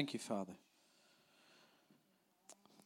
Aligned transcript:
Thank 0.00 0.14
you, 0.14 0.18
Father. 0.18 0.54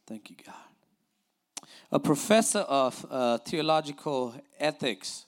Thank 0.05 0.29
you, 0.29 0.35
God. 0.45 1.69
A 1.89 1.97
professor 1.97 2.59
of 2.59 3.05
uh, 3.09 3.37
theological 3.37 4.35
ethics 4.59 5.23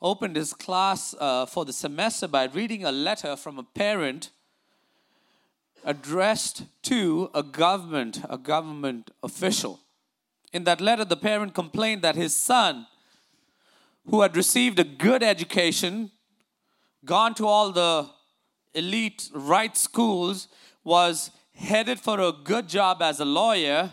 opened 0.00 0.36
his 0.36 0.54
class 0.54 1.14
uh, 1.20 1.44
for 1.44 1.66
the 1.66 1.74
semester 1.74 2.26
by 2.26 2.46
reading 2.46 2.86
a 2.86 2.90
letter 2.90 3.36
from 3.36 3.58
a 3.58 3.62
parent 3.62 4.30
addressed 5.84 6.62
to 6.84 7.30
a 7.34 7.42
government, 7.42 8.22
a 8.30 8.38
government 8.38 9.10
official. 9.22 9.78
In 10.54 10.64
that 10.64 10.80
letter, 10.80 11.04
the 11.04 11.18
parent 11.18 11.52
complained 11.52 12.00
that 12.00 12.16
his 12.16 12.34
son, 12.34 12.86
who 14.08 14.22
had 14.22 14.38
received 14.38 14.78
a 14.78 14.84
good 14.84 15.22
education, 15.22 16.10
gone 17.04 17.34
to 17.34 17.46
all 17.46 17.72
the 17.72 18.08
elite 18.74 19.30
right 19.34 19.76
schools, 19.76 20.48
was 20.82 21.30
headed 21.54 22.00
for 22.00 22.20
a 22.20 22.32
good 22.32 22.68
job 22.68 23.00
as 23.00 23.20
a 23.20 23.24
lawyer, 23.24 23.90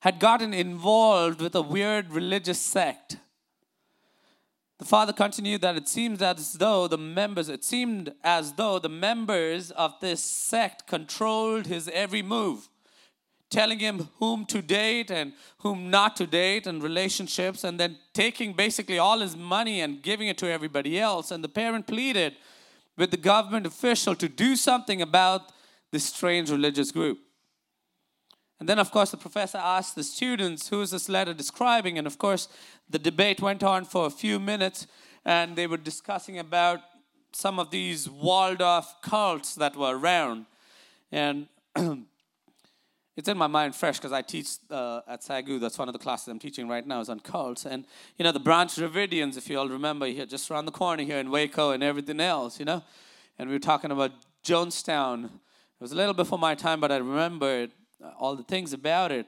had 0.00 0.20
gotten 0.20 0.54
involved 0.54 1.40
with 1.40 1.54
a 1.54 1.62
weird 1.62 2.12
religious 2.12 2.60
sect. 2.60 3.16
The 4.78 4.84
father 4.84 5.12
continued 5.12 5.62
that 5.62 5.76
it 5.76 5.88
seems 5.88 6.22
as 6.22 6.52
though 6.52 6.86
the 6.86 6.98
members, 6.98 7.48
it 7.48 7.64
seemed 7.64 8.12
as 8.22 8.52
though 8.52 8.78
the 8.78 8.88
members 8.88 9.72
of 9.72 9.98
this 10.00 10.22
sect 10.22 10.86
controlled 10.86 11.66
his 11.66 11.88
every 11.88 12.22
move, 12.22 12.68
telling 13.50 13.80
him 13.80 14.08
whom 14.20 14.46
to 14.46 14.62
date 14.62 15.10
and 15.10 15.32
whom 15.58 15.90
not 15.90 16.14
to 16.16 16.28
date 16.28 16.68
and 16.68 16.80
relationships, 16.80 17.64
and 17.64 17.80
then 17.80 17.98
taking 18.12 18.52
basically 18.52 19.00
all 19.00 19.18
his 19.18 19.36
money 19.36 19.80
and 19.80 20.00
giving 20.00 20.28
it 20.28 20.38
to 20.38 20.48
everybody 20.48 21.00
else. 21.00 21.32
And 21.32 21.42
the 21.42 21.48
parent 21.48 21.88
pleaded 21.88 22.36
with 22.98 23.10
the 23.12 23.16
government 23.16 23.64
official 23.64 24.14
to 24.16 24.28
do 24.28 24.56
something 24.56 25.00
about 25.00 25.52
this 25.92 26.04
strange 26.04 26.50
religious 26.50 26.90
group. 26.90 27.18
And 28.60 28.68
then, 28.68 28.80
of 28.80 28.90
course, 28.90 29.12
the 29.12 29.16
professor 29.16 29.58
asked 29.58 29.94
the 29.94 30.02
students, 30.02 30.68
Who 30.68 30.80
is 30.80 30.90
this 30.90 31.08
letter 31.08 31.32
describing? 31.32 31.96
And 31.96 32.06
of 32.06 32.18
course, 32.18 32.48
the 32.90 32.98
debate 32.98 33.40
went 33.40 33.62
on 33.62 33.84
for 33.84 34.06
a 34.06 34.10
few 34.10 34.40
minutes, 34.40 34.88
and 35.24 35.54
they 35.54 35.68
were 35.68 35.76
discussing 35.76 36.38
about 36.38 36.80
some 37.32 37.60
of 37.60 37.70
these 37.70 38.10
walled 38.10 38.60
off 38.60 39.00
cults 39.00 39.54
that 39.54 39.76
were 39.76 39.96
around. 39.96 40.46
And 41.12 41.46
it's 43.18 43.26
in 43.26 43.36
my 43.36 43.48
mind 43.48 43.74
fresh 43.74 43.98
because 43.98 44.12
I 44.12 44.22
teach 44.22 44.46
uh, 44.70 45.00
at 45.08 45.22
SAGU. 45.22 45.58
That's 45.58 45.76
one 45.76 45.88
of 45.88 45.92
the 45.92 45.98
classes 45.98 46.28
I'm 46.28 46.38
teaching 46.38 46.68
right 46.68 46.86
now 46.86 47.00
is 47.00 47.08
on 47.08 47.18
cults. 47.18 47.66
And, 47.66 47.84
you 48.16 48.22
know, 48.22 48.30
the 48.30 48.38
Branch 48.38 48.72
Davidians, 48.72 49.36
if 49.36 49.50
you 49.50 49.58
all 49.58 49.68
remember, 49.68 50.06
here 50.06 50.24
just 50.24 50.48
around 50.52 50.66
the 50.66 50.70
corner 50.70 51.02
here 51.02 51.18
in 51.18 51.28
Waco 51.28 51.72
and 51.72 51.82
everything 51.82 52.20
else, 52.20 52.60
you 52.60 52.64
know. 52.64 52.80
And 53.36 53.48
we 53.48 53.56
were 53.56 53.60
talking 53.60 53.90
about 53.90 54.12
Jonestown. 54.44 55.24
It 55.24 55.30
was 55.80 55.90
a 55.90 55.96
little 55.96 56.14
before 56.14 56.38
my 56.38 56.54
time, 56.54 56.80
but 56.80 56.92
I 56.92 56.98
remember 56.98 57.62
it 57.62 57.72
uh, 58.00 58.10
all 58.20 58.36
the 58.36 58.44
things 58.44 58.72
about 58.72 59.10
it 59.10 59.26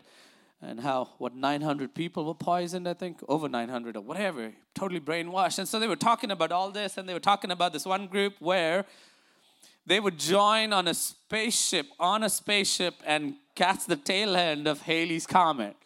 and 0.63 0.79
how 0.79 1.09
what 1.19 1.35
900 1.35 1.93
people 1.93 2.25
were 2.25 2.35
poisoned 2.35 2.87
i 2.87 2.95
think 2.95 3.19
over 3.29 3.49
900 3.49 3.97
or 3.97 4.01
whatever 4.03 4.53
totally 4.75 5.01
brainwashed 5.01 5.59
and 5.59 5.67
so 5.67 5.81
they 5.81 5.89
were 5.89 5.97
talking 5.97 6.31
about 6.31 6.53
all 6.53 6.71
this 6.71 6.97
and 6.97 7.09
they 7.09 7.15
were 7.15 7.19
talking 7.19 7.51
about 7.51 7.73
this 7.73 7.85
one 7.85 8.07
group 8.07 8.35
where 8.39 8.85
they 9.87 9.99
would 9.99 10.19
join 10.19 10.73
on 10.73 10.87
a 10.87 10.95
spaceship 10.95 11.87
on 11.99 12.23
a 12.23 12.29
spaceship 12.29 12.95
and 13.05 13.35
catch 13.61 13.85
the 13.85 13.97
tail 13.97 14.37
end 14.37 14.67
of 14.67 14.81
Halley's 14.81 15.27
comet 15.27 15.77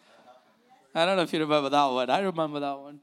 i 0.93 1.05
don't 1.05 1.17
know 1.17 1.23
if 1.23 1.33
you 1.33 1.39
remember 1.39 1.69
that 1.69 1.85
one 1.85 2.09
i 2.09 2.19
remember 2.19 2.59
that 2.61 2.79
one 2.79 3.01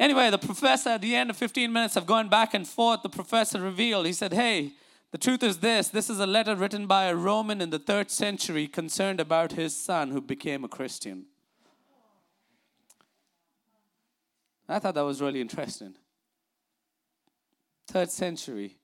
anyway 0.00 0.30
the 0.30 0.38
professor 0.38 0.90
at 0.90 1.00
the 1.00 1.14
end 1.14 1.30
of 1.30 1.36
15 1.36 1.72
minutes 1.72 1.94
of 1.94 2.04
going 2.04 2.28
back 2.28 2.54
and 2.54 2.66
forth 2.66 3.02
the 3.02 3.08
professor 3.08 3.60
revealed 3.60 4.04
he 4.04 4.12
said 4.12 4.32
hey 4.32 4.72
the 5.12 5.18
truth 5.18 5.42
is 5.42 5.58
this 5.58 5.88
this 5.88 6.08
is 6.08 6.18
a 6.18 6.26
letter 6.26 6.56
written 6.56 6.86
by 6.86 7.04
a 7.04 7.14
Roman 7.14 7.60
in 7.60 7.68
the 7.70 7.78
third 7.78 8.10
century 8.10 8.66
concerned 8.66 9.20
about 9.20 9.52
his 9.52 9.76
son 9.76 10.10
who 10.10 10.22
became 10.22 10.64
a 10.64 10.68
Christian. 10.68 11.26
I 14.66 14.78
thought 14.78 14.94
that 14.94 15.04
was 15.04 15.20
really 15.20 15.42
interesting. 15.42 15.94
Third 17.88 18.10
century. 18.10 18.78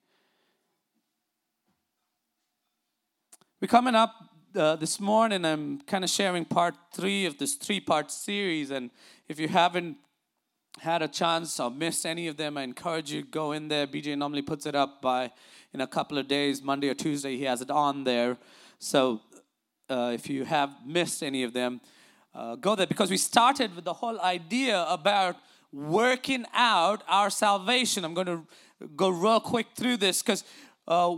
We're 3.60 3.68
coming 3.68 3.94
up 3.94 4.27
uh, 4.54 4.76
this 4.76 5.00
morning. 5.00 5.44
I'm 5.44 5.80
kind 5.82 6.04
of 6.04 6.10
sharing 6.10 6.44
part 6.44 6.74
three 6.92 7.26
of 7.26 7.38
this 7.38 7.54
three 7.54 7.80
part 7.80 8.10
series. 8.10 8.70
And 8.70 8.90
if 9.28 9.38
you 9.38 9.48
haven't 9.48 9.96
had 10.80 11.02
a 11.02 11.08
chance 11.08 11.58
or 11.60 11.70
missed 11.70 12.06
any 12.06 12.28
of 12.28 12.36
them, 12.36 12.56
I 12.56 12.62
encourage 12.62 13.10
you 13.12 13.22
go 13.22 13.52
in 13.52 13.68
there. 13.68 13.86
BJ 13.86 14.16
normally 14.16 14.42
puts 14.42 14.66
it 14.66 14.74
up 14.74 15.02
by 15.02 15.30
in 15.74 15.80
a 15.80 15.86
couple 15.86 16.18
of 16.18 16.28
days, 16.28 16.62
Monday 16.62 16.88
or 16.88 16.94
Tuesday, 16.94 17.36
he 17.36 17.44
has 17.44 17.60
it 17.60 17.70
on 17.70 18.04
there. 18.04 18.38
So 18.78 19.20
uh, 19.90 20.12
if 20.14 20.30
you 20.30 20.44
have 20.44 20.70
missed 20.86 21.22
any 21.22 21.42
of 21.42 21.52
them, 21.52 21.80
uh, 22.34 22.54
go 22.54 22.74
there 22.74 22.86
because 22.86 23.10
we 23.10 23.16
started 23.16 23.74
with 23.74 23.84
the 23.84 23.94
whole 23.94 24.20
idea 24.20 24.84
about 24.88 25.36
working 25.72 26.46
out 26.54 27.02
our 27.08 27.28
salvation. 27.28 28.04
I'm 28.04 28.14
going 28.14 28.26
to 28.26 28.46
go 28.96 29.10
real 29.10 29.40
quick 29.40 29.66
through 29.76 29.98
this 29.98 30.22
because 30.22 30.44
uh, 30.86 31.16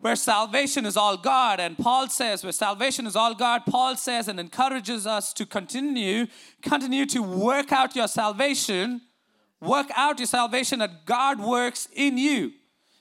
where 0.00 0.16
salvation 0.16 0.86
is 0.86 0.96
all 0.96 1.16
God, 1.16 1.60
and 1.60 1.76
Paul 1.76 2.08
says, 2.08 2.42
where 2.42 2.52
salvation 2.52 3.06
is 3.06 3.16
all 3.16 3.34
God, 3.34 3.62
Paul 3.66 3.96
says 3.96 4.28
and 4.28 4.40
encourages 4.40 5.06
us 5.06 5.32
to 5.34 5.44
continue, 5.44 6.26
continue 6.62 7.04
to 7.06 7.22
work 7.22 7.70
out 7.70 7.94
your 7.94 8.08
salvation, 8.08 9.02
work 9.60 9.88
out 9.94 10.18
your 10.18 10.26
salvation 10.26 10.78
that 10.78 11.04
God 11.04 11.38
works 11.38 11.86
in 11.92 12.16
you. 12.16 12.52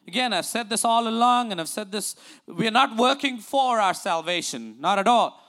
Again, 0.08 0.34
I've 0.34 0.46
said 0.46 0.70
this 0.70 0.84
all 0.84 1.08
along, 1.08 1.52
and 1.52 1.62
I've 1.62 1.70
said 1.70 1.92
this 1.92 2.16
we 2.48 2.68
are 2.68 2.72
not 2.72 2.98
working 2.98 3.38
for 3.38 3.80
our 3.80 3.94
salvation, 3.94 4.76
not 4.80 5.00
at 5.00 5.08
all. 5.08 5.40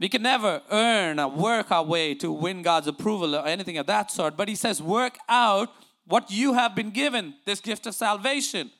We 0.00 0.08
can 0.08 0.22
never 0.22 0.62
earn 0.70 1.20
or 1.20 1.28
work 1.28 1.70
our 1.70 1.84
way 1.84 2.14
to 2.16 2.32
win 2.32 2.62
God's 2.62 2.86
approval 2.86 3.36
or 3.36 3.46
anything 3.46 3.78
of 3.78 3.86
that 3.86 4.10
sort. 4.10 4.36
But 4.36 4.48
He 4.48 4.54
says, 4.54 4.82
work 4.82 5.18
out 5.28 5.70
what 6.06 6.30
you 6.30 6.54
have 6.54 6.74
been 6.74 6.90
given, 6.90 7.34
this 7.44 7.60
gift 7.60 7.86
of 7.86 7.94
salvation. 7.94 8.70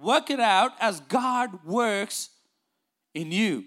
Work 0.00 0.30
it 0.30 0.40
out 0.40 0.72
as 0.80 1.00
God 1.00 1.64
works 1.64 2.30
in 3.14 3.30
you. 3.30 3.64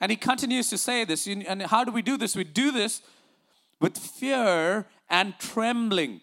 And 0.00 0.10
He 0.10 0.16
continues 0.16 0.70
to 0.70 0.78
say 0.78 1.04
this. 1.04 1.26
And 1.26 1.62
how 1.62 1.84
do 1.84 1.92
we 1.92 2.02
do 2.02 2.16
this? 2.16 2.36
We 2.36 2.44
do 2.44 2.70
this 2.70 3.02
with 3.80 3.98
fear 3.98 4.86
and 5.10 5.34
trembling. 5.38 6.20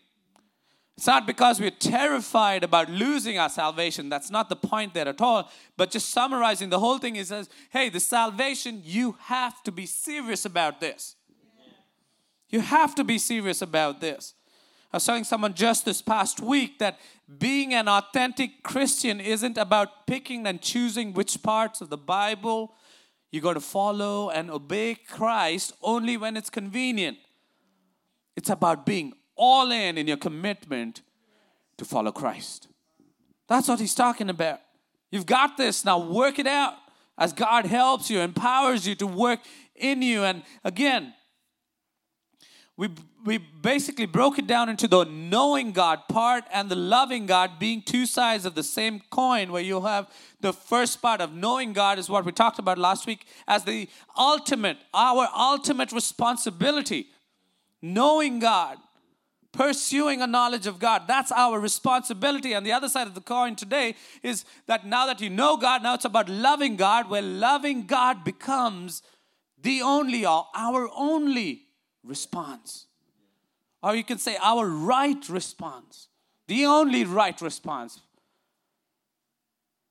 It's 0.98 1.08
not 1.08 1.26
because 1.26 1.62
we're 1.62 1.72
terrified 1.72 2.64
about 2.64 2.90
losing 2.90 3.38
our 3.40 3.48
salvation. 3.48 4.10
That's 4.10 4.30
not 4.30 4.50
the 4.50 4.58
point 4.58 4.94
there 4.94 5.08
at 5.08 5.22
all. 5.22 5.50
But 5.78 5.92
just 5.92 6.10
summarizing 6.10 6.70
the 6.70 6.80
whole 6.80 6.98
thing 6.98 7.16
is 7.16 7.30
says, 7.30 7.50
hey, 7.70 7.88
the 7.88 8.02
salvation, 8.02 8.82
you 8.84 9.16
have 9.22 9.64
to 9.64 9.72
be 9.72 9.86
serious 9.86 10.44
about 10.44 10.82
this. 10.82 11.16
You 12.50 12.60
have 12.60 12.96
to 12.96 13.04
be 13.04 13.18
serious 13.18 13.62
about 13.62 14.02
this. 14.02 14.34
I 14.92 14.98
was 14.98 15.06
telling 15.06 15.24
someone 15.24 15.54
just 15.54 15.86
this 15.86 16.02
past 16.02 16.40
week 16.40 16.80
that 16.80 17.00
being 17.38 17.74
an 17.76 17.88
authentic 17.88 18.64
Christian 18.64 19.20
isn't 19.20 19.58
about 19.58 20.08
picking 20.08 20.48
and 20.48 20.62
choosing 20.62 21.14
which 21.14 21.44
parts 21.44 21.80
of 21.82 21.90
the 21.90 21.98
Bible 21.98 22.74
you're 23.32 23.44
going 23.44 23.56
to 23.56 23.62
follow 23.62 24.32
and 24.32 24.50
obey 24.50 24.96
Christ 24.96 25.74
only 25.84 26.18
when 26.18 26.36
it's 26.36 26.50
convenient. 26.50 27.18
It's 28.36 28.50
about 28.50 28.86
being 28.86 29.14
all 29.36 29.72
in 29.72 29.98
in 29.98 30.08
your 30.08 30.18
commitment 30.18 31.04
to 31.78 31.86
follow 31.86 32.12
Christ. 32.12 32.68
That's 33.48 33.68
what 33.68 33.80
he's 33.80 33.96
talking 33.96 34.30
about. 34.30 34.60
You've 35.12 35.26
got 35.28 35.58
this, 35.58 35.86
now 35.86 36.00
work 36.00 36.40
it 36.40 36.48
out 36.48 36.74
as 37.18 37.34
God 37.34 37.66
helps 37.66 38.10
you, 38.10 38.20
empowers 38.22 38.88
you 38.88 38.96
to 38.96 39.08
work 39.08 39.40
in 39.76 40.02
you. 40.02 40.24
And 40.24 40.44
again, 40.64 41.14
we, 42.80 42.88
we 43.26 43.38
basically 43.38 44.06
broke 44.06 44.40
it 44.40 44.48
down 44.48 44.70
into 44.70 44.88
the 44.88 45.04
knowing 45.04 45.74
God 45.74 46.08
part 46.08 46.46
and 46.54 46.70
the 46.70 46.78
loving 46.78 47.26
God 47.26 47.60
being 47.60 47.82
two 47.82 48.06
sides 48.06 48.46
of 48.46 48.56
the 48.56 48.64
same 48.64 49.02
coin, 49.10 49.52
where 49.52 49.62
you 49.62 49.82
have 49.82 50.10
the 50.40 50.54
first 50.54 51.02
part 51.02 51.20
of 51.20 51.34
knowing 51.34 51.74
God 51.74 52.00
is 52.00 52.10
what 52.10 52.24
we 52.24 52.32
talked 52.32 52.58
about 52.58 52.78
last 52.78 53.06
week 53.06 53.28
as 53.50 53.66
the 53.66 53.90
ultimate, 54.18 54.78
our 54.94 55.28
ultimate 55.36 55.92
responsibility. 55.92 57.08
Knowing 57.82 58.40
God 58.40 58.78
pursuing 59.52 60.22
a 60.22 60.28
knowledge 60.28 60.68
of 60.68 60.78
God. 60.78 61.08
That's 61.08 61.32
our 61.32 61.60
responsibility. 61.60 62.54
And 62.54 62.64
the 62.64 62.72
other 62.72 62.88
side 62.88 63.08
of 63.08 63.16
the 63.16 63.20
coin 63.20 63.56
today 63.56 63.96
is 64.22 64.46
that 64.68 64.86
now 64.86 65.08
that 65.08 65.20
you 65.20 65.30
know 65.30 65.58
God, 65.58 65.82
now 65.82 65.96
it's 65.96 66.06
about 66.06 66.30
loving 66.30 66.76
God, 66.76 67.10
where 67.10 67.24
loving 67.24 67.88
God 67.88 68.24
becomes 68.24 69.02
the 69.60 69.82
only, 69.82 70.24
our 70.24 70.90
only 70.96 71.64
response. 72.04 72.86
Or 73.82 73.96
you 73.96 74.04
can 74.04 74.18
say 74.18 74.38
our 74.42 74.68
right 74.68 75.28
response, 75.30 76.08
the 76.48 76.66
only 76.66 77.04
right 77.06 77.40
response. 77.42 78.02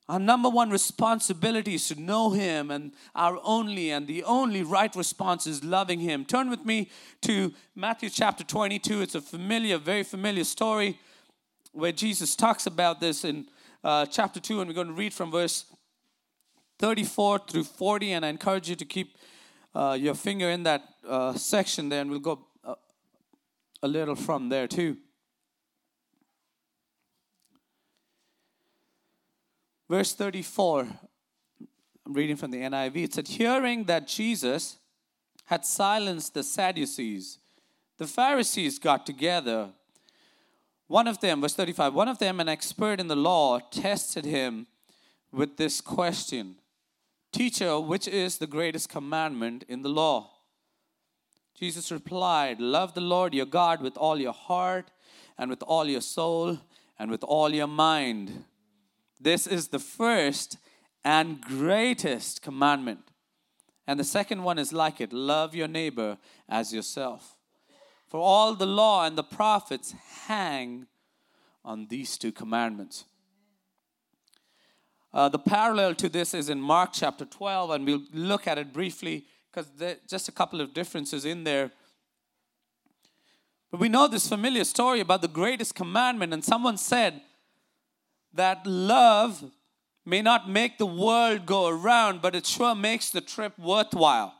Our 0.07 0.19
number 0.19 0.49
one 0.49 0.71
responsibility 0.71 1.75
is 1.75 1.87
to 1.89 2.01
know 2.01 2.31
Him, 2.31 2.71
and 2.71 2.93
our 3.13 3.39
only 3.43 3.91
and 3.91 4.07
the 4.07 4.23
only 4.23 4.63
right 4.63 4.93
response 4.95 5.45
is 5.45 5.63
loving 5.63 5.99
Him. 5.99 6.25
Turn 6.25 6.49
with 6.49 6.65
me 6.65 6.89
to 7.21 7.53
Matthew 7.75 8.09
chapter 8.09 8.43
22. 8.43 9.01
It's 9.03 9.13
a 9.13 9.21
familiar, 9.21 9.77
very 9.77 10.01
familiar 10.01 10.43
story 10.43 10.99
where 11.73 11.91
Jesus 11.91 12.35
talks 12.35 12.65
about 12.65 12.99
this 12.99 13.23
in 13.23 13.45
uh, 13.83 14.07
chapter 14.07 14.39
2, 14.39 14.61
and 14.61 14.67
we're 14.67 14.73
going 14.73 14.87
to 14.87 14.93
read 14.93 15.13
from 15.13 15.29
verse 15.29 15.65
34 16.79 17.41
through 17.47 17.65
40. 17.65 18.13
And 18.13 18.25
I 18.25 18.29
encourage 18.29 18.67
you 18.67 18.75
to 18.75 18.85
keep 18.85 19.15
uh, 19.73 19.97
your 19.99 20.15
finger 20.15 20.49
in 20.49 20.63
that 20.63 20.83
uh, 21.07 21.33
section 21.33 21.89
there, 21.89 22.01
and 22.01 22.09
we'll 22.09 22.19
go 22.19 22.45
a, 22.63 22.75
a 23.83 23.87
little 23.87 24.15
from 24.15 24.49
there 24.49 24.67
too. 24.67 24.97
Verse 29.89 30.13
34, 30.13 30.87
I'm 32.05 32.13
reading 32.13 32.35
from 32.35 32.51
the 32.51 32.61
NIV. 32.61 32.95
It 32.95 33.13
said, 33.15 33.27
Hearing 33.27 33.85
that 33.85 34.07
Jesus 34.07 34.77
had 35.45 35.65
silenced 35.65 36.35
the 36.35 36.43
Sadducees, 36.43 37.39
the 37.97 38.05
Pharisees 38.05 38.77
got 38.77 39.05
together. 39.05 39.69
One 40.87 41.07
of 41.07 41.19
them, 41.21 41.41
verse 41.41 41.55
35, 41.55 41.93
one 41.93 42.07
of 42.07 42.19
them, 42.19 42.39
an 42.39 42.47
expert 42.47 42.99
in 42.99 43.07
the 43.07 43.15
law, 43.15 43.59
tested 43.59 44.25
him 44.25 44.67
with 45.31 45.57
this 45.57 45.81
question 45.81 46.55
Teacher, 47.31 47.79
which 47.79 48.07
is 48.07 48.37
the 48.37 48.47
greatest 48.47 48.89
commandment 48.89 49.63
in 49.67 49.81
the 49.83 49.89
law? 49.89 50.31
Jesus 51.53 51.91
replied, 51.91 52.59
Love 52.59 52.93
the 52.93 53.01
Lord 53.01 53.33
your 53.33 53.45
God 53.45 53.81
with 53.81 53.97
all 53.97 54.19
your 54.19 54.33
heart, 54.33 54.91
and 55.37 55.49
with 55.49 55.61
all 55.63 55.85
your 55.85 56.01
soul, 56.01 56.59
and 56.97 57.11
with 57.11 57.23
all 57.23 57.53
your 57.53 57.67
mind. 57.67 58.45
This 59.19 59.45
is 59.45 59.67
the 59.67 59.79
first 59.79 60.57
and 61.03 61.41
greatest 61.41 62.41
commandment. 62.41 63.11
And 63.85 63.99
the 63.99 64.03
second 64.03 64.43
one 64.43 64.57
is 64.57 64.73
like 64.73 65.01
it 65.01 65.13
love 65.13 65.55
your 65.55 65.67
neighbor 65.67 66.17
as 66.47 66.73
yourself. 66.73 67.35
For 68.07 68.19
all 68.19 68.55
the 68.55 68.65
law 68.65 69.05
and 69.05 69.17
the 69.17 69.23
prophets 69.23 69.93
hang 70.25 70.87
on 71.63 71.87
these 71.89 72.17
two 72.17 72.31
commandments. 72.31 73.05
Uh, 75.11 75.27
the 75.27 75.39
parallel 75.39 75.95
to 75.95 76.07
this 76.07 76.33
is 76.33 76.49
in 76.49 76.61
Mark 76.61 76.91
chapter 76.93 77.25
12, 77.25 77.71
and 77.71 77.85
we'll 77.85 78.03
look 78.13 78.47
at 78.47 78.57
it 78.57 78.71
briefly 78.71 79.25
because 79.51 79.69
there's 79.77 79.97
just 80.07 80.27
a 80.29 80.31
couple 80.31 80.61
of 80.61 80.73
differences 80.73 81.25
in 81.25 81.43
there. 81.43 81.71
But 83.71 83.79
we 83.79 83.89
know 83.89 84.07
this 84.07 84.29
familiar 84.29 84.63
story 84.63 84.99
about 84.99 85.21
the 85.21 85.27
greatest 85.27 85.73
commandment, 85.73 86.33
and 86.33 86.43
someone 86.43 86.77
said 86.77 87.21
that 88.33 88.65
love 88.65 89.43
may 90.05 90.21
not 90.21 90.49
make 90.49 90.77
the 90.77 90.85
world 90.85 91.45
go 91.45 91.67
around, 91.67 92.21
but 92.21 92.35
it 92.35 92.45
sure 92.45 92.75
makes 92.75 93.09
the 93.09 93.21
trip 93.21 93.57
worthwhile. 93.57 94.33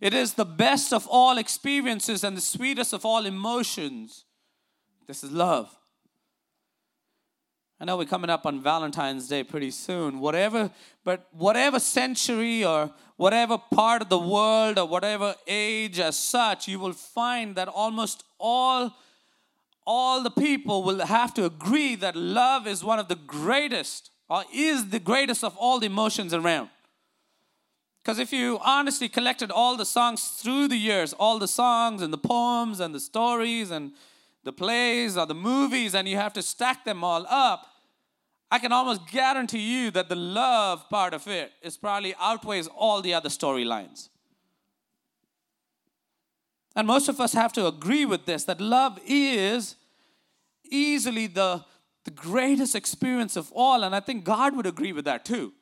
It 0.00 0.14
is 0.14 0.34
the 0.34 0.44
best 0.44 0.92
of 0.92 1.06
all 1.08 1.38
experiences 1.38 2.22
and 2.22 2.36
the 2.36 2.40
sweetest 2.40 2.92
of 2.92 3.04
all 3.04 3.26
emotions. 3.26 4.24
This 5.06 5.24
is 5.24 5.32
love. 5.32 5.77
I 7.80 7.84
know 7.84 7.96
we're 7.96 8.06
coming 8.06 8.30
up 8.30 8.44
on 8.44 8.60
Valentine's 8.60 9.28
Day 9.28 9.44
pretty 9.44 9.70
soon. 9.70 10.18
Whatever, 10.18 10.70
but 11.04 11.28
whatever 11.32 11.78
century 11.78 12.64
or 12.64 12.90
whatever 13.16 13.56
part 13.56 14.02
of 14.02 14.08
the 14.08 14.18
world 14.18 14.78
or 14.78 14.86
whatever 14.86 15.36
age 15.46 16.00
as 16.00 16.18
such, 16.18 16.66
you 16.66 16.80
will 16.80 16.92
find 16.92 17.54
that 17.54 17.68
almost 17.68 18.24
all 18.38 18.94
all 19.86 20.22
the 20.22 20.30
people 20.30 20.82
will 20.82 20.98
have 21.06 21.32
to 21.32 21.46
agree 21.46 21.94
that 21.94 22.14
love 22.14 22.66
is 22.66 22.84
one 22.84 22.98
of 22.98 23.08
the 23.08 23.14
greatest 23.14 24.10
or 24.28 24.44
is 24.52 24.90
the 24.90 25.00
greatest 25.00 25.42
of 25.42 25.56
all 25.56 25.80
the 25.80 25.86
emotions 25.86 26.34
around. 26.34 26.68
Because 28.02 28.18
if 28.18 28.30
you 28.30 28.58
honestly 28.62 29.08
collected 29.08 29.50
all 29.50 29.78
the 29.78 29.86
songs 29.86 30.22
through 30.28 30.68
the 30.68 30.76
years, 30.76 31.14
all 31.14 31.38
the 31.38 31.48
songs 31.48 32.02
and 32.02 32.12
the 32.12 32.18
poems 32.18 32.80
and 32.80 32.94
the 32.94 33.00
stories 33.00 33.70
and 33.70 33.92
the 34.48 34.52
plays 34.52 35.18
or 35.18 35.26
the 35.26 35.34
movies, 35.34 35.94
and 35.94 36.08
you 36.08 36.16
have 36.16 36.32
to 36.32 36.40
stack 36.40 36.86
them 36.86 37.04
all 37.04 37.26
up, 37.28 37.66
I 38.50 38.58
can 38.58 38.72
almost 38.72 39.06
guarantee 39.08 39.58
you 39.60 39.90
that 39.90 40.08
the 40.08 40.16
love 40.16 40.88
part 40.88 41.12
of 41.12 41.28
it 41.28 41.52
is 41.62 41.76
probably 41.76 42.14
outweighs 42.18 42.66
all 42.66 43.02
the 43.02 43.12
other 43.12 43.28
storylines. 43.28 44.08
And 46.74 46.86
most 46.86 47.10
of 47.10 47.20
us 47.20 47.34
have 47.34 47.52
to 47.54 47.66
agree 47.66 48.06
with 48.06 48.24
this 48.24 48.44
that 48.44 48.58
love 48.58 48.98
is 49.06 49.76
easily 50.64 51.26
the 51.26 51.62
the 52.04 52.14
greatest 52.14 52.74
experience 52.74 53.36
of 53.36 53.52
all. 53.52 53.84
And 53.84 53.94
I 53.94 54.00
think 54.00 54.24
God 54.24 54.56
would 54.56 54.64
agree 54.64 54.92
with 54.92 55.04
that 55.04 55.26
too. 55.26 55.52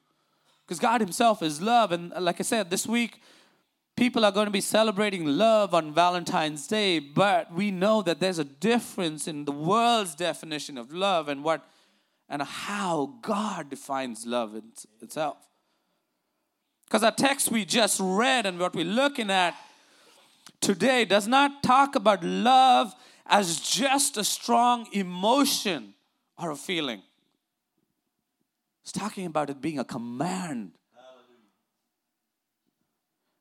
Because 0.65 0.79
God 0.79 1.01
Himself 1.01 1.43
is 1.43 1.61
love. 1.61 1.91
And 1.91 2.13
like 2.21 2.39
I 2.39 2.45
said, 2.45 2.71
this 2.71 2.87
week, 2.87 3.21
people 3.97 4.25
are 4.25 4.33
going 4.33 4.47
to 4.47 4.53
be 4.53 4.61
celebrating 4.61 5.25
love 5.25 5.75
on 5.75 5.93
Valentine's 5.93 6.67
Day, 6.67 6.99
but 6.99 7.53
we 7.53 7.71
know 7.71 8.03
that 8.03 8.21
there's 8.21 8.39
a 8.39 8.45
difference 8.45 9.27
in 9.27 9.47
the 9.47 9.53
world's 9.53 10.15
definition 10.15 10.77
of 10.77 10.93
love 10.93 11.29
and 11.29 11.43
what 11.43 11.65
and 12.29 12.43
how 12.43 13.15
God 13.23 13.71
defines 13.71 14.27
love 14.27 14.61
itself. 15.01 15.39
Because 16.85 17.03
our 17.03 17.13
text 17.13 17.51
we 17.51 17.65
just 17.65 18.01
read 18.03 18.47
and 18.47 18.59
what 18.59 18.75
we're 18.75 18.85
looking 18.85 19.31
at 19.31 19.55
today 20.61 21.05
does 21.05 21.27
not 21.27 21.63
talk 21.63 21.95
about 21.95 22.23
love 22.23 22.95
as 23.27 23.61
just 23.61 24.17
a 24.17 24.25
strong 24.25 24.87
emotion 24.93 25.95
or 26.39 26.51
a 26.51 26.57
feeling. 26.57 27.03
It's 28.83 28.93
talking 28.93 29.27
about 29.27 29.51
it 29.51 29.61
being 29.61 29.79
a 29.79 29.85
command. 29.85 30.73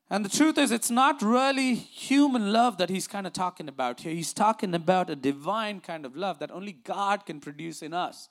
And 0.08 0.24
the 0.24 0.28
truth 0.28 0.56
is, 0.56 0.70
it's 0.70 0.90
not 0.90 1.20
really 1.20 1.74
human 1.74 2.52
love 2.52 2.78
that 2.78 2.90
he's 2.90 3.08
kind 3.08 3.26
of 3.26 3.32
talking 3.32 3.68
about 3.68 4.00
here. 4.00 4.12
He's 4.12 4.32
talking 4.32 4.72
about 4.72 5.10
a 5.10 5.16
divine 5.16 5.80
kind 5.80 6.06
of 6.06 6.16
love 6.16 6.38
that 6.38 6.52
only 6.52 6.72
God 6.72 7.26
can 7.26 7.40
produce 7.40 7.82
in 7.82 7.92
us. 7.92 8.28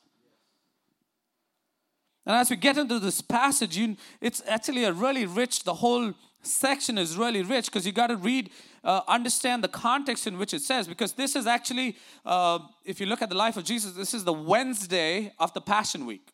And 2.25 2.35
as 2.35 2.49
we 2.49 2.55
get 2.55 2.77
into 2.77 2.97
this 2.99 3.21
passage, 3.21 3.77
you, 3.77 3.97
it's 4.21 4.41
actually 4.47 4.85
a 4.85 4.93
really 4.93 5.25
rich, 5.25 5.63
the 5.63 5.75
whole 5.75 6.13
section 6.41 6.97
is 6.97 7.17
really 7.17 7.43
rich 7.43 7.65
because 7.65 7.85
you 7.85 7.91
got 7.91 8.07
to 8.07 8.15
read, 8.15 8.51
uh, 8.83 9.01
understand 9.07 9.63
the 9.63 9.67
context 9.67 10.25
in 10.27 10.37
which 10.37 10.53
it 10.53 10.61
says. 10.61 10.87
Because 10.87 11.13
this 11.13 11.35
is 11.35 11.45
actually, 11.45 11.97
uh, 12.25 12.59
if 12.85 13.01
you 13.01 13.05
look 13.05 13.21
at 13.21 13.29
the 13.29 13.35
life 13.35 13.57
of 13.57 13.65
Jesus, 13.65 13.91
this 13.91 14.13
is 14.13 14.23
the 14.23 14.33
Wednesday 14.33 15.33
of 15.39 15.53
the 15.53 15.61
Passion 15.61 16.05
Week. 16.05 16.31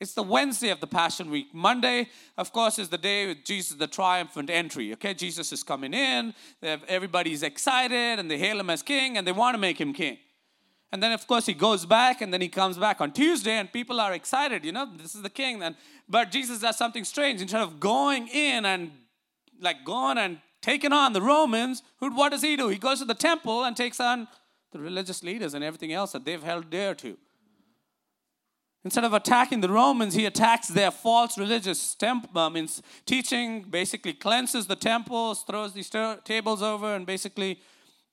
It's 0.00 0.14
the 0.14 0.22
Wednesday 0.22 0.70
of 0.70 0.78
the 0.78 0.86
Passion 0.86 1.28
Week. 1.28 1.48
Monday, 1.52 2.08
of 2.36 2.52
course, 2.52 2.78
is 2.78 2.88
the 2.88 2.98
day 2.98 3.26
with 3.26 3.44
Jesus, 3.44 3.76
the 3.76 3.88
triumphant 3.88 4.48
entry. 4.48 4.92
Okay, 4.92 5.12
Jesus 5.12 5.52
is 5.52 5.64
coming 5.64 5.92
in. 5.92 6.34
Everybody's 6.62 7.42
excited 7.42 8.20
and 8.20 8.30
they 8.30 8.38
hail 8.38 8.60
him 8.60 8.70
as 8.70 8.82
king 8.82 9.18
and 9.18 9.26
they 9.26 9.32
want 9.32 9.54
to 9.54 9.58
make 9.58 9.80
him 9.80 9.92
king. 9.92 10.18
And 10.92 11.02
then, 11.02 11.10
of 11.10 11.26
course, 11.26 11.46
he 11.46 11.52
goes 11.52 11.84
back 11.84 12.20
and 12.20 12.32
then 12.32 12.40
he 12.40 12.48
comes 12.48 12.78
back 12.78 13.00
on 13.00 13.10
Tuesday 13.10 13.54
and 13.54 13.72
people 13.72 14.00
are 14.00 14.12
excited. 14.12 14.64
You 14.64 14.70
know, 14.70 14.88
this 14.96 15.16
is 15.16 15.22
the 15.22 15.30
king. 15.30 15.60
And, 15.62 15.74
but 16.08 16.30
Jesus 16.30 16.60
does 16.60 16.78
something 16.78 17.02
strange. 17.02 17.42
Instead 17.42 17.60
of 17.60 17.80
going 17.80 18.28
in 18.28 18.64
and 18.64 18.92
like 19.60 19.84
going 19.84 20.16
and 20.16 20.38
taking 20.62 20.92
on 20.92 21.12
the 21.12 21.20
Romans, 21.20 21.82
who, 21.98 22.14
what 22.14 22.30
does 22.30 22.42
he 22.42 22.56
do? 22.56 22.68
He 22.68 22.78
goes 22.78 23.00
to 23.00 23.04
the 23.04 23.14
temple 23.14 23.64
and 23.64 23.76
takes 23.76 23.98
on 23.98 24.28
the 24.70 24.78
religious 24.78 25.24
leaders 25.24 25.54
and 25.54 25.64
everything 25.64 25.92
else 25.92 26.12
that 26.12 26.24
they've 26.24 26.42
held 26.42 26.70
dear 26.70 26.94
to. 26.94 27.18
Instead 28.84 29.04
of 29.04 29.12
attacking 29.12 29.60
the 29.60 29.68
Romans, 29.68 30.14
he 30.14 30.24
attacks 30.24 30.68
their 30.68 30.90
false 30.90 31.36
religious 31.36 31.94
temple, 31.94 32.38
uh, 32.38 32.48
means 32.48 32.80
teaching, 33.06 33.62
basically 33.62 34.12
cleanses 34.12 34.66
the 34.66 34.76
temples, 34.76 35.42
throws 35.42 35.72
these 35.72 35.90
tables 36.24 36.62
over, 36.62 36.94
and 36.94 37.04
basically 37.04 37.60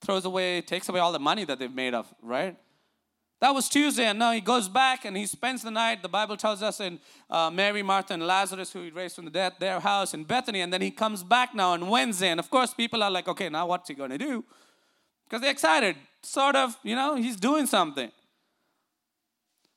throws 0.01 0.25
away, 0.25 0.61
takes 0.61 0.89
away 0.89 0.99
all 0.99 1.11
the 1.11 1.19
money 1.19 1.45
that 1.45 1.59
they've 1.59 1.73
made 1.73 1.93
of, 1.93 2.13
right? 2.21 2.57
That 3.41 3.53
was 3.53 3.69
Tuesday, 3.69 4.05
and 4.05 4.17
now 4.17 4.31
he 4.31 4.41
goes 4.41 4.69
back 4.69 5.05
and 5.05 5.15
he 5.15 5.25
spends 5.25 5.61
the 5.61 5.69
night. 5.69 6.01
The 6.01 6.09
Bible 6.09 6.37
tells 6.37 6.63
us 6.63 6.79
in 6.79 6.99
uh, 7.29 7.51
Mary, 7.51 7.83
Martha, 7.83 8.13
and 8.13 8.25
Lazarus, 8.25 8.71
who 8.71 8.81
he 8.81 8.89
raised 8.89 9.15
from 9.15 9.25
the 9.25 9.31
dead, 9.31 9.53
their 9.59 9.79
house 9.79 10.13
in 10.13 10.23
Bethany, 10.23 10.61
and 10.61 10.71
then 10.71 10.81
he 10.81 10.89
comes 10.89 11.21
back 11.21 11.53
now 11.53 11.71
on 11.71 11.87
Wednesday. 11.87 12.29
And 12.29 12.39
of 12.39 12.49
course, 12.49 12.73
people 12.73 13.03
are 13.03 13.11
like, 13.11 13.27
okay, 13.27 13.49
now 13.49 13.67
what's 13.67 13.89
he 13.89 13.93
going 13.93 14.11
to 14.11 14.17
do? 14.17 14.45
Because 15.25 15.41
they're 15.41 15.51
excited. 15.51 15.97
Sort 16.23 16.55
of, 16.55 16.77
you 16.81 16.95
know, 16.95 17.15
he's 17.15 17.35
doing 17.35 17.67
something. 17.67 18.09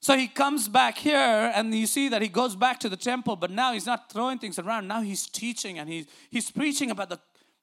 So 0.00 0.16
he 0.16 0.28
comes 0.28 0.68
back 0.68 0.96
here, 0.96 1.52
and 1.54 1.74
you 1.74 1.86
see 1.86 2.08
that 2.08 2.22
he 2.22 2.28
goes 2.28 2.54
back 2.54 2.78
to 2.80 2.88
the 2.88 2.96
temple, 2.96 3.34
but 3.36 3.50
now 3.50 3.72
he's 3.72 3.86
not 3.86 4.12
throwing 4.12 4.38
things 4.38 4.58
around. 4.58 4.86
Now 4.86 5.02
he's 5.02 5.26
teaching 5.26 5.78
and 5.78 5.88
he's, 5.88 6.06
he's 6.30 6.50
preaching 6.50 6.90
about 6.90 7.10
the, 7.10 7.18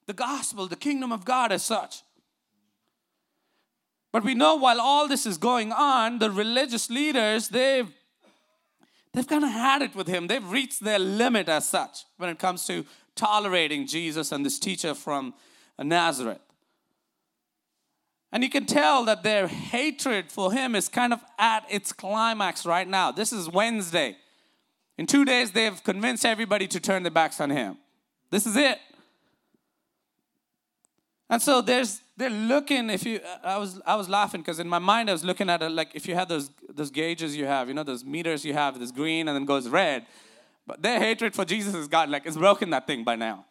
the 0.06 0.12
gospel, 0.12 0.66
the 0.66 0.76
kingdom 0.76 1.12
of 1.12 1.24
God 1.24 1.50
as 1.50 1.62
such. 1.62 2.02
But 4.12 4.24
we 4.24 4.34
know 4.34 4.56
while 4.56 4.80
all 4.80 5.08
this 5.08 5.26
is 5.26 5.36
going 5.38 5.72
on, 5.72 6.18
the 6.18 6.30
religious 6.30 6.88
leaders, 6.88 7.48
they've 7.48 7.92
they've 9.12 9.26
kind 9.26 9.44
of 9.44 9.50
had 9.50 9.82
it 9.82 9.94
with 9.94 10.06
him. 10.06 10.26
They've 10.26 10.50
reached 10.50 10.82
their 10.82 10.98
limit 10.98 11.48
as 11.48 11.68
such 11.68 12.04
when 12.16 12.30
it 12.30 12.38
comes 12.38 12.66
to 12.66 12.86
tolerating 13.14 13.86
Jesus 13.86 14.32
and 14.32 14.44
this 14.44 14.58
teacher 14.58 14.94
from 14.94 15.34
Nazareth. 15.78 16.45
And 18.36 18.44
you 18.44 18.50
can 18.50 18.66
tell 18.66 19.06
that 19.06 19.22
their 19.22 19.48
hatred 19.48 20.30
for 20.30 20.52
him 20.52 20.74
is 20.74 20.90
kind 20.90 21.14
of 21.14 21.24
at 21.38 21.64
its 21.70 21.90
climax 21.90 22.66
right 22.66 22.86
now. 22.86 23.10
This 23.10 23.32
is 23.32 23.48
Wednesday. 23.48 24.14
In 24.98 25.06
two 25.06 25.24
days, 25.24 25.52
they've 25.52 25.82
convinced 25.82 26.26
everybody 26.26 26.68
to 26.68 26.78
turn 26.78 27.02
their 27.02 27.10
backs 27.10 27.40
on 27.40 27.48
him. 27.48 27.78
This 28.30 28.44
is 28.46 28.54
it. 28.54 28.78
And 31.30 31.40
so 31.40 31.62
there's 31.62 32.02
they're 32.18 32.28
looking. 32.28 32.90
If 32.90 33.06
you, 33.06 33.20
I 33.42 33.56
was 33.56 33.80
I 33.86 33.96
was 33.96 34.06
laughing 34.06 34.42
because 34.42 34.60
in 34.60 34.68
my 34.68 34.80
mind 34.80 35.08
I 35.08 35.12
was 35.12 35.24
looking 35.24 35.48
at 35.48 35.62
it 35.62 35.70
like 35.70 35.92
if 35.94 36.06
you 36.06 36.14
had 36.14 36.28
those 36.28 36.50
those 36.68 36.90
gauges 36.90 37.34
you 37.34 37.46
have, 37.46 37.68
you 37.68 37.74
know, 37.74 37.84
those 37.84 38.04
meters 38.04 38.44
you 38.44 38.52
have, 38.52 38.78
this 38.78 38.92
green 38.92 39.28
and 39.28 39.34
then 39.34 39.46
goes 39.46 39.66
red. 39.66 40.04
But 40.66 40.82
their 40.82 41.00
hatred 41.00 41.34
for 41.34 41.46
Jesus 41.46 41.74
is 41.74 41.88
God, 41.88 42.10
like 42.10 42.26
it's 42.26 42.36
broken 42.36 42.68
that 42.68 42.86
thing 42.86 43.02
by 43.02 43.16
now. 43.16 43.46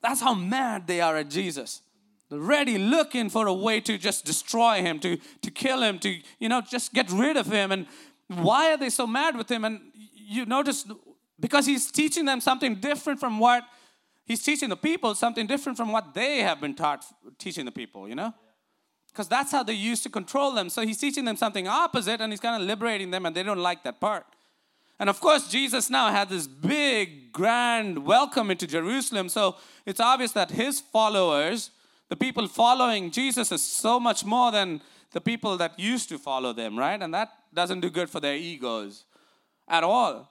That's 0.00 0.20
how 0.20 0.34
mad 0.34 0.86
they 0.86 1.00
are 1.00 1.16
at 1.16 1.30
Jesus. 1.30 1.82
Ready, 2.36 2.78
looking 2.78 3.30
for 3.30 3.46
a 3.46 3.54
way 3.54 3.80
to 3.80 3.98
just 3.98 4.24
destroy 4.24 4.82
him, 4.82 4.98
to 5.00 5.18
to 5.42 5.50
kill 5.50 5.82
him, 5.82 5.98
to 6.00 6.16
you 6.38 6.48
know 6.48 6.60
just 6.60 6.92
get 6.92 7.10
rid 7.10 7.36
of 7.36 7.46
him. 7.46 7.72
And 7.72 7.86
why 8.28 8.72
are 8.72 8.76
they 8.76 8.90
so 8.90 9.06
mad 9.06 9.36
with 9.36 9.50
him? 9.50 9.64
And 9.64 9.80
you 10.14 10.46
notice 10.46 10.86
because 11.38 11.66
he's 11.66 11.90
teaching 11.90 12.24
them 12.24 12.40
something 12.40 12.76
different 12.76 13.20
from 13.20 13.38
what 13.38 13.64
he's 14.24 14.42
teaching 14.42 14.68
the 14.68 14.76
people, 14.76 15.14
something 15.14 15.46
different 15.46 15.76
from 15.76 15.92
what 15.92 16.14
they 16.14 16.40
have 16.40 16.60
been 16.60 16.74
taught 16.74 17.04
teaching 17.38 17.64
the 17.64 17.72
people, 17.72 18.08
you 18.08 18.14
know? 18.14 18.32
Because 19.08 19.28
that's 19.28 19.52
how 19.52 19.62
they 19.62 19.74
used 19.74 20.02
to 20.02 20.08
control 20.08 20.52
them. 20.52 20.68
So 20.68 20.82
he's 20.82 20.98
teaching 20.98 21.24
them 21.24 21.36
something 21.36 21.68
opposite 21.68 22.20
and 22.20 22.32
he's 22.32 22.40
kind 22.40 22.60
of 22.60 22.66
liberating 22.66 23.10
them 23.10 23.26
and 23.26 23.34
they 23.34 23.42
don't 23.42 23.58
like 23.58 23.84
that 23.84 24.00
part. 24.00 24.26
And 24.98 25.10
of 25.10 25.20
course, 25.20 25.48
Jesus 25.48 25.90
now 25.90 26.10
had 26.10 26.28
this 26.28 26.46
big, 26.46 27.32
grand 27.32 28.06
welcome 28.06 28.50
into 28.50 28.66
Jerusalem. 28.66 29.28
So 29.28 29.56
it's 29.86 30.00
obvious 30.00 30.32
that 30.32 30.50
his 30.50 30.80
followers, 30.80 31.70
the 32.08 32.16
people 32.16 32.46
following 32.48 33.10
Jesus, 33.10 33.50
is 33.50 33.62
so 33.62 33.98
much 33.98 34.24
more 34.24 34.52
than 34.52 34.80
the 35.12 35.20
people 35.20 35.56
that 35.56 35.78
used 35.78 36.08
to 36.10 36.18
follow 36.18 36.52
them, 36.52 36.78
right? 36.78 37.00
And 37.00 37.14
that 37.14 37.30
doesn't 37.52 37.80
do 37.80 37.90
good 37.90 38.10
for 38.10 38.20
their 38.20 38.36
egos 38.36 39.04
at 39.68 39.84
all. 39.84 40.30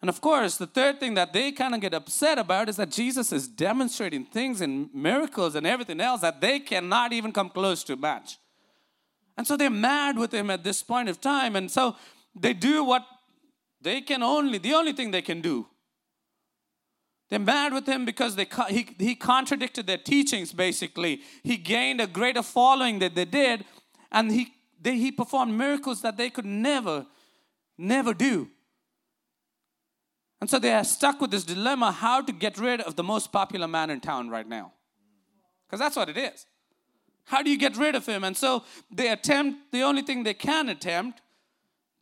And 0.00 0.08
of 0.08 0.20
course, 0.20 0.56
the 0.56 0.66
third 0.66 0.98
thing 0.98 1.14
that 1.14 1.32
they 1.32 1.52
kind 1.52 1.74
of 1.74 1.80
get 1.80 1.92
upset 1.92 2.38
about 2.38 2.68
is 2.68 2.76
that 2.76 2.90
Jesus 2.90 3.32
is 3.32 3.46
demonstrating 3.46 4.24
things 4.24 4.62
and 4.62 4.88
miracles 4.94 5.54
and 5.54 5.66
everything 5.66 6.00
else 6.00 6.22
that 6.22 6.40
they 6.40 6.58
cannot 6.58 7.12
even 7.12 7.32
come 7.32 7.50
close 7.50 7.84
to 7.84 7.96
match. 7.96 8.38
And 9.36 9.46
so 9.46 9.56
they're 9.56 9.68
mad 9.68 10.16
with 10.16 10.32
him 10.32 10.48
at 10.48 10.64
this 10.64 10.82
point 10.82 11.08
of 11.08 11.20
time. 11.20 11.54
And 11.54 11.70
so 11.70 11.96
they 12.34 12.54
do 12.54 12.82
what 12.82 13.04
they 13.82 14.00
can 14.00 14.22
only, 14.22 14.58
the 14.58 14.74
only 14.74 14.92
thing 14.92 15.10
they 15.10 15.22
can 15.22 15.40
do. 15.40 15.66
They're 17.30 17.38
mad 17.38 17.72
with 17.72 17.86
him 17.86 18.04
because 18.04 18.34
they, 18.34 18.46
he, 18.68 18.88
he 18.98 19.14
contradicted 19.14 19.86
their 19.86 19.98
teachings, 19.98 20.52
basically. 20.52 21.22
He 21.44 21.56
gained 21.56 22.00
a 22.00 22.08
greater 22.08 22.42
following 22.42 22.98
that 22.98 23.14
they 23.14 23.24
did, 23.24 23.64
and 24.10 24.32
he, 24.32 24.52
they, 24.82 24.96
he 24.96 25.12
performed 25.12 25.56
miracles 25.56 26.02
that 26.02 26.16
they 26.16 26.28
could 26.28 26.44
never, 26.44 27.06
never 27.78 28.14
do. 28.14 28.48
And 30.40 30.50
so 30.50 30.58
they 30.58 30.72
are 30.72 30.82
stuck 30.82 31.20
with 31.20 31.30
this 31.30 31.44
dilemma 31.44 31.92
how 31.92 32.20
to 32.20 32.32
get 32.32 32.58
rid 32.58 32.80
of 32.80 32.96
the 32.96 33.04
most 33.04 33.30
popular 33.30 33.68
man 33.68 33.90
in 33.90 34.00
town 34.00 34.28
right 34.28 34.48
now. 34.48 34.72
Because 35.66 35.78
that's 35.78 35.94
what 35.94 36.08
it 36.08 36.16
is. 36.16 36.46
How 37.26 37.42
do 37.42 37.50
you 37.50 37.58
get 37.58 37.76
rid 37.76 37.94
of 37.94 38.06
him? 38.06 38.24
And 38.24 38.36
so 38.36 38.64
they 38.90 39.08
attempt, 39.08 39.70
the 39.70 39.82
only 39.82 40.02
thing 40.02 40.24
they 40.24 40.34
can 40.34 40.68
attempt, 40.68 41.20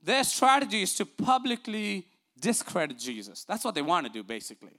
their 0.02 0.24
strategy 0.24 0.80
is 0.80 0.94
to 0.94 1.04
publicly 1.04 2.06
discredit 2.40 2.98
Jesus. 2.98 3.44
That's 3.44 3.64
what 3.64 3.74
they 3.74 3.82
want 3.82 4.06
to 4.06 4.12
do, 4.12 4.22
basically. 4.22 4.72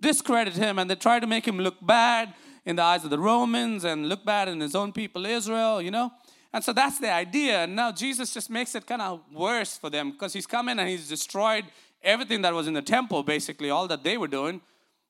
Discredit 0.00 0.54
him, 0.54 0.78
and 0.78 0.90
they 0.90 0.94
try 0.94 1.20
to 1.20 1.26
make 1.26 1.46
him 1.46 1.58
look 1.58 1.76
bad 1.80 2.34
in 2.64 2.76
the 2.76 2.82
eyes 2.82 3.04
of 3.04 3.10
the 3.10 3.18
Romans 3.18 3.84
and 3.84 4.08
look 4.08 4.24
bad 4.24 4.48
in 4.48 4.60
his 4.60 4.74
own 4.74 4.92
people, 4.92 5.24
Israel, 5.24 5.80
you 5.80 5.90
know? 5.90 6.12
And 6.52 6.62
so 6.64 6.72
that's 6.72 6.98
the 6.98 7.12
idea. 7.12 7.64
And 7.64 7.76
now 7.76 7.92
Jesus 7.92 8.34
just 8.34 8.50
makes 8.50 8.74
it 8.74 8.86
kind 8.86 9.02
of 9.02 9.20
worse 9.32 9.76
for 9.76 9.90
them 9.90 10.10
because 10.10 10.32
he's 10.32 10.46
come 10.46 10.68
in 10.68 10.78
and 10.78 10.88
he's 10.88 11.08
destroyed 11.08 11.64
everything 12.02 12.42
that 12.42 12.54
was 12.54 12.66
in 12.66 12.74
the 12.74 12.82
temple, 12.82 13.22
basically, 13.22 13.70
all 13.70 13.88
that 13.88 14.04
they 14.04 14.16
were 14.16 14.28
doing, 14.28 14.60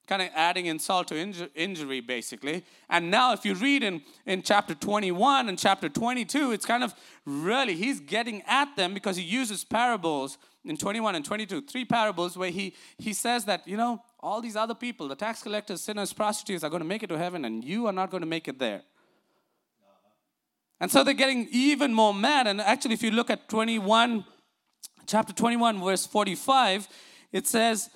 kind 0.06 0.22
of 0.22 0.28
adding 0.34 0.66
insult 0.66 1.08
to 1.08 1.14
inju- 1.14 1.50
injury, 1.54 2.00
basically. 2.00 2.64
And 2.88 3.10
now, 3.10 3.32
if 3.32 3.44
you 3.44 3.54
read 3.54 3.82
in, 3.82 4.02
in 4.24 4.42
chapter 4.42 4.74
21 4.74 5.48
and 5.48 5.58
chapter 5.58 5.88
22, 5.88 6.52
it's 6.52 6.64
kind 6.64 6.84
of 6.84 6.94
really, 7.24 7.74
he's 7.74 8.00
getting 8.00 8.42
at 8.46 8.74
them 8.76 8.94
because 8.94 9.16
he 9.16 9.22
uses 9.22 9.64
parables 9.64 10.38
in 10.64 10.76
21 10.76 11.14
and 11.14 11.24
22, 11.24 11.62
three 11.62 11.84
parables 11.84 12.36
where 12.36 12.50
he, 12.50 12.74
he 12.98 13.12
says 13.12 13.44
that, 13.44 13.66
you 13.66 13.76
know, 13.76 14.02
all 14.20 14.40
these 14.40 14.56
other 14.56 14.74
people, 14.74 15.08
the 15.08 15.14
tax 15.14 15.42
collectors, 15.42 15.80
sinners, 15.80 16.12
prostitutes, 16.12 16.64
are 16.64 16.70
going 16.70 16.82
to 16.82 16.88
make 16.88 17.02
it 17.02 17.08
to 17.08 17.18
heaven, 17.18 17.44
and 17.44 17.64
you 17.64 17.86
are 17.86 17.92
not 17.92 18.10
going 18.10 18.22
to 18.22 18.26
make 18.26 18.48
it 18.48 18.58
there. 18.58 18.82
And 20.80 20.90
so 20.90 21.02
they're 21.04 21.14
getting 21.14 21.48
even 21.50 21.94
more 21.94 22.12
mad. 22.12 22.46
And 22.46 22.60
actually, 22.60 22.94
if 22.94 23.02
you 23.02 23.10
look 23.10 23.30
at 23.30 23.48
21, 23.48 24.24
chapter 25.06 25.32
21, 25.32 25.82
verse 25.82 26.06
45, 26.06 26.88
it 27.32 27.46
says, 27.46 27.90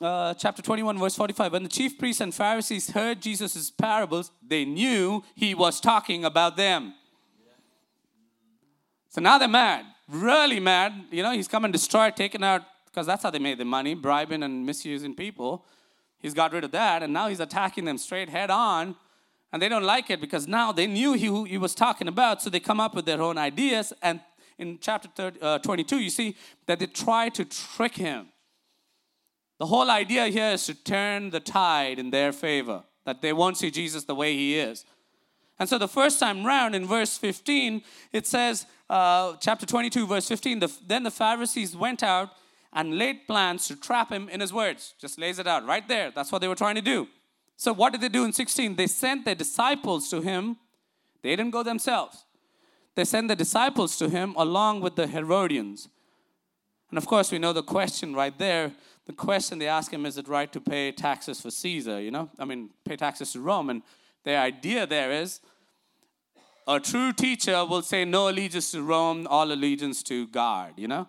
uh, 0.00 0.34
chapter 0.34 0.62
21, 0.62 0.98
verse 0.98 1.16
45, 1.16 1.52
when 1.52 1.62
the 1.62 1.68
chief 1.68 1.98
priests 1.98 2.20
and 2.20 2.34
Pharisees 2.34 2.90
heard 2.90 3.20
Jesus' 3.20 3.70
parables, 3.70 4.30
they 4.46 4.64
knew 4.64 5.24
he 5.34 5.54
was 5.54 5.80
talking 5.80 6.24
about 6.24 6.56
them. 6.56 6.94
So 9.08 9.20
now 9.20 9.38
they're 9.38 9.48
mad, 9.48 9.86
really 10.08 10.60
mad. 10.60 10.92
You 11.10 11.22
know, 11.22 11.32
he's 11.32 11.48
come 11.48 11.64
and 11.64 11.72
destroyed, 11.72 12.16
taken 12.16 12.42
out, 12.42 12.62
because 12.86 13.06
that's 13.06 13.22
how 13.22 13.30
they 13.30 13.38
made 13.38 13.58
the 13.58 13.64
money, 13.64 13.94
bribing 13.94 14.42
and 14.42 14.66
misusing 14.66 15.14
people. 15.14 15.64
He's 16.18 16.34
got 16.34 16.52
rid 16.52 16.64
of 16.64 16.72
that, 16.72 17.02
and 17.02 17.12
now 17.12 17.28
he's 17.28 17.40
attacking 17.40 17.86
them 17.86 17.98
straight 17.98 18.28
head 18.28 18.50
on. 18.50 18.96
And 19.52 19.62
they 19.62 19.68
don't 19.68 19.84
like 19.84 20.10
it 20.10 20.20
because 20.20 20.46
now 20.46 20.72
they 20.72 20.86
knew 20.86 21.14
he, 21.14 21.26
who 21.26 21.44
he 21.44 21.56
was 21.56 21.74
talking 21.74 22.08
about, 22.08 22.42
so 22.42 22.50
they 22.50 22.60
come 22.60 22.80
up 22.80 22.94
with 22.94 23.06
their 23.06 23.22
own 23.22 23.38
ideas 23.38 23.92
and 24.02 24.20
in 24.58 24.78
chapter 24.80 25.08
30, 25.14 25.40
uh, 25.40 25.58
22, 25.58 25.98
you 25.98 26.10
see 26.10 26.36
that 26.66 26.78
they 26.78 26.86
try 26.86 27.28
to 27.30 27.44
trick 27.44 27.94
him. 27.94 28.28
The 29.58 29.66
whole 29.66 29.90
idea 29.90 30.26
here 30.26 30.50
is 30.50 30.66
to 30.66 30.74
turn 30.74 31.30
the 31.30 31.40
tide 31.40 31.98
in 31.98 32.10
their 32.10 32.32
favor, 32.32 32.84
that 33.04 33.22
they 33.22 33.32
won't 33.32 33.56
see 33.56 33.70
Jesus 33.70 34.04
the 34.04 34.14
way 34.14 34.34
he 34.34 34.58
is. 34.58 34.84
And 35.58 35.68
so 35.68 35.78
the 35.78 35.88
first 35.88 36.20
time 36.20 36.44
round 36.44 36.74
in 36.74 36.86
verse 36.86 37.16
15, 37.16 37.82
it 38.12 38.26
says, 38.26 38.66
uh, 38.90 39.36
chapter 39.40 39.64
22, 39.64 40.06
verse 40.06 40.28
15, 40.28 40.58
the, 40.58 40.72
then 40.86 41.02
the 41.02 41.10
Pharisees 41.10 41.74
went 41.74 42.02
out 42.02 42.30
and 42.72 42.98
laid 42.98 43.26
plans 43.26 43.66
to 43.68 43.76
trap 43.76 44.10
him 44.10 44.28
in 44.28 44.40
his 44.40 44.52
words. 44.52 44.94
Just 45.00 45.18
lays 45.18 45.38
it 45.38 45.46
out 45.46 45.64
right 45.64 45.88
there. 45.88 46.12
That's 46.14 46.30
what 46.30 46.42
they 46.42 46.48
were 46.48 46.54
trying 46.54 46.74
to 46.74 46.82
do. 46.82 47.08
So 47.56 47.72
what 47.72 47.92
did 47.92 48.02
they 48.02 48.10
do 48.10 48.24
in 48.24 48.34
16? 48.34 48.76
They 48.76 48.86
sent 48.86 49.24
their 49.24 49.34
disciples 49.34 50.10
to 50.10 50.20
him. 50.20 50.58
They 51.22 51.34
didn't 51.34 51.52
go 51.52 51.62
themselves 51.62 52.26
they 52.96 53.04
sent 53.04 53.28
the 53.28 53.36
disciples 53.36 53.96
to 53.98 54.08
him 54.08 54.34
along 54.36 54.80
with 54.80 54.96
the 54.96 55.06
Herodians. 55.06 55.88
And 56.90 56.98
of 56.98 57.06
course, 57.06 57.30
we 57.30 57.38
know 57.38 57.52
the 57.52 57.62
question 57.62 58.14
right 58.14 58.36
there. 58.36 58.72
The 59.06 59.12
question 59.12 59.58
they 59.58 59.68
ask 59.68 59.92
him 59.92 60.04
is 60.04 60.18
it 60.18 60.26
right 60.28 60.52
to 60.52 60.60
pay 60.60 60.90
taxes 60.92 61.40
for 61.40 61.50
Caesar? 61.50 62.00
You 62.00 62.10
know, 62.10 62.28
I 62.38 62.44
mean, 62.44 62.70
pay 62.84 62.96
taxes 62.96 63.32
to 63.32 63.40
Rome. 63.40 63.70
And 63.70 63.82
the 64.24 64.36
idea 64.36 64.86
there 64.86 65.12
is 65.12 65.40
a 66.66 66.80
true 66.80 67.12
teacher 67.12 67.64
will 67.64 67.82
say 67.82 68.04
no 68.04 68.28
allegiance 68.28 68.72
to 68.72 68.82
Rome, 68.82 69.26
all 69.30 69.52
allegiance 69.52 70.02
to 70.04 70.26
God, 70.26 70.72
you 70.76 70.88
know? 70.88 71.08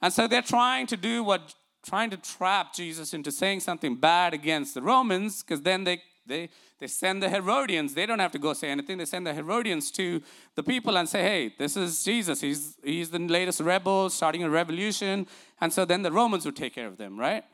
And 0.00 0.12
so 0.12 0.26
they're 0.26 0.40
trying 0.40 0.86
to 0.86 0.96
do 0.96 1.22
what, 1.22 1.54
trying 1.84 2.08
to 2.10 2.16
trap 2.16 2.72
Jesus 2.72 3.12
into 3.12 3.30
saying 3.30 3.60
something 3.60 3.96
bad 3.96 4.32
against 4.32 4.72
the 4.72 4.80
Romans, 4.80 5.42
because 5.42 5.60
then 5.60 5.84
they 5.84 6.00
they, 6.28 6.50
they 6.78 6.86
send 6.86 7.22
the 7.22 7.28
Herodians. 7.28 7.94
They 7.94 8.06
don't 8.06 8.18
have 8.18 8.32
to 8.32 8.38
go 8.38 8.52
say 8.52 8.68
anything. 8.68 8.98
They 8.98 9.04
send 9.04 9.26
the 9.26 9.34
Herodians 9.34 9.90
to 9.92 10.22
the 10.54 10.62
people 10.62 10.96
and 10.96 11.08
say, 11.08 11.22
hey, 11.22 11.54
this 11.58 11.76
is 11.76 12.04
Jesus. 12.04 12.40
He's, 12.40 12.76
he's 12.84 13.10
the 13.10 13.18
latest 13.18 13.60
rebel 13.60 14.10
starting 14.10 14.42
a 14.44 14.50
revolution. 14.50 15.26
And 15.60 15.72
so 15.72 15.84
then 15.84 16.02
the 16.02 16.12
Romans 16.12 16.44
would 16.44 16.56
take 16.56 16.74
care 16.74 16.86
of 16.86 16.98
them, 16.98 17.18
right? 17.18 17.44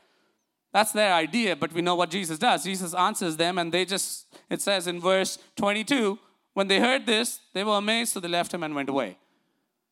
That's 0.73 0.91
their 0.91 1.13
idea, 1.13 1.55
but 1.55 1.71
we 1.71 1.81
know 1.81 1.95
what 1.95 2.11
Jesus 2.11 2.37
does. 2.37 2.65
Jesus 2.65 2.93
answers 2.93 3.37
them, 3.37 3.57
and 3.57 3.71
they 3.71 3.85
just, 3.85 4.27
it 4.49 4.61
says 4.61 4.87
in 4.87 4.99
verse 4.99 5.39
22, 5.55 6.19
when 6.53 6.67
they 6.67 6.81
heard 6.81 7.05
this, 7.05 7.39
they 7.53 7.63
were 7.63 7.77
amazed, 7.77 8.11
so 8.11 8.19
they 8.19 8.27
left 8.27 8.53
him 8.53 8.61
and 8.61 8.75
went 8.75 8.89
away. 8.89 9.17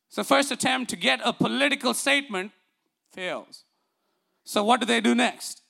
So, 0.09 0.23
first 0.23 0.51
attempt 0.51 0.89
to 0.89 0.95
get 0.95 1.21
a 1.23 1.33
political 1.33 1.93
statement 1.93 2.51
fails. 3.13 3.63
So, 4.43 4.63
what 4.63 4.79
do 4.79 4.85
they 4.85 5.01
do 5.01 5.15
next? 5.15 5.61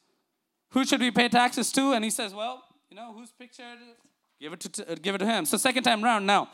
Who 0.72 0.84
should 0.84 1.02
we 1.02 1.12
pay 1.12 1.30
taxes 1.30 1.72
to? 1.74 1.94
And 1.94 2.04
he 2.04 2.10
says, 2.10 2.34
Well, 2.34 2.64
you 2.94 3.00
know, 3.00 3.12
whose 3.12 3.32
picture 3.32 3.64
it 3.64 3.80
is? 3.82 3.98
Give 4.40 4.54
it 4.54 4.60
to, 4.60 4.92
uh, 4.92 4.96
give 5.02 5.16
it 5.16 5.18
to 5.18 5.26
him. 5.26 5.46
So 5.46 5.58
second 5.58 5.82
time 5.82 6.04
round 6.04 6.28
now. 6.28 6.50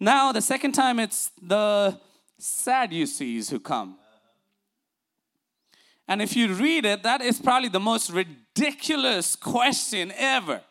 Now 0.00 0.32
the 0.32 0.42
second 0.42 0.72
time 0.72 0.98
it's 0.98 1.30
the 1.40 1.96
Sadducees 2.36 3.48
who 3.48 3.60
come. 3.60 3.96
And 6.08 6.20
if 6.20 6.34
you 6.34 6.52
read 6.52 6.84
it, 6.84 7.04
that 7.04 7.20
is 7.20 7.40
probably 7.40 7.68
the 7.68 7.78
most 7.78 8.10
ridiculous 8.10 9.36
question 9.36 10.12
ever. 10.16 10.62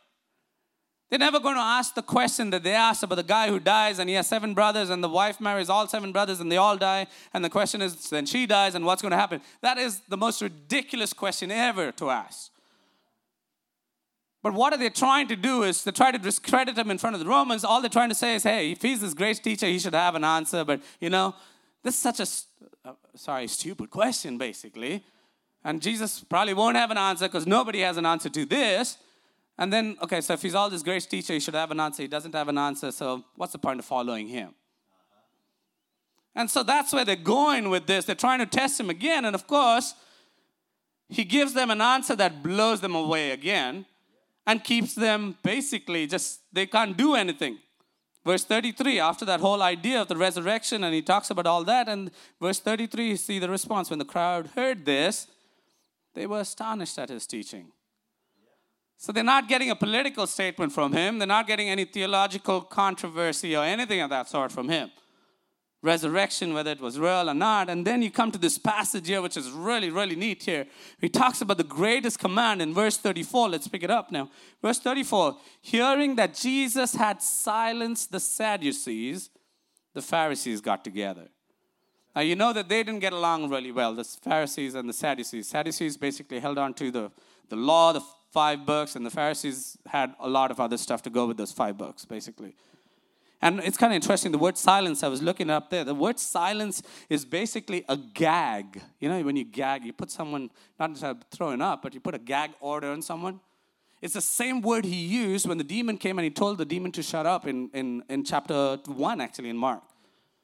They're 1.10 1.20
never 1.20 1.40
going 1.40 1.56
to 1.56 1.62
ask 1.62 1.96
the 1.96 2.02
question 2.02 2.50
that 2.50 2.64
they 2.64 2.74
asked 2.74 3.04
about 3.04 3.16
the 3.16 3.24
guy 3.24 3.48
who 3.48 3.62
dies 3.62 3.98
and 3.98 4.10
he 4.10 4.16
has 4.16 4.28
seven 4.28 4.54
brothers 4.54 4.90
and 4.90 5.02
the 5.02 5.08
wife 5.08 5.40
marries 5.40 5.70
all 5.70 5.88
seven 5.88 6.12
brothers 6.12 6.42
and 6.42 6.52
they 6.52 6.58
all 6.58 6.76
die. 6.76 7.08
And 7.34 7.46
the 7.46 7.50
question 7.50 7.82
is, 7.82 8.10
then 8.10 8.26
she 8.26 8.46
dies 8.46 8.76
and 8.76 8.86
what's 8.86 9.02
going 9.02 9.12
to 9.12 9.18
happen? 9.18 9.40
That 9.62 9.78
is 9.78 10.02
the 10.10 10.18
most 10.18 10.42
ridiculous 10.42 11.14
question 11.14 11.50
ever 11.50 11.94
to 11.94 12.10
ask. 12.10 12.53
But 14.44 14.54
what 14.54 14.74
are 14.74 14.78
they 14.78 14.90
trying 14.90 15.30
to 15.30 15.38
do 15.38 15.64
is 15.64 15.86
they 15.86 15.92
try 15.92 16.12
to 16.12 16.18
discredit 16.18 16.78
him 16.78 16.92
in 16.92 16.98
front 16.98 17.16
of 17.16 17.22
the 17.22 17.26
Romans. 17.26 17.64
All 17.64 17.80
they're 17.80 17.90
trying 17.90 18.10
to 18.10 18.16
say 18.16 18.36
is, 18.36 18.44
hey, 18.44 18.74
if 18.74 18.82
he's 18.82 19.00
this 19.00 19.14
great 19.14 19.42
teacher, 19.42 19.66
he 19.66 19.80
should 19.80 19.94
have 19.94 20.16
an 20.16 20.26
answer. 20.26 20.66
But, 20.66 20.82
you 21.00 21.10
know, 21.10 21.34
this 21.82 21.96
is 21.96 22.02
such 22.02 22.20
a, 22.20 22.90
uh, 22.90 22.94
sorry, 23.16 23.48
stupid 23.48 23.90
question, 23.90 24.38
basically. 24.38 25.06
And 25.64 25.82
Jesus 25.82 26.26
probably 26.26 26.54
won't 26.54 26.76
have 26.76 26.92
an 26.92 26.98
answer 26.98 27.26
because 27.30 27.48
nobody 27.48 27.80
has 27.80 27.96
an 27.96 28.06
answer 28.06 28.28
to 28.30 28.46
this. 28.46 28.98
And 29.58 29.72
then, 29.72 29.96
okay, 30.02 30.20
so 30.20 30.34
if 30.34 30.42
he's 30.42 30.56
all 30.56 30.70
this 30.70 30.84
great 30.84 31.04
teacher, 31.10 31.32
he 31.32 31.40
should 31.40 31.54
have 31.54 31.72
an 31.72 31.80
answer. 31.80 32.02
He 32.02 32.10
doesn't 32.10 32.36
have 32.36 32.50
an 32.50 32.58
answer, 32.58 32.92
so 32.92 33.24
what's 33.38 33.54
the 33.54 33.60
point 33.60 33.80
of 33.80 33.86
following 33.86 34.28
him? 34.28 34.56
And 36.36 36.50
so 36.52 36.64
that's 36.64 36.92
where 36.92 37.06
they're 37.06 37.16
going 37.16 37.70
with 37.70 37.88
this. 37.88 38.04
They're 38.04 38.16
trying 38.16 38.40
to 38.40 38.46
test 38.46 38.78
him 38.78 38.90
again. 38.90 39.24
And 39.24 39.36
of 39.36 39.48
course, 39.48 39.94
he 41.08 41.24
gives 41.24 41.54
them 41.54 41.70
an 41.70 41.80
answer 41.80 42.16
that 42.18 42.44
blows 42.44 42.82
them 42.82 42.96
away 42.96 43.32
again 43.32 43.86
and 44.46 44.64
keeps 44.64 44.96
them 44.96 45.38
basically 45.44 46.08
just, 46.08 46.42
they 46.52 46.66
can't 46.66 46.98
do 46.98 47.16
anything. 47.16 47.60
Verse 48.26 48.44
33, 48.46 49.00
after 49.00 49.26
that 49.26 49.42
whole 49.42 49.62
idea 49.62 50.02
of 50.02 50.08
the 50.08 50.16
resurrection, 50.16 50.84
and 50.84 50.94
he 50.94 51.02
talks 51.02 51.30
about 51.30 51.46
all 51.46 51.64
that. 51.66 51.90
And 51.90 52.12
verse 52.42 52.60
33, 52.60 53.10
you 53.10 53.18
see 53.18 53.40
the 53.40 53.50
response. 53.50 53.90
When 53.90 54.00
the 54.00 54.06
crowd 54.06 54.48
heard 54.56 54.86
this, 54.86 55.28
they 56.14 56.26
were 56.26 56.40
astonished 56.40 56.98
at 56.98 57.10
his 57.10 57.28
teaching. 57.28 57.72
So 58.98 59.12
they're 59.12 59.24
not 59.24 59.50
getting 59.50 59.70
a 59.70 59.76
political 59.76 60.26
statement 60.28 60.72
from 60.72 60.94
him, 60.94 61.20
they're 61.20 61.28
not 61.28 61.48
getting 61.48 61.70
any 61.70 61.84
theological 61.84 62.62
controversy 62.62 63.56
or 63.56 63.64
anything 63.64 64.00
of 64.00 64.10
that 64.10 64.30
sort 64.30 64.52
from 64.52 64.70
him 64.70 64.92
resurrection, 65.84 66.54
whether 66.54 66.72
it 66.72 66.80
was 66.80 66.98
real 66.98 67.30
or 67.30 67.34
not. 67.34 67.70
And 67.70 67.86
then 67.86 68.02
you 68.02 68.10
come 68.10 68.32
to 68.32 68.40
this 68.40 68.58
passage 68.58 69.08
here, 69.08 69.22
which 69.22 69.38
is 69.38 69.52
really, 69.52 69.90
really 69.90 70.16
neat 70.16 70.44
here. 70.44 70.66
He 71.00 71.10
talks 71.10 71.42
about 71.42 71.58
the 71.58 71.64
greatest 71.64 72.18
command 72.18 72.62
in 72.62 72.74
verse 72.74 72.98
34. 72.98 73.50
Let's 73.50 73.68
pick 73.68 73.84
it 73.84 73.92
up 73.92 74.12
now. 74.12 74.32
Verse 74.62 74.80
34 74.80 75.38
Hearing 75.62 76.16
that 76.16 76.34
Jesus 76.34 76.96
had 76.96 77.22
silenced 77.22 78.12
the 78.12 78.20
Sadducees, 78.20 79.30
the 79.94 80.02
Pharisees 80.02 80.62
got 80.62 80.84
together. 80.84 81.28
Now, 82.16 82.22
you 82.22 82.36
know 82.36 82.54
that 82.54 82.70
they 82.70 82.84
didn't 82.84 83.02
get 83.02 83.14
along 83.14 83.50
really 83.50 83.72
well, 83.72 83.94
the 83.94 84.04
Pharisees 84.04 84.76
and 84.76 84.88
the 84.88 84.94
Sadducees. 84.94 85.48
Sadducees 85.48 85.98
basically 85.98 86.40
held 86.40 86.58
on 86.58 86.74
to 86.76 86.92
the, 86.92 87.12
the 87.50 87.56
law, 87.56 87.92
the 87.92 88.02
five 88.32 88.66
books, 88.66 88.96
and 88.96 89.06
the 89.06 89.10
Pharisees 89.10 89.78
had 89.88 90.14
a 90.20 90.30
lot 90.30 90.52
of 90.52 90.60
other 90.60 90.78
stuff 90.78 91.02
to 91.04 91.10
go 91.10 91.26
with 91.26 91.38
those 91.38 91.52
five 91.52 91.78
books, 91.78 92.06
basically. 92.06 92.56
And 93.44 93.60
it's 93.60 93.76
kind 93.76 93.92
of 93.92 93.96
interesting. 93.96 94.32
The 94.32 94.38
word 94.38 94.58
silence, 94.58 95.04
I 95.04 95.10
was 95.10 95.22
looking 95.22 95.50
up 95.50 95.70
there. 95.70 95.84
The 95.84 95.94
word 95.94 96.18
silence 96.18 96.82
is 97.10 97.26
basically 97.26 97.84
a 97.90 97.98
gag. 97.98 98.82
You 99.02 99.10
know, 99.10 99.22
when 99.22 99.36
you 99.36 99.44
gag, 99.44 99.84
you 99.84 99.92
put 99.92 100.10
someone, 100.10 100.50
not 100.80 100.96
just 100.96 101.04
throwing 101.30 101.62
up, 101.62 101.82
but 101.82 101.94
you 101.94 102.00
put 102.00 102.16
a 102.16 102.20
gag 102.20 102.52
order 102.62 102.88
on 102.88 103.02
someone. 103.02 103.42
It's 104.02 104.14
the 104.14 104.22
same 104.22 104.62
word 104.62 104.86
he 104.86 104.96
used 104.96 105.46
when 105.46 105.58
the 105.58 105.64
demon 105.66 105.98
came 105.98 106.18
and 106.18 106.24
he 106.24 106.32
told 106.32 106.58
the 106.58 106.64
demon 106.64 106.94
to 106.94 107.04
shut 107.04 107.26
up 107.26 107.46
in, 107.46 107.70
in, 107.74 108.02
in 108.08 108.24
chapter 108.24 108.78
1, 108.86 109.20
actually, 109.20 109.50
in 109.50 109.58
Mark. 109.58 109.84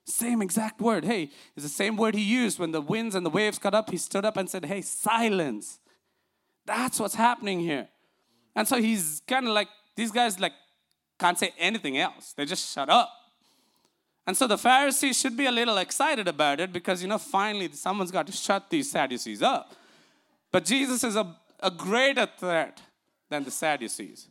Same 0.04 0.42
exact 0.42 0.82
word. 0.82 1.06
Hey, 1.06 1.32
it's 1.56 1.64
the 1.64 1.70
same 1.70 1.96
word 1.96 2.16
he 2.16 2.22
used 2.22 2.60
when 2.60 2.74
the 2.74 2.82
winds 2.82 3.16
and 3.16 3.26
the 3.26 3.30
waves 3.30 3.60
got 3.60 3.74
up. 3.74 3.92
He 3.92 3.98
stood 3.98 4.26
up 4.26 4.36
and 4.36 4.50
said, 4.50 4.66
Hey, 4.66 4.82
silence. 4.82 5.80
That's 6.66 7.00
what's 7.00 7.16
happening 7.16 7.62
here. 7.62 7.88
And 8.58 8.68
so 8.68 8.82
he's 8.82 9.22
kind 9.26 9.48
of 9.48 9.54
like, 9.54 9.70
these 9.96 10.12
guys 10.12 10.38
like 10.38 10.54
can't 11.20 11.38
say 11.38 11.54
anything 11.58 11.98
else. 11.98 12.34
They 12.34 12.46
just 12.46 12.74
shut 12.74 12.90
up. 12.90 13.12
And 14.26 14.38
so 14.38 14.48
the 14.48 14.58
Pharisees 14.58 15.20
should 15.20 15.36
be 15.36 15.48
a 15.48 15.52
little 15.52 15.78
excited 15.78 16.28
about 16.28 16.60
it 16.60 16.72
because, 16.72 17.02
you 17.02 17.08
know, 17.08 17.18
finally 17.18 17.72
someone's 17.72 18.12
got 18.12 18.28
to 18.28 18.32
shut 18.32 18.70
these 18.70 18.92
Sadducees 18.92 19.42
up. 19.42 19.74
But 20.52 20.66
Jesus 20.66 21.04
is 21.04 21.16
a, 21.16 21.36
a 21.60 21.72
greater 21.72 22.28
threat 22.38 22.82
than 23.30 23.44
the 23.44 23.52
Sadducees. 23.52 24.28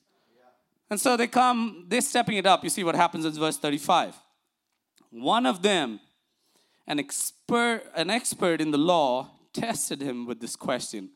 And 0.90 1.00
so 1.00 1.16
they 1.16 1.26
come, 1.26 1.84
they're 1.88 2.00
stepping 2.00 2.36
it 2.36 2.46
up. 2.46 2.64
You 2.64 2.70
see 2.70 2.84
what 2.84 2.94
happens 2.94 3.24
in 3.24 3.32
verse 3.32 3.58
35. 3.58 4.14
One 5.10 5.46
of 5.46 5.62
them, 5.62 6.00
an 6.86 6.98
expert, 6.98 7.82
an 7.94 8.08
expert 8.08 8.60
in 8.60 8.70
the 8.70 8.78
law, 8.78 9.30
tested 9.52 10.00
him 10.00 10.26
with 10.26 10.40
this 10.40 10.56
question. 10.56 11.10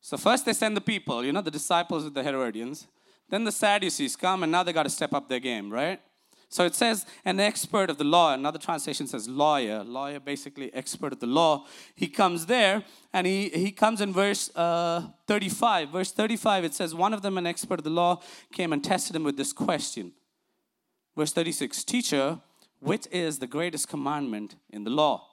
So 0.00 0.16
first 0.16 0.46
they 0.46 0.52
send 0.52 0.76
the 0.76 0.80
people, 0.80 1.24
you 1.24 1.32
know, 1.32 1.40
the 1.40 1.50
disciples 1.50 2.04
of 2.04 2.14
the 2.14 2.22
Herodians. 2.22 2.86
Then 3.28 3.44
the 3.44 3.52
Sadducees 3.52 4.16
come 4.16 4.42
and 4.42 4.52
now 4.52 4.62
they 4.62 4.72
got 4.72 4.84
to 4.84 4.90
step 4.90 5.12
up 5.12 5.28
their 5.28 5.40
game, 5.40 5.72
right? 5.72 6.00
So 6.48 6.64
it 6.64 6.74
says 6.74 7.04
an 7.24 7.40
expert 7.40 7.90
of 7.90 7.98
the 7.98 8.04
law. 8.04 8.32
Another 8.32 8.58
translation 8.58 9.06
says 9.06 9.28
lawyer. 9.28 9.82
Lawyer, 9.82 10.20
basically 10.20 10.72
expert 10.72 11.12
of 11.12 11.20
the 11.20 11.26
law. 11.26 11.66
He 11.94 12.06
comes 12.06 12.46
there 12.46 12.84
and 13.12 13.26
he, 13.26 13.48
he 13.48 13.72
comes 13.72 14.00
in 14.00 14.12
verse 14.12 14.54
uh, 14.54 15.08
35. 15.26 15.90
Verse 15.90 16.12
35, 16.12 16.64
it 16.64 16.74
says, 16.74 16.94
One 16.94 17.12
of 17.12 17.22
them, 17.22 17.36
an 17.36 17.46
expert 17.46 17.80
of 17.80 17.84
the 17.84 17.90
law, 17.90 18.22
came 18.52 18.72
and 18.72 18.82
tested 18.82 19.16
him 19.16 19.24
with 19.24 19.36
this 19.36 19.52
question. 19.52 20.12
Verse 21.16 21.32
36, 21.32 21.82
Teacher, 21.84 22.38
which 22.80 23.06
is 23.10 23.38
the 23.38 23.46
greatest 23.46 23.88
commandment 23.88 24.54
in 24.70 24.84
the 24.84 24.90
law? 24.90 25.26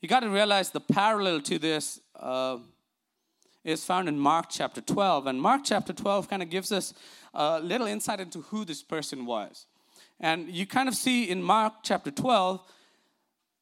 You 0.00 0.08
got 0.08 0.20
to 0.20 0.30
realize 0.30 0.70
the 0.70 0.80
parallel 0.80 1.40
to 1.42 1.58
this. 1.58 2.00
Uh, 2.14 2.58
is 3.64 3.84
found 3.84 4.08
in 4.08 4.18
Mark 4.18 4.46
chapter 4.50 4.80
12. 4.80 5.26
And 5.26 5.40
Mark 5.40 5.62
chapter 5.64 5.92
12 5.92 6.28
kind 6.28 6.42
of 6.42 6.50
gives 6.50 6.72
us 6.72 6.94
a 7.34 7.60
little 7.60 7.86
insight 7.86 8.20
into 8.20 8.42
who 8.42 8.64
this 8.64 8.82
person 8.82 9.26
was. 9.26 9.66
And 10.20 10.48
you 10.48 10.66
kind 10.66 10.88
of 10.88 10.94
see 10.94 11.28
in 11.28 11.42
Mark 11.42 11.74
chapter 11.82 12.10
12 12.10 12.60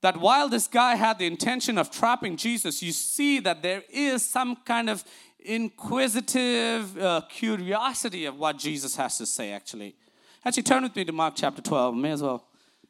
that 0.03 0.17
while 0.17 0.49
this 0.49 0.67
guy 0.67 0.95
had 0.95 1.19
the 1.19 1.27
intention 1.27 1.77
of 1.77 1.91
trapping 1.91 2.37
Jesus, 2.37 2.83
you 2.83 2.93
see 2.93 3.41
that 3.41 3.63
there 3.63 3.83
is 3.91 4.27
some 4.27 4.57
kind 4.65 4.89
of 4.89 5.05
inquisitive 5.39 6.99
uh, 6.99 7.23
curiosity 7.29 8.25
of 8.25 8.39
what 8.39 8.59
Jesus 8.59 8.97
has 8.97 9.19
to 9.19 9.27
say, 9.27 9.53
actually. 9.53 9.97
Actually, 10.45 10.63
turn 10.63 10.83
with 10.83 10.97
me 10.97 11.05
to 11.05 11.13
Mark 11.13 11.35
chapter 11.37 11.61
12. 11.61 11.95
May 11.95 12.13
as 12.13 12.23
well 12.23 12.47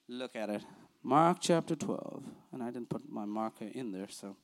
look 0.09 0.37
at 0.37 0.51
it. 0.51 0.62
Mark 1.03 1.38
chapter 1.40 1.75
12. 1.75 2.23
And 2.53 2.62
I 2.62 2.66
didn't 2.66 2.88
put 2.88 3.09
my 3.11 3.25
marker 3.25 3.66
in 3.73 3.90
there, 3.92 4.09
so. 4.09 4.37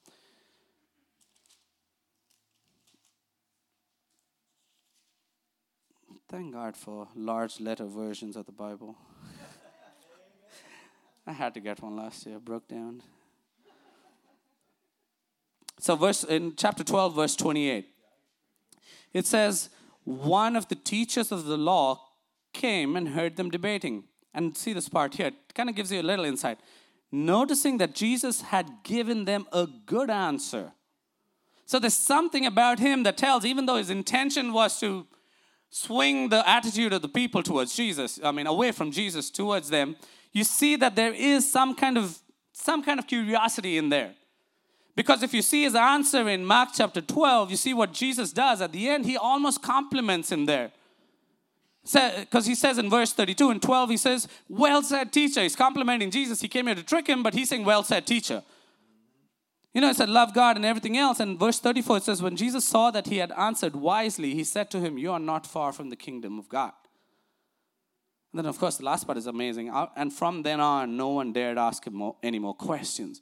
Thank 6.28 6.54
God 6.54 6.76
for 6.76 7.06
large 7.14 7.60
letter 7.60 7.84
versions 7.84 8.34
of 8.34 8.46
the 8.46 8.52
Bible. 8.52 8.96
I 11.24 11.32
had 11.32 11.54
to 11.54 11.60
get 11.60 11.80
one 11.80 11.94
last 11.94 12.26
year, 12.26 12.40
broke 12.40 12.66
down. 12.66 13.02
So 15.78 15.94
verse 15.94 16.24
in 16.24 16.54
chapter 16.56 16.82
12 16.82 17.14
verse 17.14 17.36
28. 17.36 17.86
It 19.12 19.24
says 19.24 19.70
one 20.02 20.56
of 20.56 20.66
the 20.66 20.74
teachers 20.74 21.30
of 21.30 21.44
the 21.44 21.56
law 21.56 22.00
came 22.52 22.96
and 22.96 23.10
heard 23.10 23.36
them 23.36 23.48
debating. 23.48 24.04
And 24.34 24.56
see 24.56 24.72
this 24.72 24.88
part 24.88 25.14
here. 25.14 25.28
It 25.28 25.54
kind 25.54 25.70
of 25.70 25.76
gives 25.76 25.92
you 25.92 26.00
a 26.00 26.02
little 26.02 26.24
insight. 26.24 26.58
Noticing 27.12 27.78
that 27.78 27.94
Jesus 27.94 28.42
had 28.42 28.68
given 28.82 29.26
them 29.26 29.46
a 29.52 29.68
good 29.86 30.10
answer. 30.10 30.72
So 31.66 31.78
there's 31.78 31.94
something 31.94 32.44
about 32.44 32.80
him 32.80 33.04
that 33.04 33.16
tells, 33.16 33.44
even 33.44 33.66
though 33.66 33.76
his 33.76 33.90
intention 33.90 34.52
was 34.52 34.78
to 34.80 35.06
swing 35.70 36.28
the 36.28 36.48
attitude 36.48 36.92
of 36.92 37.02
the 37.02 37.08
people 37.08 37.42
towards 37.42 37.74
Jesus, 37.74 38.20
I 38.22 38.32
mean, 38.32 38.46
away 38.46 38.72
from 38.72 38.90
Jesus 38.90 39.30
towards 39.30 39.68
them, 39.68 39.96
you 40.32 40.44
see 40.44 40.76
that 40.76 40.96
there 40.96 41.12
is 41.12 41.50
some 41.50 41.74
kind 41.74 41.96
of 41.96 42.18
some 42.52 42.82
kind 42.82 42.98
of 42.98 43.06
curiosity 43.06 43.76
in 43.76 43.90
there. 43.90 44.14
Because 44.96 45.22
if 45.22 45.34
you 45.34 45.42
see 45.42 45.64
his 45.64 45.74
answer 45.74 46.26
in 46.26 46.44
Mark 46.44 46.70
chapter 46.74 47.02
12, 47.02 47.50
you 47.50 47.56
see 47.56 47.74
what 47.74 47.92
Jesus 47.92 48.32
does 48.32 48.62
at 48.62 48.72
the 48.72 48.88
end, 48.88 49.04
he 49.04 49.16
almost 49.16 49.60
compliments 49.60 50.32
him 50.32 50.46
there. 50.46 50.72
Because 51.92 52.46
he 52.46 52.54
says 52.54 52.78
in 52.78 52.90
verse 52.90 53.12
32 53.12 53.50
and 53.50 53.62
12, 53.62 53.90
he 53.90 53.96
says, 53.96 54.26
Well 54.48 54.82
said, 54.82 55.12
teacher. 55.12 55.42
He's 55.42 55.54
complimenting 55.54 56.10
Jesus. 56.10 56.40
He 56.40 56.48
came 56.48 56.66
here 56.66 56.74
to 56.74 56.82
trick 56.82 57.06
him, 57.06 57.22
but 57.22 57.34
he's 57.34 57.50
saying, 57.50 57.64
Well 57.64 57.84
said, 57.84 58.06
teacher. 58.06 58.42
You 59.76 59.82
know, 59.82 59.90
it 59.90 59.96
said, 59.96 60.08
love 60.08 60.32
God 60.32 60.56
and 60.56 60.64
everything 60.64 60.96
else. 60.96 61.20
And 61.20 61.38
verse 61.38 61.58
34, 61.58 61.98
it 61.98 62.02
says, 62.04 62.22
when 62.22 62.34
Jesus 62.34 62.64
saw 62.64 62.90
that 62.92 63.08
he 63.08 63.18
had 63.18 63.30
answered 63.32 63.76
wisely, 63.76 64.32
he 64.32 64.42
said 64.42 64.70
to 64.70 64.80
him, 64.80 64.96
You 64.96 65.12
are 65.12 65.20
not 65.20 65.46
far 65.46 65.70
from 65.70 65.90
the 65.90 65.96
kingdom 65.96 66.38
of 66.38 66.48
God. 66.48 66.72
And 68.32 68.38
then, 68.38 68.46
of 68.46 68.58
course, 68.58 68.78
the 68.78 68.86
last 68.86 69.04
part 69.04 69.18
is 69.18 69.26
amazing. 69.26 69.68
Uh, 69.68 69.88
and 69.94 70.10
from 70.10 70.44
then 70.44 70.60
on, 70.60 70.96
no 70.96 71.10
one 71.10 71.34
dared 71.34 71.58
ask 71.58 71.86
him 71.86 72.10
any 72.22 72.38
more 72.38 72.54
questions. 72.54 73.20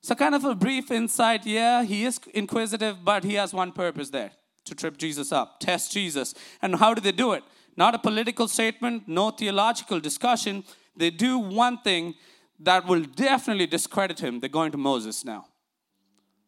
So, 0.00 0.16
kind 0.16 0.34
of 0.34 0.44
a 0.44 0.56
brief 0.56 0.90
insight 0.90 1.46
yeah, 1.46 1.84
he 1.84 2.04
is 2.04 2.18
inquisitive, 2.34 3.04
but 3.04 3.22
he 3.22 3.34
has 3.34 3.54
one 3.54 3.70
purpose 3.70 4.10
there 4.10 4.32
to 4.64 4.74
trip 4.74 4.96
Jesus 4.96 5.30
up, 5.30 5.60
test 5.60 5.92
Jesus. 5.92 6.34
And 6.62 6.74
how 6.74 6.94
do 6.94 7.00
they 7.00 7.12
do 7.12 7.30
it? 7.32 7.44
Not 7.76 7.94
a 7.94 8.00
political 8.00 8.48
statement, 8.48 9.06
no 9.06 9.30
theological 9.30 10.00
discussion. 10.00 10.64
They 10.96 11.10
do 11.10 11.38
one 11.38 11.78
thing 11.78 12.14
that 12.58 12.88
will 12.88 13.04
definitely 13.04 13.68
discredit 13.68 14.18
him. 14.18 14.40
They're 14.40 14.48
going 14.48 14.72
to 14.72 14.78
Moses 14.78 15.24
now. 15.24 15.46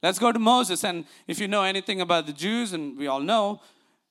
Let's 0.03 0.19
go 0.19 0.33
to 0.33 0.39
Moses. 0.39 0.85
And 0.85 1.05
if 1.27 1.39
you 1.39 1.49
know 1.49 1.63
anything 1.63 2.01
about 2.01 2.27
the 2.27 2.33
Jews, 2.33 2.73
and 2.73 2.97
we 2.97 3.07
all 3.07 3.21
know, 3.21 3.61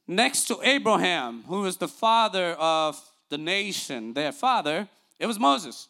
next 0.07 0.45
to 0.45 0.59
Abraham, 0.63 1.43
who 1.47 1.61
was 1.61 1.77
the 1.77 1.87
father 1.87 2.51
of 2.59 3.01
the 3.29 3.37
nation, 3.37 4.13
their 4.13 4.31
father, 4.31 4.87
it 5.19 5.25
was 5.25 5.39
Moses. 5.39 5.87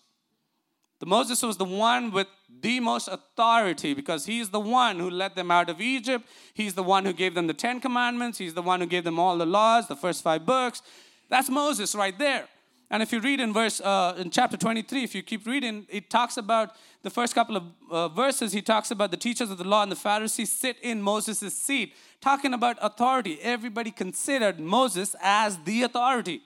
The 1.00 1.06
Moses 1.06 1.44
was 1.44 1.58
the 1.58 1.66
one 1.66 2.12
with 2.12 2.28
the 2.62 2.80
most 2.80 3.08
authority 3.08 3.94
because 3.94 4.26
he's 4.26 4.50
the 4.50 4.60
one 4.60 4.98
who 4.98 5.10
led 5.10 5.36
them 5.36 5.52
out 5.52 5.70
of 5.70 5.80
Egypt. 5.80 6.26
He's 6.54 6.74
the 6.74 6.84
one 6.84 7.06
who 7.06 7.14
gave 7.14 7.36
them 7.36 7.46
the 7.46 7.54
Ten 7.54 7.80
Commandments. 7.80 8.40
He's 8.40 8.56
the 8.56 8.64
one 8.64 8.80
who 8.80 8.88
gave 8.88 9.04
them 9.04 9.20
all 9.20 9.38
the 9.38 9.46
laws, 9.46 9.88
the 9.88 9.96
first 9.96 10.24
five 10.24 10.46
books. 10.46 10.82
That's 11.30 11.50
Moses 11.50 11.94
right 11.94 12.18
there. 12.18 12.48
And 12.90 13.04
if 13.04 13.12
you 13.12 13.20
read 13.20 13.42
in 13.42 13.52
verse 13.52 13.82
uh, 13.82 14.16
in 14.18 14.30
chapter 14.30 14.56
23, 14.56 15.04
if 15.04 15.14
you 15.14 15.22
keep 15.22 15.46
reading, 15.46 15.86
it 15.90 16.10
talks 16.10 16.38
about 16.38 16.76
the 17.04 17.10
first 17.10 17.36
couple 17.36 17.58
of 17.58 17.64
uh, 17.92 18.08
verses. 18.08 18.54
He 18.54 18.62
talks 18.62 18.92
about 18.92 19.12
the 19.12 19.18
teachers 19.18 19.50
of 19.52 19.58
the 19.58 19.66
law 19.66 19.84
and 19.84 19.92
the 19.92 19.98
Pharisees 19.98 20.52
sit 20.52 20.78
in 20.82 21.02
Moses' 21.02 21.54
seat, 21.54 21.94
talking 22.22 22.54
about 22.54 22.78
authority. 22.82 23.40
Everybody 23.42 23.92
considered 23.92 24.60
Moses 24.60 25.16
as 25.22 25.58
the 25.66 25.84
authority. 25.84 26.42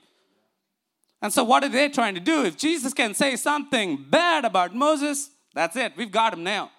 And 1.20 1.32
so, 1.32 1.44
what 1.44 1.62
are 1.62 1.68
they 1.68 1.88
trying 1.88 2.14
to 2.14 2.20
do? 2.20 2.44
If 2.44 2.56
Jesus 2.56 2.92
can 2.92 3.14
say 3.14 3.36
something 3.36 4.04
bad 4.10 4.44
about 4.44 4.74
Moses, 4.74 5.30
that's 5.54 5.76
it. 5.76 5.92
We've 5.96 6.10
got 6.10 6.32
him 6.32 6.42
now. 6.42 6.72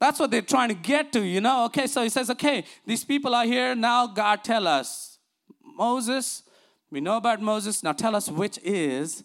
That's 0.00 0.18
what 0.18 0.30
they're 0.30 0.42
trying 0.42 0.68
to 0.68 0.74
get 0.74 1.12
to, 1.12 1.22
you 1.22 1.40
know? 1.40 1.66
Okay, 1.66 1.86
so 1.86 2.02
he 2.02 2.08
says, 2.08 2.30
okay, 2.30 2.64
these 2.86 3.04
people 3.04 3.34
are 3.34 3.44
here. 3.44 3.74
Now, 3.74 4.06
God, 4.06 4.44
tell 4.44 4.66
us. 4.66 5.18
Moses, 5.62 6.42
we 6.90 7.00
know 7.00 7.16
about 7.16 7.40
Moses. 7.40 7.82
Now, 7.82 7.92
tell 7.92 8.14
us 8.14 8.30
which 8.30 8.58
is 8.62 9.24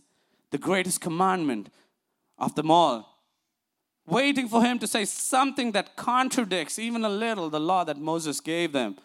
the 0.50 0.58
greatest 0.58 1.02
commandment 1.02 1.70
of 2.38 2.56
them 2.56 2.72
all. 2.72 3.20
Waiting 4.08 4.48
for 4.48 4.64
him 4.64 4.80
to 4.80 4.88
say 4.88 5.06
something 5.06 5.72
that 5.74 5.96
contradicts 5.96 6.80
even 6.80 7.06
a 7.06 7.10
little 7.10 7.50
the 7.50 7.60
law 7.60 7.84
that 7.84 7.98
Moses 7.98 8.40
gave 8.40 8.72
them. 8.72 8.98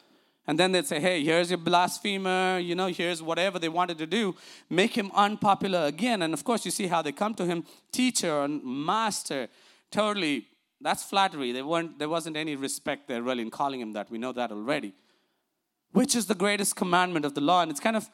And 0.49 0.59
then 0.59 0.73
they'd 0.73 0.87
say, 0.87 1.01
hey, 1.01 1.25
here's 1.25 1.51
your 1.51 1.59
blasphemer, 1.59 2.59
you 2.59 2.75
know, 2.75 2.87
here's 2.87 3.23
whatever 3.23 3.59
they 3.59 3.69
wanted 3.69 3.99
to 3.99 4.07
do. 4.07 4.37
Make 4.71 4.97
him 4.97 5.11
unpopular 5.15 5.87
again. 5.87 6.23
And 6.23 6.33
of 6.33 6.45
course, 6.45 6.65
you 6.65 6.71
see 6.71 6.87
how 6.87 7.03
they 7.03 7.13
come 7.13 7.35
to 7.35 7.45
him, 7.45 7.65
teacher 7.91 8.43
and 8.43 8.63
master. 8.65 9.49
Totally, 9.91 10.47
that's 10.81 11.03
flattery. 11.03 11.53
They 11.53 11.63
weren't, 11.63 11.99
there 11.99 12.09
wasn't 12.09 12.37
any 12.37 12.55
respect 12.55 13.09
there 13.09 13.23
really 13.23 13.43
in 13.43 13.51
calling 13.51 13.81
him 13.81 13.93
that. 13.95 14.11
We 14.11 14.19
know 14.19 14.33
that 14.33 14.53
already. 14.53 14.95
Which 15.93 16.15
is 16.15 16.27
the 16.27 16.35
greatest 16.35 16.77
commandment 16.77 17.25
of 17.25 17.35
the 17.35 17.41
law? 17.41 17.63
And 17.63 17.71
it's 17.71 17.81
kind 17.81 17.97
of, 17.97 18.09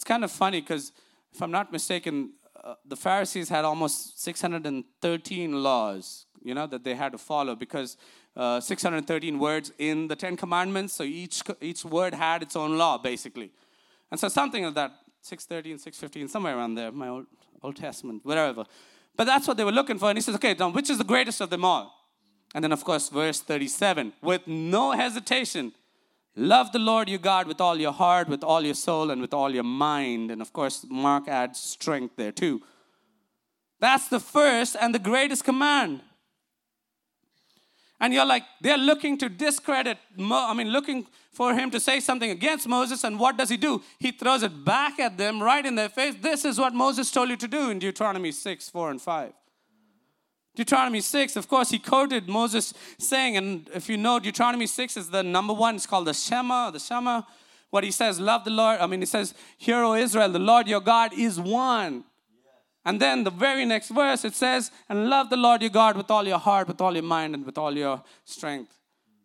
it's 0.00 0.04
kind 0.06 0.24
of 0.24 0.30
funny 0.30 0.62
because 0.62 0.92
if 1.30 1.42
I'm 1.42 1.50
not 1.50 1.70
mistaken, 1.70 2.30
uh, 2.64 2.72
the 2.86 2.96
Pharisees 2.96 3.50
had 3.50 3.66
almost 3.66 4.22
613 4.22 5.62
laws, 5.62 6.24
you 6.42 6.54
know, 6.54 6.66
that 6.68 6.84
they 6.84 6.94
had 6.94 7.12
to 7.12 7.18
follow 7.18 7.54
because 7.54 7.98
uh, 8.34 8.60
613 8.60 9.38
words 9.38 9.72
in 9.76 10.08
the 10.08 10.16
Ten 10.16 10.38
Commandments. 10.38 10.94
So 10.94 11.02
each, 11.04 11.42
each 11.60 11.84
word 11.84 12.14
had 12.14 12.42
its 12.42 12.56
own 12.56 12.78
law, 12.78 12.96
basically. 12.96 13.52
And 14.10 14.18
so 14.18 14.28
something 14.30 14.64
like 14.64 14.74
that, 14.76 14.92
613, 15.20 15.76
615, 15.76 16.28
somewhere 16.28 16.56
around 16.56 16.76
there, 16.76 16.90
my 16.90 17.08
Old, 17.08 17.26
Old 17.62 17.76
Testament, 17.76 18.24
whatever. 18.24 18.64
But 19.18 19.24
that's 19.24 19.46
what 19.46 19.58
they 19.58 19.64
were 19.64 19.70
looking 19.70 19.98
for. 19.98 20.08
And 20.08 20.16
he 20.16 20.22
says, 20.22 20.36
okay, 20.36 20.56
now 20.58 20.70
which 20.70 20.88
is 20.88 20.96
the 20.96 21.04
greatest 21.04 21.42
of 21.42 21.50
them 21.50 21.62
all? 21.62 21.94
And 22.54 22.64
then, 22.64 22.72
of 22.72 22.84
course, 22.84 23.10
verse 23.10 23.40
37 23.40 24.14
with 24.22 24.46
no 24.46 24.92
hesitation, 24.92 25.74
love 26.40 26.72
the 26.72 26.78
Lord 26.78 27.08
your 27.08 27.18
God 27.18 27.46
with 27.46 27.60
all 27.60 27.78
your 27.78 27.92
heart, 27.92 28.28
with 28.28 28.42
all 28.42 28.62
your 28.62 28.74
soul, 28.74 29.10
and 29.10 29.20
with 29.20 29.34
all 29.34 29.54
your 29.54 29.64
mind. 29.64 30.30
And 30.30 30.40
of 30.40 30.52
course, 30.52 30.86
Mark 30.88 31.28
adds 31.28 31.60
strength 31.60 32.16
there 32.16 32.32
too. 32.32 32.62
That's 33.78 34.08
the 34.08 34.20
first 34.20 34.76
and 34.80 34.94
the 34.94 34.98
greatest 34.98 35.44
command. 35.44 36.00
And 38.00 38.14
you're 38.14 38.26
like, 38.26 38.44
they're 38.60 38.78
looking 38.78 39.18
to 39.18 39.28
discredit, 39.28 39.98
Mo- 40.16 40.46
I 40.48 40.54
mean, 40.54 40.68
looking 40.68 41.06
for 41.32 41.54
him 41.54 41.70
to 41.70 41.78
say 41.78 42.00
something 42.00 42.30
against 42.30 42.66
Moses. 42.66 43.04
And 43.04 43.20
what 43.20 43.36
does 43.36 43.50
he 43.50 43.58
do? 43.58 43.82
He 43.98 44.10
throws 44.10 44.42
it 44.42 44.64
back 44.64 44.98
at 44.98 45.18
them 45.18 45.42
right 45.42 45.64
in 45.64 45.74
their 45.74 45.90
face. 45.90 46.14
This 46.20 46.44
is 46.44 46.58
what 46.58 46.74
Moses 46.74 47.10
told 47.10 47.28
you 47.28 47.36
to 47.36 47.48
do 47.48 47.70
in 47.70 47.78
Deuteronomy 47.78 48.32
6, 48.32 48.68
4, 48.70 48.90
and 48.90 49.02
5. 49.02 49.32
Deuteronomy 50.56 51.00
6, 51.00 51.36
of 51.36 51.48
course, 51.48 51.70
he 51.70 51.78
quoted 51.78 52.28
Moses 52.28 52.74
saying, 52.98 53.36
and 53.36 53.70
if 53.72 53.88
you 53.88 53.96
know, 53.96 54.18
Deuteronomy 54.18 54.66
6 54.66 54.96
is 54.96 55.10
the 55.10 55.22
number 55.22 55.52
one, 55.52 55.76
it's 55.76 55.86
called 55.86 56.06
the 56.06 56.14
Shema, 56.14 56.70
the 56.70 56.80
Shema. 56.80 57.22
What 57.70 57.84
he 57.84 57.92
says, 57.92 58.18
love 58.18 58.44
the 58.44 58.50
Lord. 58.50 58.80
I 58.80 58.86
mean, 58.86 59.00
he 59.00 59.06
says, 59.06 59.32
Hear, 59.56 59.84
O 59.84 59.94
Israel, 59.94 60.28
the 60.28 60.40
Lord 60.40 60.66
your 60.66 60.80
God 60.80 61.12
is 61.16 61.38
one. 61.38 62.04
And 62.84 63.00
then 63.00 63.24
the 63.24 63.30
very 63.30 63.64
next 63.64 63.90
verse 63.90 64.24
it 64.24 64.34
says, 64.34 64.70
and 64.88 65.08
love 65.08 65.30
the 65.30 65.36
Lord 65.36 65.60
your 65.60 65.70
God 65.70 65.96
with 65.96 66.10
all 66.10 66.26
your 66.26 66.38
heart, 66.38 66.66
with 66.66 66.80
all 66.80 66.94
your 66.94 67.02
mind, 67.02 67.34
and 67.34 67.44
with 67.44 67.58
all 67.58 67.76
your 67.76 68.02
strength. 68.24 68.74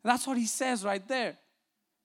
That's 0.03 0.27
what 0.27 0.37
he 0.37 0.45
says 0.45 0.83
right 0.83 1.05
there. 1.07 1.37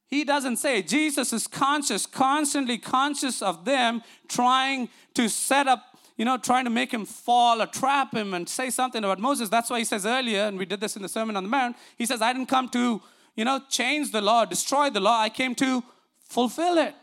He 0.06 0.24
doesn't 0.24 0.56
say, 0.56 0.82
Jesus 0.82 1.32
is 1.32 1.46
conscious, 1.46 2.06
constantly 2.06 2.78
conscious 2.78 3.42
of 3.42 3.64
them 3.64 4.02
trying 4.28 4.88
to 5.14 5.28
set 5.28 5.68
up, 5.68 5.84
you 6.20 6.26
know, 6.26 6.36
trying 6.36 6.64
to 6.64 6.70
make 6.70 6.92
him 6.92 7.06
fall 7.06 7.62
or 7.62 7.66
trap 7.66 8.14
him 8.14 8.34
and 8.34 8.46
say 8.46 8.68
something 8.68 9.02
about 9.02 9.18
Moses. 9.18 9.48
That's 9.48 9.70
why 9.70 9.78
he 9.78 9.86
says 9.86 10.04
earlier, 10.04 10.42
and 10.42 10.58
we 10.58 10.66
did 10.66 10.78
this 10.78 10.94
in 10.94 11.00
the 11.00 11.08
Sermon 11.08 11.34
on 11.34 11.44
the 11.44 11.48
Mount, 11.48 11.76
he 11.96 12.04
says, 12.04 12.20
I 12.20 12.34
didn't 12.34 12.50
come 12.50 12.68
to, 12.68 13.00
you 13.36 13.46
know, 13.46 13.62
change 13.70 14.12
the 14.12 14.20
law, 14.20 14.44
destroy 14.44 14.90
the 14.90 15.00
law. 15.00 15.18
I 15.18 15.30
came 15.30 15.54
to 15.54 15.82
fulfill 16.22 16.76
it. 16.76 16.94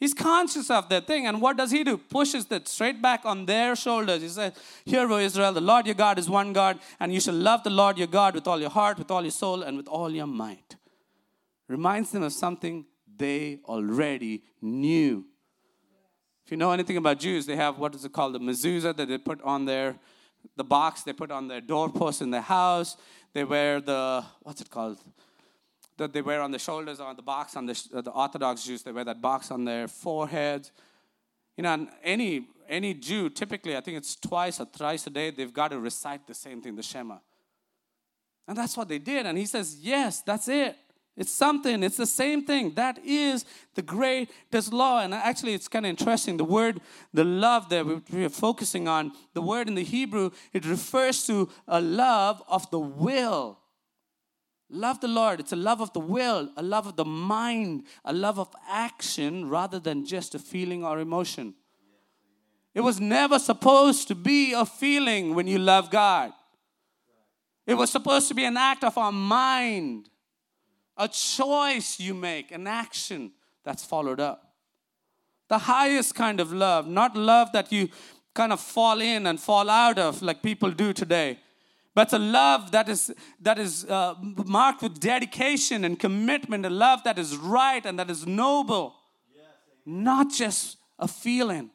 He's 0.00 0.14
conscious 0.14 0.68
of 0.68 0.88
that 0.88 1.06
thing. 1.06 1.28
And 1.28 1.40
what 1.40 1.56
does 1.56 1.70
he 1.70 1.84
do? 1.84 1.96
Pushes 1.96 2.46
that 2.46 2.66
straight 2.66 3.00
back 3.00 3.24
on 3.24 3.46
their 3.46 3.76
shoulders. 3.76 4.20
He 4.20 4.28
says, 4.28 4.52
Hear, 4.84 5.08
O 5.12 5.18
Israel, 5.18 5.52
the 5.52 5.60
Lord 5.60 5.86
your 5.86 5.94
God 5.94 6.18
is 6.18 6.28
one 6.28 6.52
God, 6.52 6.80
and 6.98 7.14
you 7.14 7.20
shall 7.20 7.34
love 7.34 7.62
the 7.62 7.70
Lord 7.70 7.98
your 7.98 8.08
God 8.08 8.34
with 8.34 8.48
all 8.48 8.60
your 8.60 8.70
heart, 8.70 8.98
with 8.98 9.12
all 9.12 9.22
your 9.22 9.30
soul, 9.30 9.62
and 9.62 9.76
with 9.76 9.86
all 9.86 10.10
your 10.10 10.26
might. 10.26 10.74
Reminds 11.68 12.10
them 12.10 12.24
of 12.24 12.32
something 12.32 12.84
they 13.16 13.60
already 13.66 14.42
knew. 14.60 15.24
If 16.48 16.52
you 16.52 16.56
know 16.56 16.72
anything 16.72 16.96
about 16.96 17.18
Jews, 17.18 17.44
they 17.44 17.56
have 17.56 17.78
what 17.78 17.94
is 17.94 18.06
it 18.06 18.12
called? 18.14 18.32
The 18.32 18.40
mezuzah 18.40 18.96
that 18.96 19.06
they 19.06 19.18
put 19.18 19.42
on 19.42 19.66
their 19.66 19.96
the 20.56 20.64
box 20.64 21.02
they 21.02 21.12
put 21.12 21.30
on 21.30 21.46
their 21.46 21.60
doorpost 21.60 22.22
in 22.22 22.30
their 22.30 22.40
house. 22.40 22.96
They 23.34 23.44
wear 23.44 23.82
the 23.82 24.24
what's 24.40 24.62
it 24.62 24.70
called? 24.70 24.98
that 25.98 26.14
they 26.14 26.22
wear 26.22 26.40
on 26.40 26.50
the 26.50 26.58
shoulders 26.58 27.00
or 27.00 27.12
the 27.12 27.20
box 27.20 27.54
on 27.54 27.66
the, 27.66 27.78
uh, 27.94 28.00
the 28.00 28.12
Orthodox 28.12 28.64
Jews, 28.64 28.82
they 28.82 28.92
wear 28.92 29.04
that 29.04 29.20
box 29.20 29.50
on 29.50 29.66
their 29.66 29.88
foreheads. 29.88 30.72
You 31.58 31.64
know, 31.64 31.86
any, 32.02 32.46
any 32.66 32.94
Jew, 32.94 33.28
typically, 33.28 33.76
I 33.76 33.80
think 33.80 33.98
it's 33.98 34.16
twice 34.16 34.58
or 34.58 34.64
thrice 34.64 35.06
a 35.06 35.10
day, 35.10 35.30
they've 35.30 35.52
got 35.52 35.72
to 35.72 35.78
recite 35.78 36.26
the 36.26 36.34
same 36.34 36.62
thing, 36.62 36.76
the 36.76 36.84
Shema. 36.84 37.18
And 38.46 38.56
that's 38.56 38.76
what 38.76 38.88
they 38.88 39.00
did. 39.00 39.26
And 39.26 39.36
he 39.36 39.44
says, 39.44 39.76
Yes, 39.80 40.22
that's 40.22 40.48
it. 40.48 40.76
It's 41.18 41.32
something, 41.32 41.82
it's 41.82 41.96
the 41.96 42.06
same 42.06 42.44
thing. 42.44 42.74
That 42.74 42.98
is 43.04 43.44
the 43.74 43.82
greatest 43.82 44.72
law. 44.72 45.00
And 45.00 45.12
actually, 45.12 45.52
it's 45.52 45.66
kind 45.66 45.84
of 45.84 45.90
interesting. 45.90 46.36
The 46.36 46.44
word, 46.44 46.80
the 47.12 47.24
love 47.24 47.68
that 47.70 47.84
we 48.12 48.24
are 48.24 48.28
focusing 48.28 48.86
on, 48.86 49.10
the 49.34 49.42
word 49.42 49.66
in 49.66 49.74
the 49.74 49.82
Hebrew, 49.82 50.30
it 50.52 50.64
refers 50.64 51.26
to 51.26 51.50
a 51.66 51.80
love 51.80 52.40
of 52.48 52.70
the 52.70 52.78
will. 52.78 53.58
Love 54.70 55.00
the 55.00 55.08
Lord. 55.08 55.40
It's 55.40 55.52
a 55.52 55.56
love 55.56 55.80
of 55.80 55.92
the 55.92 56.00
will, 56.00 56.50
a 56.56 56.62
love 56.62 56.86
of 56.86 56.94
the 56.94 57.04
mind, 57.04 57.82
a 58.04 58.12
love 58.12 58.38
of 58.38 58.54
action 58.68 59.48
rather 59.48 59.80
than 59.80 60.06
just 60.06 60.36
a 60.36 60.38
feeling 60.38 60.84
or 60.84 61.00
emotion. 61.00 61.54
It 62.74 62.82
was 62.82 63.00
never 63.00 63.40
supposed 63.40 64.06
to 64.06 64.14
be 64.14 64.52
a 64.52 64.64
feeling 64.64 65.34
when 65.34 65.48
you 65.48 65.58
love 65.58 65.90
God. 65.90 66.32
It 67.66 67.74
was 67.74 67.90
supposed 67.90 68.28
to 68.28 68.34
be 68.34 68.44
an 68.44 68.56
act 68.56 68.84
of 68.84 68.96
our 68.96 69.10
mind, 69.10 70.08
a 70.98 71.08
choice 71.08 72.00
you 72.00 72.14
make, 72.14 72.52
an 72.52 72.66
action 72.66 73.32
that's 73.64 73.84
followed 73.84 74.20
up. 74.20 74.52
The 75.48 75.58
highest 75.58 76.14
kind 76.14 76.40
of 76.40 76.52
love, 76.52 76.86
not 76.86 77.16
love 77.16 77.52
that 77.52 77.72
you 77.72 77.88
kind 78.34 78.52
of 78.52 78.60
fall 78.60 79.00
in 79.00 79.26
and 79.26 79.40
fall 79.40 79.70
out 79.70 79.98
of 79.98 80.20
like 80.22 80.42
people 80.42 80.70
do 80.70 80.92
today 80.92 81.38
but 81.98 82.12
a 82.12 82.18
love 82.18 82.70
that 82.70 82.88
is 82.88 83.12
that 83.40 83.58
is 83.58 83.84
uh, 83.86 84.14
marked 84.46 84.82
with 84.82 85.00
dedication 85.00 85.84
and 85.84 85.98
commitment 85.98 86.64
a 86.64 86.70
love 86.70 87.02
that 87.02 87.18
is 87.18 87.36
right 87.36 87.84
and 87.84 87.98
that 87.98 88.08
is 88.08 88.24
noble. 88.24 88.94
Yes, 89.34 89.46
not 89.84 90.30
just 90.30 90.76
a 91.00 91.08
feeling 91.08 91.70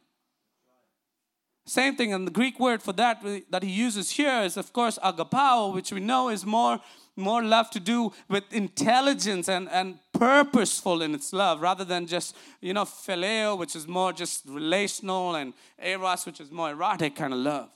same 1.66 1.96
thing 1.96 2.14
and 2.14 2.28
the 2.28 2.32
greek 2.32 2.60
word 2.60 2.82
for 2.82 2.94
that 2.94 3.24
that 3.50 3.64
he 3.64 3.72
uses 3.72 4.12
here 4.12 4.42
is 4.42 4.58
of 4.58 4.74
course 4.74 5.00
agapao 5.04 5.74
which 5.74 5.92
we 5.92 6.00
know 6.00 6.30
is 6.30 6.46
more 6.46 6.80
more 7.16 7.44
love 7.44 7.70
to 7.70 7.80
do 7.80 8.12
with 8.28 8.44
intelligence 8.52 9.48
and, 9.48 9.70
and 9.70 10.00
purposeful 10.14 11.02
in 11.02 11.14
its 11.14 11.32
love 11.32 11.62
rather 11.62 11.86
than 11.86 12.06
just 12.06 12.36
you 12.60 12.74
know 12.74 12.84
phileo 12.84 13.58
which 13.58 13.76
is 13.76 13.88
more 13.88 14.12
just 14.12 14.44
relational 14.48 15.36
and 15.36 15.54
eros 15.82 16.26
which 16.26 16.42
is 16.42 16.52
more 16.52 16.72
erotic 16.72 17.16
kind 17.16 17.34
of 17.34 17.40
love 17.40 17.70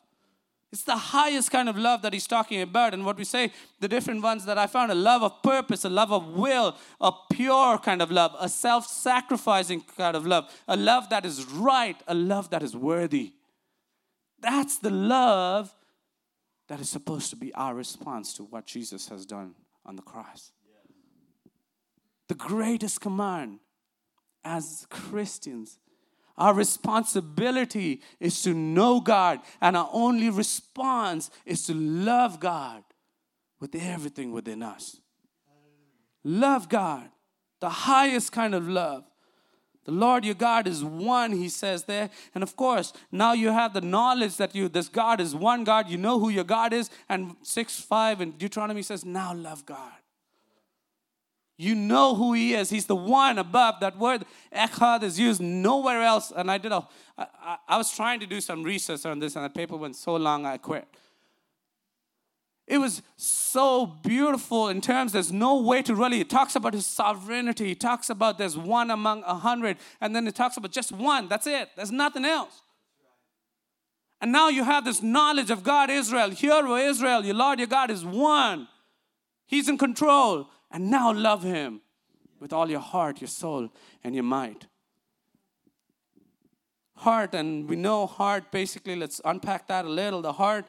it's 0.71 0.83
the 0.83 0.97
highest 0.97 1.49
kind 1.49 1.69
of 1.69 1.77
love 1.77 2.01
that 2.01 2.11
he's 2.11 2.27
talking 2.27 2.61
about. 2.61 2.93
And 2.93 3.05
what 3.05 3.17
we 3.17 3.23
say, 3.23 3.51
the 3.79 3.87
different 3.87 4.21
ones 4.21 4.43
that 4.45 4.57
I 4.57 4.67
found 4.67 4.91
a 4.91 4.95
love 4.95 5.23
of 5.23 5.41
purpose, 5.41 5.85
a 5.85 5.89
love 5.89 6.11
of 6.11 6.27
will, 6.27 6.75
a 6.99 7.11
pure 7.31 7.77
kind 7.77 8.01
of 8.01 8.11
love, 8.11 8.35
a 8.37 8.49
self 8.49 8.85
sacrificing 8.85 9.81
kind 9.95 10.17
of 10.17 10.25
love, 10.25 10.53
a 10.67 10.75
love 10.75 11.09
that 11.09 11.25
is 11.25 11.45
right, 11.45 11.95
a 12.05 12.13
love 12.13 12.49
that 12.49 12.63
is 12.63 12.75
worthy. 12.75 13.31
That's 14.39 14.77
the 14.77 14.89
love 14.89 15.73
that 16.67 16.79
is 16.79 16.89
supposed 16.89 17.29
to 17.31 17.35
be 17.35 17.53
our 17.53 17.73
response 17.73 18.33
to 18.35 18.43
what 18.43 18.65
Jesus 18.65 19.09
has 19.09 19.25
done 19.25 19.55
on 19.85 19.95
the 19.95 20.01
cross. 20.01 20.51
The 22.27 22.35
greatest 22.35 23.01
command 23.01 23.59
as 24.43 24.85
Christians 24.89 25.79
our 26.37 26.53
responsibility 26.53 28.01
is 28.19 28.43
to 28.43 28.53
know 28.53 28.99
God, 28.99 29.39
and 29.59 29.75
our 29.75 29.89
only 29.91 30.29
response 30.29 31.31
is 31.45 31.65
to 31.65 31.73
love 31.73 32.39
God 32.39 32.83
with 33.59 33.73
everything 33.73 34.31
within 34.31 34.61
us. 34.61 34.97
Love 36.23 36.69
God, 36.69 37.09
the 37.59 37.69
highest 37.69 38.31
kind 38.31 38.53
of 38.53 38.67
love. 38.67 39.03
The 39.87 39.93
Lord 39.93 40.25
your 40.25 40.35
God 40.35 40.67
is 40.67 40.83
one, 40.83 41.31
he 41.31 41.47
says 41.47 41.85
there. 41.85 42.09
And 42.35 42.43
of 42.43 42.57
course, 42.57 42.91
now 43.09 43.31
you 43.31 43.51
have 43.51 43.73
the 43.73 43.79
knowledge 43.79 44.35
that 44.35 44.53
you 44.53 44.67
this 44.67 44.89
God 44.89 45.21
is 45.21 45.33
one 45.33 45.63
God. 45.63 45.89
You 45.89 45.97
know 45.97 46.19
who 46.19 46.27
your 46.27 46.43
God 46.43 46.73
is. 46.73 46.89
And 47.07 47.37
6 47.41 47.79
5 47.79 48.19
in 48.19 48.31
Deuteronomy 48.31 48.81
says, 48.83 49.05
Now 49.05 49.33
love 49.33 49.65
God. 49.65 49.93
You 51.57 51.73
know 51.73 52.15
who 52.15 52.33
he 52.33 52.53
is. 52.53 52.69
He's 52.69 52.85
the 52.85 52.97
one 52.97 53.37
above. 53.37 53.79
That 53.79 53.97
word 53.97 54.25
echad 54.53 55.03
is 55.03 55.17
used 55.17 55.39
nowhere 55.39 56.03
else. 56.03 56.33
And 56.35 56.51
I 56.51 56.57
did 56.57 56.73
a, 56.73 56.85
I, 57.17 57.57
I 57.65 57.77
was 57.77 57.89
trying 57.95 58.19
to 58.19 58.25
do 58.25 58.41
some 58.41 58.63
research 58.63 59.05
on 59.05 59.19
this, 59.19 59.37
and 59.37 59.45
the 59.45 59.49
paper 59.49 59.77
went 59.77 59.95
so 59.95 60.17
long 60.17 60.45
I 60.45 60.57
quit. 60.57 60.85
It 62.67 62.79
was 62.79 63.01
so 63.15 63.85
beautiful 63.85 64.67
in 64.67 64.81
terms 64.81 65.13
there's 65.13 65.31
no 65.31 65.61
way 65.61 65.81
to 65.83 65.95
really. 65.95 66.19
It 66.19 66.29
talks 66.29 66.55
about 66.55 66.73
his 66.73 66.85
sovereignty. 66.85 67.71
It 67.71 67.79
talks 67.79 68.09
about 68.09 68.37
there's 68.37 68.57
one 68.57 68.91
among 68.91 69.23
a 69.23 69.35
hundred, 69.35 69.77
and 70.01 70.13
then 70.13 70.27
it 70.27 70.35
talks 70.35 70.57
about 70.57 70.71
just 70.71 70.91
one. 70.91 71.29
That's 71.29 71.47
it. 71.47 71.69
There's 71.77 71.91
nothing 71.91 72.25
else. 72.25 72.61
And 74.19 74.31
now 74.31 74.49
you 74.49 74.63
have 74.63 74.83
this 74.83 75.01
knowledge 75.01 75.49
of 75.49 75.63
God, 75.63 75.89
Israel. 75.89 76.31
Hear, 76.31 76.53
O 76.53 76.75
Israel, 76.75 77.23
your 77.23 77.35
Lord, 77.35 77.59
your 77.59 77.67
God 77.67 77.89
is 77.89 78.03
one. 78.03 78.67
He's 79.45 79.69
in 79.69 79.77
control. 79.77 80.49
And 80.69 80.91
now 80.91 81.13
love 81.13 81.43
him 81.43 81.81
with 82.39 82.51
all 82.51 82.69
your 82.69 82.81
heart, 82.81 83.21
your 83.21 83.29
soul, 83.29 83.69
and 84.03 84.13
your 84.13 84.23
might. 84.23 84.67
Heart, 86.95 87.35
and 87.35 87.69
we 87.69 87.75
know 87.75 88.07
heart 88.07 88.51
basically, 88.51 88.95
let's 88.95 89.21
unpack 89.23 89.67
that 89.67 89.85
a 89.85 89.89
little. 89.89 90.21
The 90.21 90.33
heart 90.33 90.65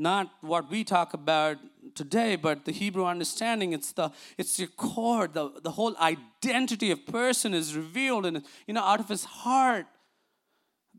not 0.00 0.30
what 0.40 0.70
we 0.70 0.82
talk 0.82 1.14
about 1.14 1.58
today 1.94 2.34
but 2.36 2.64
the 2.64 2.72
hebrew 2.72 3.04
understanding 3.04 3.72
it's 3.72 3.92
the 3.92 4.10
it's 4.38 4.58
your 4.58 4.68
core 4.68 5.28
the, 5.28 5.50
the 5.62 5.72
whole 5.72 5.96
identity 5.98 6.90
of 6.90 7.04
person 7.06 7.52
is 7.54 7.76
revealed 7.76 8.24
and 8.26 8.42
you 8.66 8.74
know 8.74 8.82
out 8.82 9.00
of 9.00 9.08
his 9.08 9.24
heart 9.24 9.86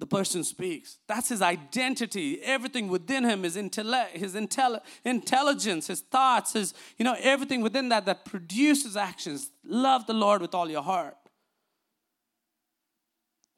the 0.02 0.08
person 0.08 0.44
speaks. 0.44 0.98
That's 1.08 1.30
his 1.30 1.44
identity. 1.44 2.42
Everything 2.42 2.88
within 2.88 3.24
him 3.24 3.46
is 3.46 3.56
intellect 3.56 4.18
his 4.18 4.34
intelli- 4.34 4.82
intelligence 5.06 5.88
his 5.88 6.02
thoughts 6.02 6.54
his 6.54 6.74
you 6.98 7.06
know 7.06 7.16
everything 7.20 7.62
within 7.62 7.90
that 7.90 8.08
that 8.08 8.26
produces 8.26 8.98
actions. 8.98 9.52
Love 9.64 10.08
the 10.08 10.14
lord 10.14 10.42
with 10.42 10.56
all 10.56 10.70
your 10.70 10.82
heart 10.82 11.16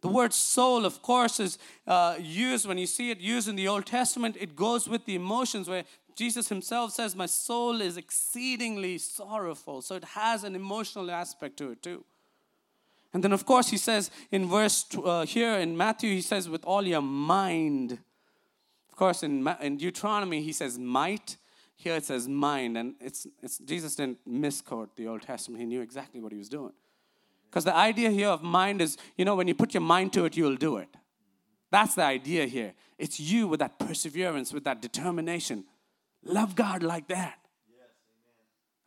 the 0.04 0.10
word 0.10 0.34
soul, 0.34 0.86
of 0.86 1.02
course, 1.02 1.40
is 1.40 1.58
uh, 1.88 2.18
used 2.20 2.68
when 2.68 2.78
you 2.78 2.86
see 2.86 3.10
it 3.10 3.22
used 3.22 3.48
in 3.48 3.56
the 3.56 3.70
Old 3.70 3.86
Testament. 3.86 4.36
It 4.38 4.54
goes 4.54 4.86
with 4.86 5.06
the 5.06 5.16
emotions 5.16 5.70
where 5.70 5.86
Jesus 6.14 6.50
himself 6.50 6.92
says, 6.92 7.16
My 7.16 7.26
soul 7.26 7.80
is 7.80 7.96
exceedingly 7.96 8.98
sorrowful. 8.98 9.82
So 9.82 9.96
it 9.96 10.04
has 10.04 10.44
an 10.44 10.56
emotional 10.56 11.10
aspect 11.10 11.56
to 11.60 11.72
it 11.72 11.82
too. 11.82 12.04
And 13.14 13.24
then, 13.24 13.32
of 13.32 13.46
course, 13.46 13.70
he 13.70 13.78
says 13.78 14.12
in 14.30 14.50
verse 14.50 14.86
uh, 15.02 15.26
here 15.26 15.54
in 15.54 15.78
Matthew, 15.78 16.10
he 16.10 16.22
says, 16.22 16.50
with 16.50 16.66
all 16.66 16.86
your 16.86 17.02
mind. 17.02 17.94
Of 18.90 18.98
course, 18.98 19.24
in, 19.24 19.48
in 19.62 19.78
Deuteronomy, 19.78 20.42
he 20.42 20.52
says 20.52 20.78
might. 20.78 21.38
Here 21.78 21.96
it 21.96 22.04
says 22.04 22.28
mind. 22.28 22.78
And 22.78 22.96
it's, 23.00 23.26
it's, 23.42 23.58
Jesus 23.60 23.96
didn't 23.96 24.18
misquote 24.26 24.98
the 24.98 25.08
Old 25.08 25.22
Testament, 25.22 25.62
he 25.62 25.66
knew 25.66 25.80
exactly 25.80 26.20
what 26.20 26.34
he 26.34 26.38
was 26.38 26.50
doing. 26.50 26.74
Because 27.54 27.66
the 27.66 27.76
idea 27.76 28.10
here 28.10 28.30
of 28.30 28.42
mind 28.42 28.82
is, 28.82 28.98
you 29.16 29.26
know, 29.26 29.36
when 29.36 29.48
you 29.48 29.54
put 29.54 29.76
your 29.76 29.82
mind 29.82 30.12
to 30.14 30.26
it, 30.26 30.36
you'll 30.36 30.56
do 30.56 30.78
it. 30.78 30.90
That's 31.70 31.94
the 31.94 32.02
idea 32.02 32.48
here. 32.48 32.74
It's 32.98 33.20
you 33.20 33.48
with 33.48 33.60
that 33.60 33.78
perseverance, 33.78 34.52
with 34.52 34.64
that 34.64 34.82
determination. 34.82 35.66
Love 36.26 36.56
God 36.56 36.82
like 36.82 37.08
that. 37.10 37.38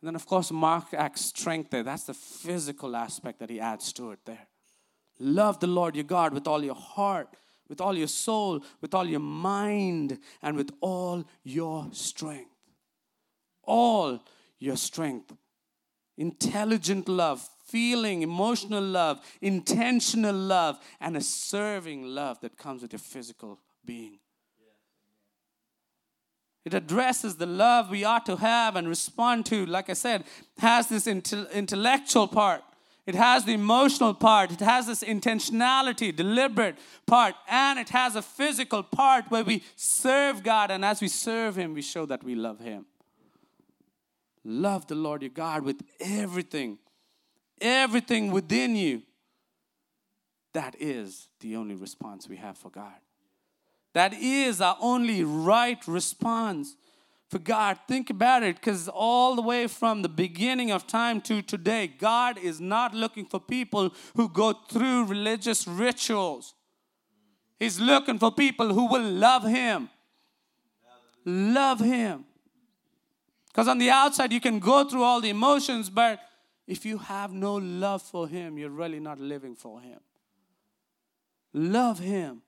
And 0.01 0.09
then, 0.09 0.15
of 0.15 0.25
course, 0.25 0.51
Mark 0.51 0.93
adds 0.93 1.23
strength 1.23 1.69
there. 1.69 1.81
That's 1.81 2.03
the 2.03 2.13
physical 2.13 2.97
aspect 2.97 3.39
that 3.39 3.49
he 3.49 3.61
adds 3.61 3.93
to 3.93 4.11
it 4.11 4.19
there. 4.25 4.47
Love 5.17 5.61
the 5.61 5.67
Lord 5.67 5.95
your 5.95 6.03
God 6.03 6.33
with 6.33 6.45
all 6.45 6.61
your 6.61 6.75
heart, 6.75 7.29
with 7.69 7.79
all 7.79 7.97
your 7.97 8.09
soul, 8.09 8.61
with 8.81 8.93
all 8.93 9.07
your 9.07 9.21
mind, 9.21 10.19
and 10.41 10.57
with 10.57 10.71
all 10.81 11.23
your 11.45 11.87
strength. 11.93 12.51
All 13.63 14.21
your 14.59 14.75
strength. 14.75 15.33
Intelligent 16.17 17.07
love, 17.07 17.47
feeling, 17.67 18.21
emotional 18.21 18.83
love, 18.83 19.19
intentional 19.41 20.35
love, 20.35 20.79
and 20.99 21.17
a 21.17 21.21
serving 21.21 22.03
love 22.03 22.39
that 22.41 22.57
comes 22.57 22.81
with 22.81 22.93
your 22.93 22.99
physical 22.99 23.59
being. 23.85 24.19
It 26.65 26.73
addresses 26.73 27.37
the 27.37 27.45
love 27.45 27.89
we 27.89 28.03
ought 28.03 28.25
to 28.25 28.35
have 28.35 28.75
and 28.75 28.89
respond 28.89 29.45
to, 29.45 29.65
like 29.65 29.89
I 29.89 29.93
said, 29.93 30.25
has 30.57 30.87
this 30.87 31.07
intellectual 31.07 32.27
part. 32.27 32.61
It 33.05 33.15
has 33.15 33.45
the 33.45 33.53
emotional 33.53 34.13
part. 34.13 34.51
It 34.51 34.59
has 34.59 34.87
this 34.87 35.01
intentionality, 35.01 36.13
deliberate 36.13 36.75
part. 37.05 37.35
And 37.47 37.79
it 37.79 37.87
has 37.89 38.17
a 38.17 38.21
physical 38.21 38.83
part 38.83 39.31
where 39.31 39.45
we 39.45 39.63
serve 39.77 40.43
God. 40.43 40.69
And 40.69 40.83
as 40.83 40.99
we 40.99 41.07
serve 41.07 41.57
Him, 41.57 41.73
we 41.73 41.81
show 41.81 42.05
that 42.05 42.21
we 42.21 42.35
love 42.35 42.59
Him. 42.59 42.85
Love 44.43 44.87
the 44.87 44.95
Lord 44.95 45.21
your 45.21 45.29
God 45.29 45.63
with 45.63 45.81
everything 46.01 46.79
everything 47.61 48.31
within 48.31 48.75
you. 48.75 49.03
That 50.53 50.75
is 50.79 51.27
the 51.39 51.55
only 51.55 51.75
response 51.75 52.27
we 52.27 52.37
have 52.37 52.57
for 52.57 52.69
God. 52.69 52.95
That 53.93 54.13
is 54.13 54.61
our 54.61 54.77
only 54.79 55.23
right 55.23 55.79
response 55.87 56.75
for 57.29 57.39
God. 57.39 57.77
Think 57.87 58.09
about 58.09 58.43
it, 58.43 58.55
because 58.55 58.87
all 58.87 59.35
the 59.35 59.41
way 59.41 59.67
from 59.67 60.01
the 60.01 60.09
beginning 60.09 60.71
of 60.71 60.87
time 60.87 61.19
to 61.21 61.41
today, 61.41 61.87
God 61.87 62.37
is 62.37 62.61
not 62.61 62.93
looking 62.93 63.25
for 63.25 63.39
people 63.39 63.93
who 64.15 64.29
go 64.29 64.53
through 64.53 65.05
religious 65.05 65.67
rituals. 65.67 66.53
He's 67.59 67.79
looking 67.79 68.19
for 68.19 68.31
people 68.31 68.73
who 68.73 68.87
will 68.87 69.03
love 69.03 69.43
Him. 69.43 69.89
Love 71.25 71.79
Him. 71.79 72.23
Because 73.47 73.67
on 73.67 73.79
the 73.79 73.89
outside, 73.89 74.31
you 74.31 74.39
can 74.39 74.59
go 74.59 74.87
through 74.87 75.03
all 75.03 75.19
the 75.19 75.29
emotions, 75.29 75.89
but 75.89 76.19
if 76.67 76.85
you 76.85 76.97
have 76.97 77.31
no 77.33 77.55
love 77.55 78.01
for 78.01 78.27
Him, 78.27 78.57
you're 78.57 78.69
really 78.69 78.99
not 78.99 79.19
living 79.19 79.55
for 79.55 79.79
Him. 79.79 79.99
Love 81.53 81.99
Him. 81.99 82.41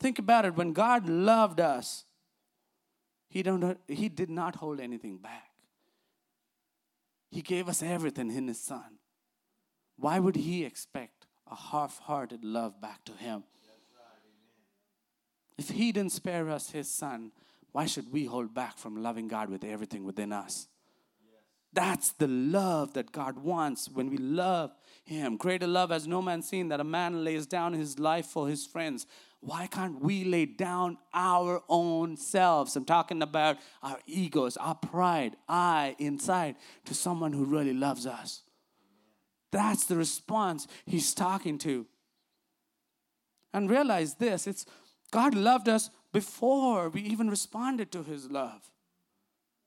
Think 0.00 0.18
about 0.18 0.46
it. 0.46 0.56
When 0.56 0.72
God 0.72 1.08
loved 1.08 1.60
us, 1.60 2.04
He, 3.28 3.42
don't, 3.42 3.78
he 3.86 4.08
did 4.08 4.30
not 4.30 4.56
hold 4.56 4.80
anything 4.80 5.18
back. 5.18 5.50
He 7.30 7.42
gave 7.42 7.68
us 7.68 7.82
everything 7.82 8.30
in 8.30 8.48
His 8.48 8.60
Son. 8.60 8.98
Why 9.98 10.18
would 10.18 10.36
He 10.36 10.64
expect 10.64 11.26
a 11.50 11.54
half 11.54 11.98
hearted 11.98 12.44
love 12.44 12.80
back 12.80 13.04
to 13.04 13.12
Him? 13.12 13.44
If 15.58 15.68
He 15.68 15.92
didn't 15.92 16.12
spare 16.12 16.48
us 16.48 16.70
His 16.70 16.90
Son, 16.90 17.32
why 17.72 17.84
should 17.84 18.10
we 18.10 18.24
hold 18.24 18.54
back 18.54 18.78
from 18.78 19.02
loving 19.02 19.28
God 19.28 19.50
with 19.50 19.64
everything 19.64 20.04
within 20.04 20.32
us? 20.32 20.66
That's 21.76 22.12
the 22.12 22.26
love 22.26 22.94
that 22.94 23.12
God 23.12 23.38
wants 23.38 23.90
when 23.90 24.08
we 24.08 24.16
love 24.16 24.72
Him. 25.04 25.36
Greater 25.36 25.66
love 25.66 25.90
has 25.90 26.08
no 26.08 26.22
man 26.22 26.40
seen 26.40 26.68
that 26.68 26.80
a 26.80 26.84
man 26.84 27.22
lays 27.22 27.46
down 27.46 27.74
his 27.74 27.98
life 27.98 28.24
for 28.24 28.48
his 28.48 28.64
friends. 28.64 29.06
Why 29.40 29.66
can't 29.66 30.00
we 30.00 30.24
lay 30.24 30.46
down 30.46 30.96
our 31.12 31.62
own 31.68 32.16
selves? 32.16 32.76
I'm 32.76 32.86
talking 32.86 33.20
about 33.20 33.58
our 33.82 33.98
egos, 34.06 34.56
our 34.56 34.74
pride, 34.74 35.36
I 35.50 35.94
inside 35.98 36.56
to 36.86 36.94
someone 36.94 37.34
who 37.34 37.44
really 37.44 37.74
loves 37.74 38.06
us. 38.06 38.40
That's 39.52 39.84
the 39.84 39.96
response 39.96 40.66
He's 40.86 41.12
talking 41.12 41.58
to. 41.58 41.86
And 43.52 43.68
realize 43.68 44.14
this 44.14 44.46
it's 44.46 44.64
God 45.10 45.34
loved 45.34 45.68
us 45.68 45.90
before 46.10 46.88
we 46.88 47.02
even 47.02 47.28
responded 47.28 47.92
to 47.92 48.02
His 48.02 48.30
love. 48.30 48.70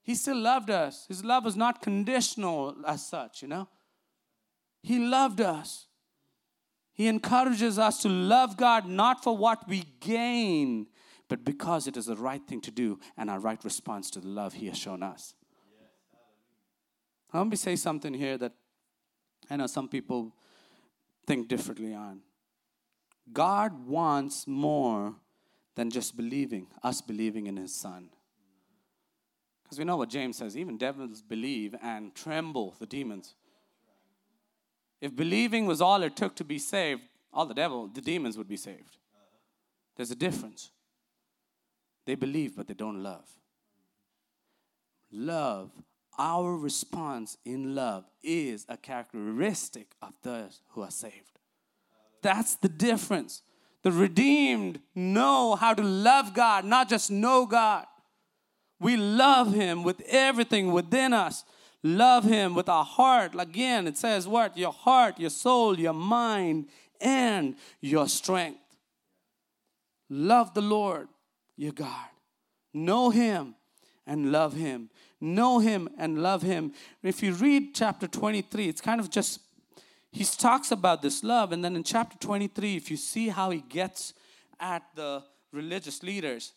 He 0.09 0.15
still 0.15 0.37
loved 0.37 0.71
us. 0.71 1.05
His 1.07 1.23
love 1.23 1.45
was 1.45 1.55
not 1.55 1.83
conditional 1.83 2.75
as 2.87 3.05
such, 3.05 3.43
you 3.43 3.47
know. 3.47 3.67
He 4.81 4.97
loved 4.97 5.39
us. 5.39 5.85
He 6.93 7.07
encourages 7.07 7.77
us 7.77 8.01
to 8.01 8.09
love 8.09 8.57
God 8.57 8.87
not 8.87 9.23
for 9.23 9.37
what 9.37 9.69
we 9.69 9.83
gain, 9.99 10.87
but 11.27 11.45
because 11.45 11.85
it 11.85 11.95
is 11.95 12.07
the 12.07 12.15
right 12.15 12.41
thing 12.41 12.59
to 12.61 12.71
do 12.71 12.99
and 13.17 13.29
our 13.29 13.39
right 13.39 13.63
response 13.63 14.09
to 14.09 14.19
the 14.19 14.27
love 14.29 14.53
He 14.53 14.65
has 14.65 14.79
shown 14.79 15.03
us. 15.03 15.35
Let 17.31 17.45
me 17.45 17.55
say 17.55 17.75
something 17.75 18.15
here 18.15 18.39
that 18.39 18.53
I 19.47 19.57
know 19.57 19.67
some 19.67 19.87
people 19.87 20.33
think 21.27 21.47
differently 21.47 21.93
on. 21.93 22.21
God 23.31 23.85
wants 23.85 24.47
more 24.47 25.13
than 25.75 25.91
just 25.91 26.17
believing, 26.17 26.65
us 26.81 26.99
believing 26.99 27.45
in 27.45 27.57
His 27.57 27.75
Son. 27.75 28.09
Because 29.69 29.77
we 29.77 29.85
know 29.85 29.97
what 29.97 30.09
James 30.09 30.37
says 30.37 30.57
even 30.57 30.77
devils 30.79 31.21
believe 31.21 31.75
and 31.83 32.15
tremble, 32.15 32.75
the 32.79 32.87
demons. 32.87 33.35
If 34.99 35.15
believing 35.15 35.67
was 35.67 35.79
all 35.79 36.01
it 36.01 36.15
took 36.15 36.35
to 36.37 36.43
be 36.43 36.57
saved, 36.57 37.01
all 37.31 37.45
the 37.45 37.53
devil, 37.53 37.87
the 37.87 38.01
demons 38.01 38.35
would 38.35 38.47
be 38.47 38.57
saved. 38.57 38.97
There's 39.95 40.09
a 40.09 40.15
difference. 40.15 40.71
They 42.07 42.15
believe, 42.15 42.55
but 42.55 42.67
they 42.67 42.73
don't 42.73 43.03
love. 43.03 43.27
Love 45.11 45.71
our 46.17 46.57
response 46.57 47.37
in 47.45 47.75
love 47.75 48.05
is 48.23 48.65
a 48.67 48.75
characteristic 48.75 49.91
of 50.01 50.13
those 50.23 50.61
who 50.69 50.81
are 50.81 50.91
saved. 50.91 51.39
That's 52.21 52.55
the 52.55 52.67
difference. 52.67 53.43
The 53.83 53.91
redeemed 53.91 54.81
know 54.93 55.55
how 55.55 55.73
to 55.73 55.81
love 55.83 56.33
God, 56.33 56.65
not 56.65 56.89
just 56.89 57.09
know 57.09 57.45
God. 57.45 57.85
We 58.79 58.95
love 58.97 59.53
Him 59.53 59.83
with 59.83 60.01
everything 60.07 60.71
within 60.71 61.13
us. 61.13 61.43
Love 61.83 62.23
Him 62.23 62.55
with 62.55 62.69
our 62.69 62.85
heart. 62.85 63.33
Again, 63.37 63.87
it 63.87 63.97
says 63.97 64.27
what? 64.27 64.57
Your 64.57 64.73
heart, 64.73 65.19
your 65.19 65.29
soul, 65.29 65.79
your 65.79 65.93
mind, 65.93 66.67
and 67.01 67.55
your 67.81 68.07
strength. 68.07 68.59
Love 70.09 70.53
the 70.53 70.61
Lord, 70.61 71.07
your 71.55 71.71
God. 71.71 72.07
Know 72.73 73.09
Him 73.09 73.55
and 74.05 74.31
love 74.31 74.53
Him. 74.55 74.89
Know 75.21 75.59
Him 75.59 75.89
and 75.97 76.21
love 76.23 76.41
Him. 76.41 76.73
If 77.03 77.21
you 77.21 77.33
read 77.33 77.75
chapter 77.75 78.07
23, 78.07 78.67
it's 78.67 78.81
kind 78.81 78.99
of 78.99 79.09
just, 79.09 79.39
he 80.11 80.23
talks 80.23 80.71
about 80.71 81.01
this 81.01 81.23
love. 81.23 81.51
And 81.51 81.63
then 81.63 81.75
in 81.75 81.83
chapter 81.83 82.17
23, 82.17 82.75
if 82.75 82.89
you 82.89 82.97
see 82.97 83.29
how 83.29 83.51
he 83.51 83.59
gets 83.59 84.13
at 84.59 84.83
the 84.95 85.23
religious 85.51 86.03
leaders, 86.03 86.53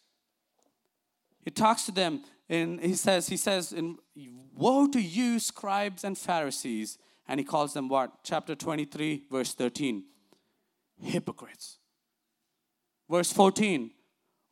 he 1.42 1.50
talks 1.50 1.85
to 1.87 1.92
them 1.92 2.22
and 2.48 2.81
he 2.81 2.94
says, 2.94 3.28
he 3.28 3.37
says, 3.37 3.72
in, 3.72 3.98
Woe 4.55 4.87
to 4.88 5.00
you, 5.00 5.38
scribes 5.38 6.05
and 6.05 6.16
Pharisees. 6.16 6.98
And 7.28 7.40
he 7.40 7.44
calls 7.44 7.72
them 7.72 7.88
what? 7.88 8.12
Chapter 8.24 8.55
23, 8.55 9.24
verse 9.31 9.55
13. 9.55 10.05
Hypocrites. 11.00 11.78
Verse 13.09 13.33
14. 13.33 13.90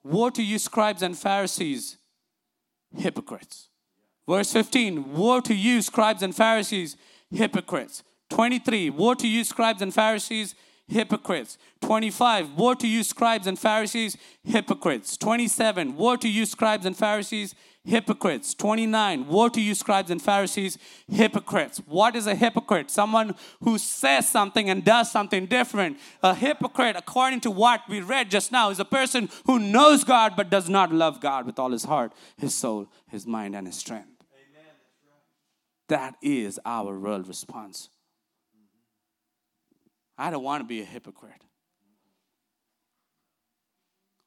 Woe 0.03 0.31
to 0.31 0.43
you, 0.43 0.59
scribes 0.59 1.03
and 1.03 1.17
Pharisees, 1.17 1.99
hypocrites. 2.97 3.69
Verse 4.27 4.53
15. 4.53 5.13
Woe 5.13 5.41
to 5.41 5.55
you, 5.55 5.83
scribes 5.83 6.23
and 6.23 6.35
Pharisees, 6.35 6.97
hypocrites. 7.31 8.03
23. 8.31 8.91
Woe 8.91 9.15
to 9.15 9.29
you, 9.29 9.45
scribes 9.45 9.83
and 9.83 9.93
Pharisees, 9.93 10.55
hypocrites. 10.91 11.57
25, 11.83 12.55
woe 12.55 12.75
to 12.75 12.87
you, 12.87 13.03
scribes 13.03 13.47
and 13.47 13.59
Pharisees, 13.59 14.17
hypocrites. 14.43 15.17
27, 15.17 15.97
woe 15.97 16.17
to 16.17 16.29
you, 16.29 16.45
scribes 16.45 16.85
and 16.85 16.97
Pharisees, 16.97 17.55
hypocrites. 17.85 18.55
29, 18.55 19.27
woe 19.29 19.49
to 19.49 19.61
you, 19.61 19.75
scribes 19.75 20.11
and 20.11 20.21
Pharisees, 20.21 20.77
hypocrites. 21.09 21.79
What 21.87 22.17
is 22.17 22.27
a 22.27 22.35
hypocrite? 22.35 22.91
Someone 22.91 23.35
who 23.63 23.79
says 23.79 24.29
something 24.29 24.69
and 24.69 24.85
does 24.85 25.11
something 25.11 25.47
different. 25.47 25.99
A 26.23 26.35
hypocrite, 26.35 26.97
according 26.97 27.41
to 27.43 27.51
what 27.51 27.83
we 27.89 28.01
read 28.01 28.31
just 28.31 28.53
now, 28.53 28.71
is 28.71 28.81
a 28.81 28.85
person 28.85 29.31
who 29.47 29.59
knows 29.59 30.05
God 30.05 30.35
but 30.37 30.51
does 30.51 30.69
not 30.69 30.93
love 30.93 31.21
God 31.21 31.47
with 31.47 31.59
all 31.59 31.71
his 31.71 31.85
heart, 31.85 32.13
his 32.37 32.55
soul, 32.55 32.89
his 33.09 33.27
mind, 33.27 33.55
and 33.55 33.67
his 33.67 33.77
strength. 33.77 34.09
Amen. 34.33 34.75
That 35.89 36.17
is 36.21 36.59
our 36.67 36.93
real 36.93 37.23
response. 37.23 37.89
I 40.21 40.31
don't 40.31 40.43
want 40.43 40.61
to 40.61 40.67
be 40.67 40.83
a 40.83 40.85
hypocrite. 40.85 41.43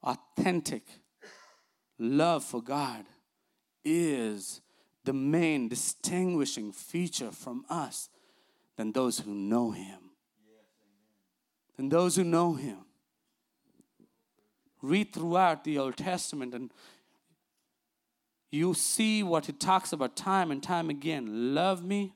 Authentic 0.01 0.81
love 1.99 2.43
for 2.43 2.63
God 2.63 3.05
is 3.85 4.61
the 5.05 5.13
main 5.13 5.67
distinguishing 5.67 6.71
feature 6.71 7.29
from 7.29 7.63
us 7.69 8.09
than 8.75 8.91
those 8.91 9.19
who 9.19 9.35
know 9.35 9.69
Him. 9.69 9.99
Than 11.77 11.89
those 11.89 12.15
who 12.15 12.23
know 12.23 12.53
Him. 12.53 12.79
Read 14.81 15.13
throughout 15.13 15.63
the 15.63 15.77
Old 15.77 15.95
Testament 15.95 16.55
and 16.55 16.71
you 18.49 18.73
see 18.73 19.21
what 19.21 19.47
it 19.47 19.59
talks 19.59 19.93
about 19.93 20.15
time 20.15 20.49
and 20.49 20.63
time 20.63 20.89
again. 20.89 21.53
Love 21.53 21.83
me 21.85 22.15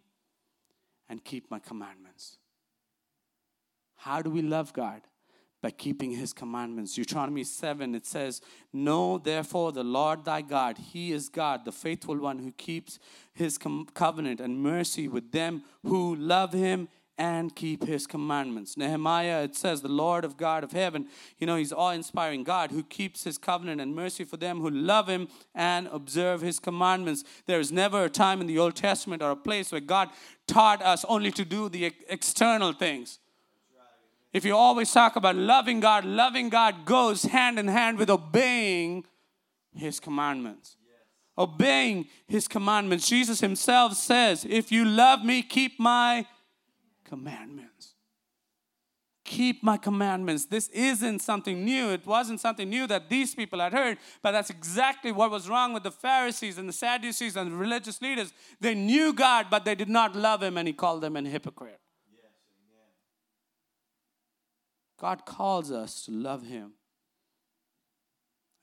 and 1.07 1.23
keep 1.23 1.51
my 1.51 1.59
commandments. 1.59 2.39
How 3.97 4.21
do 4.21 4.29
we 4.29 4.41
love 4.41 4.73
God? 4.73 5.01
By 5.61 5.71
keeping 5.71 6.11
his 6.11 6.33
commandments. 6.33 6.93
Deuteronomy 6.93 7.43
7, 7.43 7.95
it 7.95 8.05
says, 8.05 8.41
Know 8.71 9.17
therefore 9.17 9.71
the 9.71 9.83
Lord 9.83 10.23
thy 10.23 10.41
God, 10.41 10.77
he 10.77 11.11
is 11.11 11.29
God, 11.29 11.65
the 11.65 11.71
faithful 11.71 12.17
one 12.17 12.39
who 12.39 12.51
keeps 12.51 12.99
his 13.33 13.57
com- 13.57 13.87
covenant 13.93 14.39
and 14.39 14.61
mercy 14.61 15.07
with 15.07 15.31
them 15.31 15.63
who 15.83 16.15
love 16.15 16.53
him 16.53 16.87
and 17.17 17.55
keep 17.55 17.85
his 17.85 18.05
commandments. 18.05 18.77
Nehemiah, 18.77 19.43
it 19.43 19.55
says, 19.55 19.81
the 19.81 19.87
Lord 19.87 20.23
of 20.23 20.37
God 20.37 20.63
of 20.63 20.71
heaven, 20.71 21.07
you 21.39 21.47
know, 21.47 21.55
he's 21.55 21.73
awe 21.73 21.91
inspiring 21.91 22.43
God 22.43 22.71
who 22.71 22.83
keeps 22.83 23.23
his 23.23 23.37
covenant 23.37 23.81
and 23.81 23.95
mercy 23.95 24.23
for 24.23 24.37
them 24.37 24.61
who 24.61 24.69
love 24.69 25.07
him 25.07 25.27
and 25.55 25.87
observe 25.87 26.41
his 26.41 26.59
commandments. 26.59 27.23
There 27.47 27.59
is 27.59 27.71
never 27.71 28.03
a 28.03 28.09
time 28.09 28.39
in 28.41 28.47
the 28.47 28.59
Old 28.59 28.75
Testament 28.75 29.23
or 29.23 29.31
a 29.31 29.35
place 29.35 29.71
where 29.71 29.81
God 29.81 30.09
taught 30.47 30.81
us 30.83 31.03
only 31.05 31.31
to 31.31 31.43
do 31.43 31.69
the 31.69 31.91
external 32.07 32.71
things. 32.71 33.19
If 34.37 34.45
you 34.45 34.55
always 34.55 34.91
talk 34.91 35.15
about 35.15 35.35
loving 35.35 35.79
God, 35.79 36.05
loving 36.05 36.49
God 36.49 36.85
goes 36.85 37.23
hand 37.23 37.57
in 37.57 37.67
hand 37.67 37.97
with 37.97 38.11
obeying 38.11 39.03
His 39.73 39.99
commandments. 39.99 40.77
Yes. 40.79 41.07
Obeying 41.39 42.05
His 42.27 42.47
commandments. 42.47 43.09
Jesus 43.09 43.39
Himself 43.39 43.95
says, 43.95 44.45
If 44.47 44.71
you 44.71 44.85
love 44.85 45.25
me, 45.25 45.41
keep 45.41 45.79
my 45.79 46.27
commandments. 47.03 47.95
Keep 49.25 49.63
my 49.63 49.75
commandments. 49.75 50.45
This 50.45 50.67
isn't 50.67 51.23
something 51.23 51.65
new. 51.65 51.89
It 51.89 52.05
wasn't 52.05 52.39
something 52.39 52.69
new 52.69 52.85
that 52.85 53.09
these 53.09 53.33
people 53.33 53.59
had 53.59 53.73
heard, 53.73 53.97
but 54.21 54.33
that's 54.33 54.51
exactly 54.51 55.11
what 55.11 55.31
was 55.31 55.49
wrong 55.49 55.73
with 55.73 55.81
the 55.81 55.89
Pharisees 55.89 56.59
and 56.59 56.69
the 56.69 56.73
Sadducees 56.73 57.35
and 57.35 57.51
the 57.51 57.55
religious 57.55 58.03
leaders. 58.03 58.31
They 58.61 58.75
knew 58.75 59.13
God, 59.13 59.47
but 59.49 59.65
they 59.65 59.73
did 59.73 59.89
not 59.89 60.15
love 60.15 60.43
Him, 60.43 60.59
and 60.59 60.67
He 60.67 60.75
called 60.75 61.01
them 61.01 61.15
an 61.15 61.25
hypocrite. 61.25 61.81
God 64.99 65.25
calls 65.25 65.71
us 65.71 66.05
to 66.05 66.11
love 66.11 66.45
Him. 66.45 66.73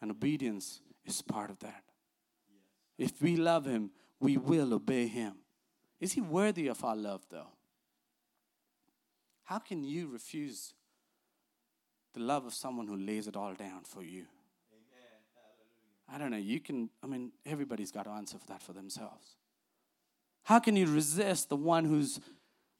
And 0.03 0.11
obedience 0.11 0.81
is 1.05 1.23
part 1.23 1.51
of 1.51 1.61
that. 1.61 1.85
If 2.99 3.23
we 3.23 3.37
love 3.37 3.65
Him, 3.65 3.91
we 4.21 4.37
will 4.37 4.75
obey 4.75 5.07
Him. 5.07 5.35
Is 6.01 6.13
He 6.13 6.21
worthy 6.21 6.67
of 6.67 6.85
our 6.85 6.97
love, 6.97 7.23
though? 7.31 7.49
How 9.45 9.59
can 9.59 9.85
you 9.85 10.09
refuse 10.09 10.75
the 12.15 12.21
love 12.21 12.47
of 12.47 12.55
someone 12.55 12.87
who 12.87 12.97
lays 12.97 13.27
it 13.27 13.37
all 13.37 13.55
down 13.55 13.83
for 13.85 14.03
you? 14.03 14.25
I 16.13 16.19
don't 16.19 16.31
know. 16.31 16.37
You 16.37 16.61
can, 16.61 16.91
I 17.03 17.07
mean, 17.07 17.33
everybody's 17.47 17.91
got 17.91 18.05
to 18.05 18.11
answer 18.11 18.39
for 18.39 18.47
that 18.49 18.63
for 18.63 18.73
themselves. 18.73 19.37
How 20.45 20.59
can 20.59 20.77
you 20.77 20.87
resist 20.87 21.49
the 21.49 21.57
one 21.57 21.87
whose, 21.87 22.21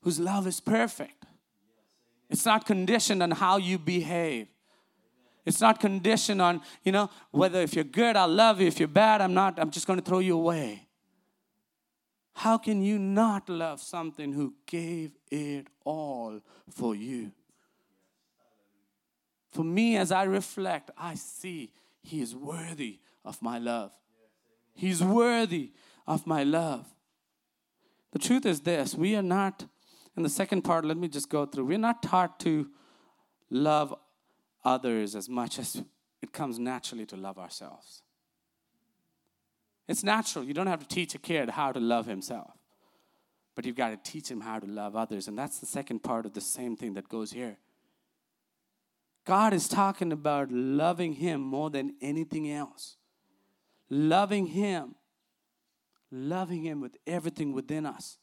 whose 0.03 0.21
love 0.21 0.47
is 0.47 0.61
perfect? 0.61 1.25
It's 2.31 2.47
not 2.47 2.67
conditioned 2.67 3.23
on 3.23 3.31
how 3.31 3.59
you 3.59 3.79
behave. 3.79 4.49
It's 5.45 5.61
not 5.61 5.79
conditioned 5.79 6.41
on, 6.41 6.63
you 6.83 6.93
know, 6.93 7.11
whether 7.31 7.61
if 7.61 7.75
you're 7.75 7.85
good, 7.85 8.17
I'll 8.17 8.29
love 8.29 8.61
you. 8.61 8.67
If 8.67 8.79
you're 8.79 8.89
bad, 8.89 9.21
I'm 9.21 9.35
not, 9.35 9.59
I'm 9.59 9.71
just 9.71 9.87
going 9.87 9.99
to 9.99 10.05
throw 10.05 10.21
you 10.21 10.37
away. 10.37 10.89
How 12.35 12.59
can 12.59 12.83
you 12.83 12.99
not 12.99 13.49
love 13.49 13.81
something 13.81 14.33
who 14.33 14.55
gave 14.67 15.13
it 15.31 15.69
all 15.85 16.41
for 16.71 16.95
you? 16.95 17.31
For 19.53 19.65
me, 19.65 19.97
as 19.97 20.11
I 20.11 20.25
reflect, 20.25 20.91
I 20.99 21.15
see 21.15 21.71
He 22.03 22.21
is 22.21 22.35
worthy 22.35 22.99
of 23.25 23.41
my 23.41 23.59
love. 23.59 23.93
He's 24.75 25.03
worthy 25.03 25.73
of 26.07 26.27
my 26.27 26.43
love. 26.43 26.87
The 28.13 28.19
truth 28.19 28.47
is 28.47 28.61
this 28.61 28.95
we 28.95 29.15
are 29.15 29.23
not 29.23 29.67
and 30.17 30.25
the 30.25 30.31
second 30.31 30.63
part, 30.63 30.85
let 30.85 30.97
me 30.97 31.09
just 31.09 31.29
go 31.29 31.47
through. 31.47 31.65
We're 31.67 31.79
not 31.79 32.03
taught 32.03 32.39
to 32.41 32.69
love 33.51 33.95
others 34.65 35.15
as 35.15 35.29
much 35.29 35.59
as 35.59 35.83
it 36.23 36.33
comes 36.33 36.59
naturally 36.59 37.07
to 37.07 37.17
love 37.17 37.39
ourselves. 37.39 38.03
It's 39.87 40.03
natural. 40.03 40.45
You 40.45 40.55
don't 40.55 40.67
have 40.67 40.81
to 40.81 40.89
teach 40.89 41.15
a 41.15 41.19
kid 41.19 41.51
how 41.51 41.73
to 41.73 41.81
love 41.81 42.07
himself, 42.07 42.53
but 43.55 43.67
you've 43.67 43.77
got 43.77 43.91
to 43.91 44.11
teach 44.11 44.31
him 44.31 44.41
how 44.41 44.59
to 44.59 44.67
love 44.67 44.97
others. 44.97 45.29
And 45.29 45.39
that's 45.39 45.59
the 45.59 45.67
second 45.67 46.03
part 46.03 46.25
of 46.25 46.33
the 46.33 46.41
same 46.41 46.77
thing 46.77 46.95
that 46.95 47.09
goes 47.09 47.33
here. 47.33 47.59
God 49.25 49.55
is 49.55 49.69
talking 49.69 50.13
about 50.13 50.51
loving 50.53 51.15
Him 51.15 51.41
more 51.41 51.71
than 51.71 51.95
anything 52.03 52.51
else. 52.51 52.97
Loving 53.89 54.47
Him. 54.47 54.95
Loving 56.11 56.63
Him 56.63 56.81
with 56.81 56.97
everything 57.07 57.53
within 57.53 57.87
us. 57.87 58.19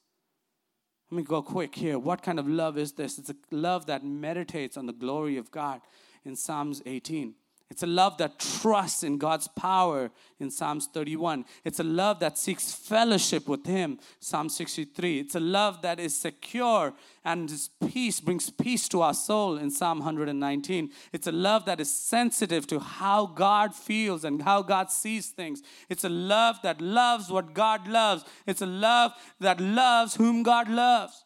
Let 1.12 1.18
me 1.18 1.24
go 1.24 1.42
quick 1.42 1.76
here. 1.76 2.00
What 2.00 2.24
kind 2.24 2.40
of 2.40 2.48
love 2.48 2.78
is 2.78 2.94
this? 2.94 3.20
It's 3.20 3.30
a 3.30 3.36
love 3.52 3.86
that 3.88 4.02
meditates 4.06 4.78
on 4.78 4.86
the 4.86 4.94
glory 4.94 5.36
of 5.36 5.52
God 5.52 5.82
in 6.24 6.38
Psalms 6.38 6.82
18. 6.86 7.36
It's 7.72 7.84
a 7.84 7.88
love 7.88 8.18
that 8.18 8.38
trusts 8.38 9.02
in 9.02 9.18
God's 9.18 9.48
power 9.48 10.12
in 10.42 10.52
Psalms 10.52 10.90
31. 10.94 11.46
It's 11.64 11.80
a 11.80 11.86
love 11.86 12.20
that 12.20 12.38
seeks 12.38 12.74
fellowship 12.74 13.48
with 13.48 13.66
Him, 13.66 13.98
Psalm 14.20 14.50
63. 14.50 15.20
It's 15.22 15.36
a 15.36 15.40
love 15.40 15.82
that 15.82 15.98
is 15.98 16.14
secure 16.14 16.94
and 17.24 17.50
His 17.50 17.70
peace 17.88 18.20
brings 18.20 18.50
peace 18.50 18.90
to 18.90 19.02
our 19.02 19.14
soul 19.14 19.58
in 19.58 19.72
Psalm 19.72 20.00
119. 20.00 20.92
It's 21.14 21.28
a 21.28 21.32
love 21.32 21.64
that 21.64 21.80
is 21.80 21.90
sensitive 21.90 22.68
to 22.68 22.80
how 22.80 23.28
God 23.28 23.74
feels 23.74 24.26
and 24.26 24.42
how 24.42 24.64
God 24.64 24.92
sees 24.92 25.30
things. 25.30 25.64
It's 25.88 26.04
a 26.04 26.10
love 26.10 26.58
that 26.64 26.82
loves 26.82 27.32
what 27.32 27.54
God 27.54 27.88
loves. 27.88 28.26
It's 28.46 28.62
a 28.62 28.66
love 28.66 29.14
that 29.40 29.62
loves 29.62 30.16
whom 30.16 30.44
God 30.44 30.68
loves. 30.68 31.24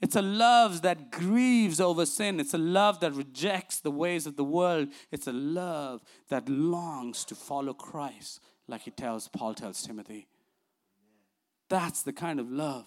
It's 0.00 0.14
a 0.14 0.22
love 0.22 0.82
that 0.82 1.10
grieves 1.10 1.80
over 1.80 2.06
sin. 2.06 2.38
It's 2.38 2.54
a 2.54 2.58
love 2.58 3.00
that 3.00 3.14
rejects 3.14 3.80
the 3.80 3.90
ways 3.90 4.26
of 4.26 4.36
the 4.36 4.44
world. 4.44 4.88
It's 5.10 5.26
a 5.26 5.32
love 5.32 6.02
that 6.28 6.48
longs 6.48 7.24
to 7.26 7.34
follow 7.34 7.74
Christ, 7.74 8.40
like 8.68 8.82
he 8.82 8.92
tells 8.92 9.26
Paul 9.28 9.54
tells 9.54 9.82
Timothy. 9.82 10.28
That's 11.68 12.02
the 12.02 12.12
kind 12.12 12.38
of 12.38 12.50
love. 12.50 12.86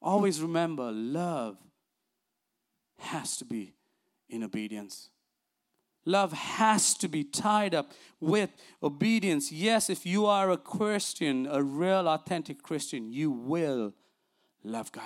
Always 0.00 0.40
remember 0.40 0.90
love 0.90 1.58
has 2.98 3.36
to 3.36 3.44
be 3.44 3.74
in 4.30 4.42
obedience. 4.42 5.10
Love 6.04 6.32
has 6.32 6.94
to 6.94 7.06
be 7.06 7.22
tied 7.22 7.74
up 7.74 7.92
with 8.18 8.50
obedience. 8.82 9.52
Yes, 9.52 9.88
if 9.88 10.04
you 10.04 10.26
are 10.26 10.50
a 10.50 10.56
Christian, 10.56 11.46
a 11.48 11.62
real 11.62 12.08
authentic 12.08 12.62
Christian, 12.62 13.12
you 13.12 13.30
will 13.30 13.94
love 14.64 14.92
God. 14.92 15.04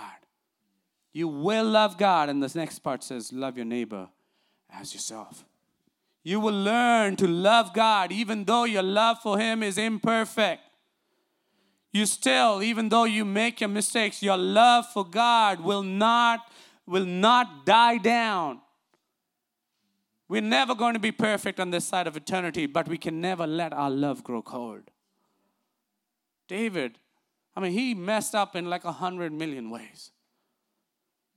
You 1.12 1.28
will 1.28 1.64
love 1.64 1.96
God. 1.96 2.28
And 2.28 2.42
the 2.42 2.58
next 2.58 2.80
part 2.80 3.02
says, 3.02 3.32
love 3.32 3.56
your 3.56 3.64
neighbor 3.64 4.08
as 4.70 4.92
yourself. 4.92 5.44
You 6.22 6.40
will 6.40 6.60
learn 6.60 7.16
to 7.16 7.26
love 7.26 7.72
God 7.72 8.12
even 8.12 8.44
though 8.44 8.64
your 8.64 8.82
love 8.82 9.18
for 9.22 9.38
Him 9.38 9.62
is 9.62 9.78
imperfect. 9.78 10.62
You 11.92 12.04
still, 12.04 12.62
even 12.62 12.90
though 12.90 13.04
you 13.04 13.24
make 13.24 13.60
your 13.60 13.68
mistakes, 13.68 14.22
your 14.22 14.36
love 14.36 14.86
for 14.92 15.04
God 15.04 15.60
will 15.60 15.82
not, 15.82 16.40
will 16.86 17.06
not 17.06 17.64
die 17.64 17.96
down. 17.96 18.60
We're 20.28 20.42
never 20.42 20.74
going 20.74 20.94
to 20.94 21.00
be 21.00 21.12
perfect 21.12 21.60
on 21.60 21.70
this 21.70 21.86
side 21.86 22.06
of 22.06 22.16
eternity, 22.16 22.66
but 22.66 22.88
we 22.88 22.98
can 22.98 23.20
never 23.20 23.46
let 23.46 23.72
our 23.72 23.90
love 23.90 24.24
grow 24.24 24.42
cold. 24.42 24.90
David 26.48 26.98
I 27.56 27.60
mean, 27.60 27.72
he 27.72 27.94
messed 27.94 28.34
up 28.34 28.54
in 28.54 28.68
like 28.68 28.84
a 28.84 28.92
hundred 28.92 29.32
million 29.32 29.70
ways. 29.70 30.10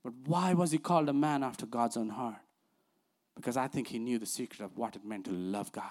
But 0.04 0.12
why 0.26 0.54
was 0.54 0.70
he 0.70 0.78
called 0.78 1.08
a 1.08 1.12
man 1.12 1.42
after 1.42 1.66
God's 1.66 1.96
own 1.96 2.10
heart? 2.10 2.42
Because 3.36 3.56
I 3.56 3.68
think 3.68 3.88
he 3.88 3.98
knew 3.98 4.18
the 4.18 4.26
secret 4.26 4.60
of 4.60 4.76
what 4.76 4.96
it 4.96 5.04
meant 5.04 5.24
to 5.26 5.32
love 5.32 5.72
God. 5.72 5.84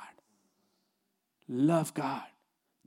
Love 1.48 1.94
God. 1.94 2.26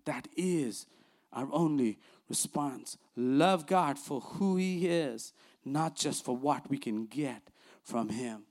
That 0.05 0.29
is 0.37 0.87
our 1.33 1.49
only 1.53 1.99
response. 2.29 2.97
Love 3.17 3.67
God 3.67 3.99
for 3.99 4.21
who 4.21 4.57
he 4.57 4.87
is, 4.87 5.33
not 5.65 5.97
just 5.97 6.25
for 6.25 6.37
what 6.37 6.71
we 6.71 6.79
can 6.79 7.07
get 7.07 7.43
from 7.83 8.09
him. 8.09 8.43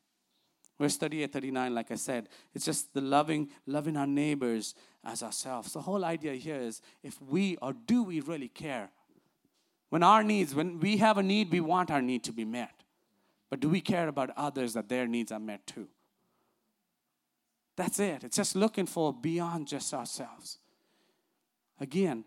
Verse 0.80 0.98
38, 0.98 1.32
39, 1.32 1.76
like 1.76 1.92
I 1.92 1.96
said, 1.96 2.28
it's 2.56 2.66
just 2.66 2.94
the 2.94 3.02
loving, 3.02 3.50
loving 3.68 3.96
our 3.96 4.08
neighbors 4.08 4.74
as 5.04 5.24
ourselves. 5.24 5.74
The 5.74 5.82
whole 5.82 6.06
idea 6.06 6.34
here 6.34 6.60
is 6.60 6.82
if 7.04 7.22
we 7.22 7.58
or 7.58 7.74
do 7.74 8.04
we 8.04 8.20
really 8.20 8.48
care? 8.48 8.90
When 9.90 10.04
our 10.04 10.24
needs, 10.24 10.56
when 10.56 10.80
we 10.80 10.98
have 10.98 11.18
a 11.18 11.24
need, 11.24 11.52
we 11.52 11.60
want 11.60 11.92
our 11.92 12.02
need 12.02 12.24
to 12.24 12.32
be 12.32 12.46
met. 12.46 12.84
But 13.50 13.60
do 13.60 13.68
we 13.68 13.82
care 13.82 14.08
about 14.08 14.30
others 14.38 14.74
that 14.74 14.88
their 14.88 15.06
needs 15.08 15.32
are 15.32 15.40
met 15.40 15.68
too? 15.68 15.88
That's 17.76 18.00
it. 18.00 18.24
It's 18.24 18.38
just 18.38 18.56
looking 18.56 18.86
for 18.86 19.14
beyond 19.14 19.68
just 19.68 19.94
ourselves. 19.94 20.60
Again, 21.80 22.26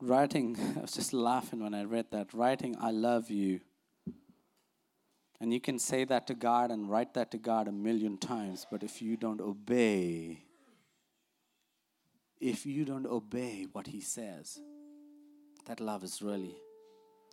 Writing, 0.00 0.58
I 0.76 0.80
was 0.80 0.92
just 0.92 1.12
laughing 1.12 1.62
when 1.62 1.74
I 1.74 1.84
read 1.84 2.06
that. 2.10 2.34
Writing, 2.34 2.76
I 2.80 2.90
love 2.90 3.30
you. 3.30 3.60
And 5.40 5.52
you 5.52 5.60
can 5.60 5.78
say 5.78 6.04
that 6.04 6.26
to 6.28 6.34
God 6.34 6.70
and 6.70 6.88
write 6.88 7.14
that 7.14 7.30
to 7.32 7.38
God 7.38 7.66
a 7.66 7.72
million 7.72 8.18
times, 8.18 8.66
but 8.70 8.82
if 8.82 9.02
you 9.02 9.16
don't 9.16 9.40
obey, 9.40 10.44
if 12.42 12.66
you 12.66 12.84
don't 12.84 13.06
obey 13.06 13.68
what 13.70 13.86
he 13.86 14.00
says, 14.00 14.60
that 15.66 15.78
love 15.78 16.02
is 16.02 16.20
really 16.20 16.56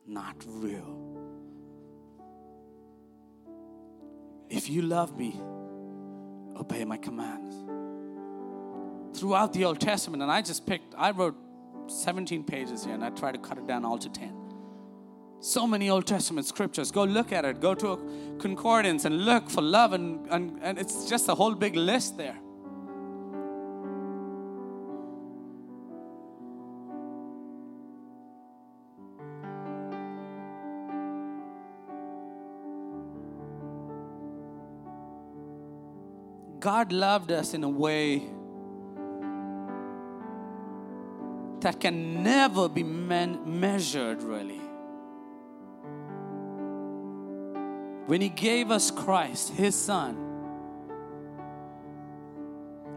not 0.05 0.35
real. 0.45 1.17
If 4.49 4.69
you 4.69 4.83
love 4.83 5.17
me, 5.17 5.41
obey 6.55 6.85
my 6.85 6.97
commands. 6.97 7.55
Throughout 9.19 9.51
the 9.53 9.65
Old 9.65 9.81
Testament, 9.81 10.21
and 10.21 10.31
I 10.31 10.43
just 10.43 10.67
picked, 10.67 10.93
I 10.95 11.09
wrote 11.09 11.35
17 11.87 12.43
pages 12.43 12.85
here 12.85 12.93
and 12.93 13.03
I 13.03 13.09
tried 13.09 13.31
to 13.31 13.39
cut 13.39 13.57
it 13.57 13.65
down 13.65 13.83
all 13.83 13.97
to 13.97 14.09
10. 14.09 14.35
So 15.39 15.65
many 15.65 15.89
Old 15.89 16.05
Testament 16.05 16.45
scriptures. 16.45 16.91
Go 16.91 17.03
look 17.03 17.31
at 17.31 17.45
it. 17.45 17.59
Go 17.59 17.73
to 17.73 17.93
a 17.93 17.97
concordance 18.37 19.05
and 19.05 19.25
look 19.25 19.49
for 19.49 19.61
love, 19.61 19.93
and, 19.93 20.27
and, 20.29 20.59
and 20.61 20.77
it's 20.77 21.09
just 21.09 21.29
a 21.29 21.35
whole 21.35 21.55
big 21.55 21.75
list 21.75 22.15
there. 22.17 22.37
God 36.59 36.91
loved 36.91 37.31
us 37.31 37.53
in 37.53 37.63
a 37.63 37.69
way 37.69 38.23
that 41.61 41.79
can 41.79 42.23
never 42.23 42.67
be 42.67 42.83
man- 42.83 43.59
measured, 43.59 44.21
really. 44.21 44.61
When 48.07 48.21
He 48.21 48.29
gave 48.29 48.71
us 48.71 48.91
Christ, 48.91 49.53
His 49.53 49.75
Son, 49.75 50.25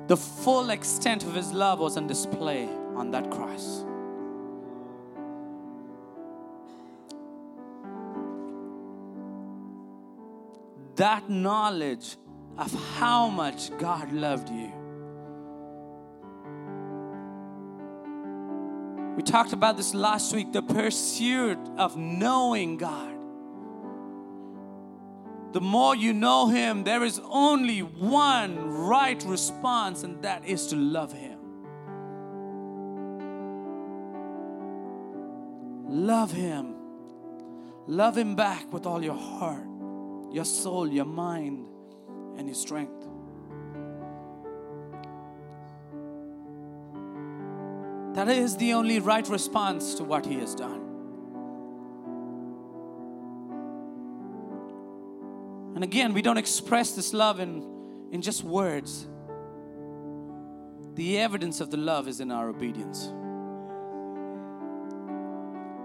the 0.09 0.17
full 0.17 0.71
extent 0.71 1.25
of 1.25 1.35
His 1.35 1.53
love 1.53 1.79
was 1.79 1.97
on 1.97 2.07
display 2.07 2.69
on 2.97 3.11
that 3.13 3.31
cross. 3.31 3.85
That 10.97 11.29
knowledge 11.31 12.17
of 12.59 12.73
how 12.99 13.29
much 13.29 13.77
God 13.79 14.13
loved 14.13 14.51
you. 14.51 14.73
We 19.17 19.23
talked 19.23 19.53
about 19.53 19.77
this 19.77 19.95
last 19.95 20.35
week 20.35 20.53
the 20.53 20.63
pursuit 20.63 21.59
of 21.77 21.97
knowing 21.97 22.79
God. 22.79 23.11
The 25.53 25.61
more 25.61 25.95
you 25.95 26.15
know 26.15 26.49
Him, 26.49 26.83
there 26.83 27.05
is 27.05 27.21
only 27.25 27.81
one 27.81 28.71
right 28.71 29.23
response, 29.25 30.03
and 30.03 30.23
that 30.23 30.47
is 30.47 30.69
to 30.69 30.77
love 30.77 31.13
Him. 31.13 31.39
Love 35.89 36.33
Him. 36.33 36.75
Love 37.87 38.17
Him 38.17 38.35
back 38.35 38.73
with 38.73 38.87
all 38.87 39.05
your 39.05 39.19
heart, 39.19 39.67
your 40.33 40.47
soul, 40.47 40.89
your 40.89 41.05
mind, 41.05 41.67
and 42.43 42.49
your 42.49 42.57
strength. 42.57 43.07
That 48.17 48.29
is 48.29 48.57
the 48.57 48.75
only 48.75 48.99
right 48.99 49.27
response 49.29 49.95
to 49.95 50.05
what 50.05 50.27
He 50.27 50.35
has 50.41 50.57
done. 50.57 50.81
And 55.77 55.85
again, 55.85 56.13
we 56.15 56.21
don't 56.21 56.37
express 56.37 56.97
this 56.97 57.15
love 57.15 57.39
in, 57.39 57.65
in 58.11 58.23
just 58.23 58.43
words. 58.43 59.07
The 60.95 61.21
evidence 61.21 61.61
of 61.61 61.71
the 61.71 61.77
love 61.77 62.09
is 62.09 62.19
in 62.21 62.33
our 62.33 62.49
obedience. 62.49 63.13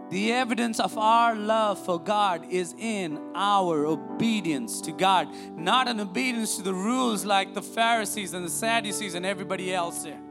The 0.09 0.31
evidence 0.31 0.79
of 0.79 0.97
our 0.97 1.35
love 1.35 1.83
for 1.83 1.99
God 1.99 2.49
is 2.49 2.73
in 2.77 3.19
our 3.35 3.85
obedience 3.85 4.79
to 4.81 4.93
God, 4.93 5.27
not 5.55 5.89
an 5.89 5.99
obedience 5.99 6.55
to 6.55 6.61
the 6.63 6.73
rules 6.73 7.25
like 7.25 7.53
the 7.53 7.61
Pharisees 7.61 8.33
and 8.33 8.45
the 8.45 8.49
Sadducees 8.49 9.15
and 9.15 9.25
everybody 9.25 9.73
else 9.73 10.03
there. 10.03 10.21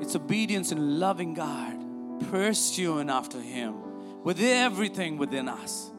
It's 0.00 0.16
obedience 0.16 0.72
in 0.72 0.98
loving 0.98 1.34
God, 1.34 2.28
pursuing 2.30 3.10
after 3.10 3.40
Him 3.40 4.22
with 4.24 4.40
everything 4.40 5.16
within 5.16 5.48
us. 5.48 5.93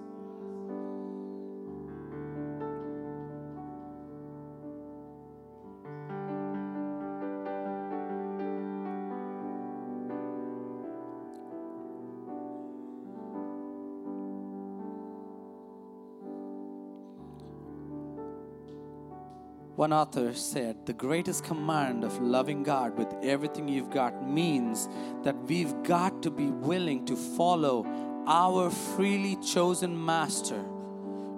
One 19.85 19.93
author 19.93 20.33
said, 20.33 20.87
The 20.87 20.93
greatest 20.93 21.43
command 21.43 22.03
of 22.03 22.19
loving 22.19 22.63
God 22.63 22.97
with 22.97 23.13
everything 23.21 23.67
you've 23.67 23.91
got 23.91 24.27
means 24.27 24.89
that 25.21 25.37
we've 25.43 25.83
got 25.83 26.23
to 26.23 26.31
be 26.31 26.47
willing 26.47 27.05
to 27.05 27.15
follow 27.15 27.85
our 28.25 28.71
freely 28.71 29.35
chosen 29.45 30.03
Master, 30.03 30.59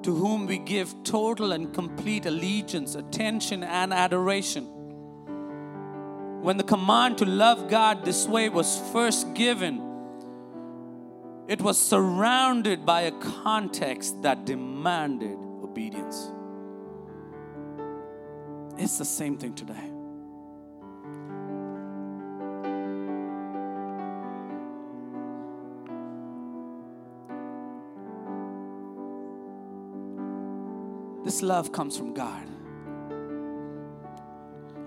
to 0.02 0.16
whom 0.16 0.48
we 0.48 0.60
give 0.60 0.96
total 1.04 1.52
and 1.52 1.74
complete 1.74 2.26
allegiance, 2.26 2.96
attention, 2.96 3.66
and 3.66 3.94
adoration. 3.94 4.64
When 6.42 6.56
the 6.56 6.64
command 6.64 7.18
to 7.18 7.26
love 7.26 7.70
God 7.70 8.06
this 8.06 8.30
way 8.30 8.48
was 8.48 8.82
first 8.94 9.34
given, 9.34 9.82
it 11.50 11.60
was 11.60 11.78
surrounded 11.78 12.86
by 12.86 13.02
a 13.02 13.12
context 13.12 14.22
that 14.22 14.46
demanded 14.46 15.38
obedience. 15.62 16.32
It's 18.78 18.98
the 19.00 19.06
same 19.06 19.38
thing 19.38 19.54
today. 19.54 19.92
This 31.24 31.42
love 31.42 31.72
comes 31.72 31.98
from 31.98 32.14
God. 32.14 32.48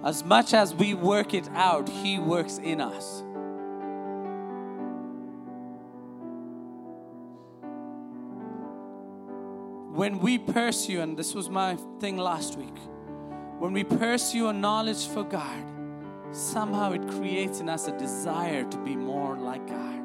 As 0.02 0.24
much 0.24 0.54
as 0.54 0.74
we 0.74 0.94
work 0.94 1.34
it 1.34 1.48
out, 1.52 1.88
He 1.88 2.18
works 2.18 2.58
in 2.58 2.80
us. 2.80 3.22
When 9.92 10.20
we 10.20 10.38
pursue, 10.38 11.00
and 11.00 11.14
this 11.14 11.34
was 11.34 11.50
my 11.50 11.76
thing 11.98 12.16
last 12.16 12.56
week, 12.56 12.78
when 13.60 13.74
we 13.74 13.84
pursue 13.84 14.48
a 14.48 14.52
knowledge 14.54 15.06
for 15.06 15.22
God, 15.22 15.62
somehow 16.32 16.92
it 16.92 17.06
creates 17.08 17.60
in 17.60 17.68
us 17.68 17.88
a 17.88 17.98
desire 17.98 18.64
to 18.64 18.78
be 18.78 18.96
more 18.96 19.36
like 19.36 19.66
God. 19.66 20.00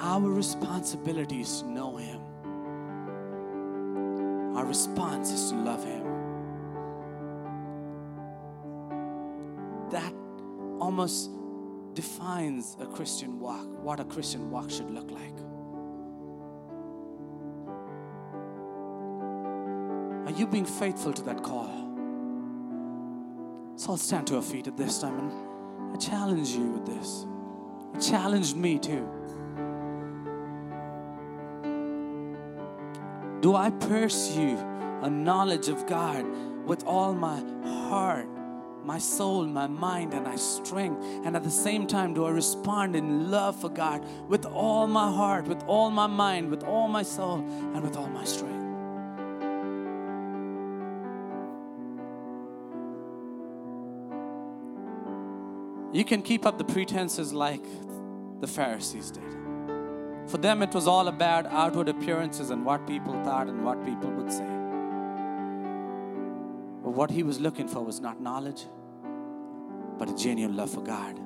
Our 0.00 0.28
responsibility 0.30 1.42
is 1.42 1.60
to 1.60 1.70
know 1.70 1.96
Him. 1.96 2.20
Our 4.56 4.66
response 4.66 5.30
is 5.30 5.50
to 5.50 5.56
love 5.58 5.84
Him. 5.84 6.02
That 9.90 10.12
almost 10.80 11.37
defines 11.98 12.76
a 12.78 12.86
Christian 12.86 13.40
walk, 13.40 13.66
what 13.82 13.98
a 13.98 14.04
Christian 14.04 14.52
walk 14.52 14.70
should 14.70 14.88
look 14.88 15.10
like. 15.10 15.36
Are 20.24 20.38
you 20.38 20.46
being 20.46 20.64
faithful 20.64 21.12
to 21.12 21.22
that 21.22 21.42
call? 21.42 21.66
So 23.74 23.90
I'll 23.90 23.96
stand 23.96 24.28
to 24.28 24.36
our 24.36 24.42
feet 24.42 24.68
at 24.68 24.76
this 24.76 25.00
time 25.00 25.18
and 25.18 25.92
I 25.92 25.96
challenge 25.96 26.50
you 26.50 26.70
with 26.70 26.86
this. 26.86 27.26
It 27.94 28.08
challenged 28.08 28.56
me 28.56 28.78
too. 28.78 29.04
Do 33.40 33.56
I 33.56 33.70
pursue 33.70 34.56
a 35.02 35.10
knowledge 35.10 35.66
of 35.66 35.84
God 35.88 36.24
with 36.64 36.84
all 36.84 37.12
my 37.12 37.42
heart, 37.88 38.28
my 38.88 38.98
soul, 38.98 39.44
my 39.44 39.66
mind, 39.66 40.14
and 40.14 40.24
my 40.24 40.34
strength? 40.34 41.04
And 41.24 41.36
at 41.36 41.44
the 41.44 41.50
same 41.50 41.86
time, 41.86 42.14
do 42.14 42.24
I 42.24 42.30
respond 42.30 42.96
in 42.96 43.30
love 43.30 43.54
for 43.60 43.68
God 43.68 44.02
with 44.28 44.46
all 44.46 44.86
my 44.86 45.12
heart, 45.12 45.46
with 45.46 45.62
all 45.66 45.90
my 45.90 46.06
mind, 46.06 46.50
with 46.50 46.64
all 46.64 46.88
my 46.88 47.02
soul, 47.02 47.40
and 47.74 47.82
with 47.82 47.98
all 47.98 48.08
my 48.08 48.24
strength? 48.24 48.64
You 55.92 56.04
can 56.04 56.22
keep 56.22 56.46
up 56.46 56.56
the 56.56 56.64
pretenses 56.64 57.34
like 57.34 57.66
the 58.40 58.46
Pharisees 58.46 59.10
did. 59.10 59.22
For 60.28 60.38
them, 60.38 60.62
it 60.62 60.72
was 60.72 60.86
all 60.86 61.08
about 61.08 61.44
outward 61.46 61.90
appearances 61.90 62.48
and 62.48 62.64
what 62.64 62.86
people 62.86 63.12
thought 63.22 63.48
and 63.48 63.62
what 63.66 63.84
people 63.84 64.10
would 64.12 64.32
say. 64.32 64.48
But 66.82 66.92
what 66.94 67.10
he 67.10 67.22
was 67.22 67.38
looking 67.38 67.68
for 67.68 67.84
was 67.84 68.00
not 68.00 68.18
knowledge, 68.18 68.64
but 69.98 70.08
a 70.08 70.14
genuine 70.14 70.56
love 70.56 70.70
for 70.70 70.82
God. 70.82 71.18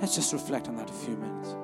Let's 0.00 0.14
just 0.14 0.32
reflect 0.32 0.68
on 0.68 0.76
that 0.76 0.90
a 0.90 0.92
few 0.92 1.16
minutes. 1.16 1.54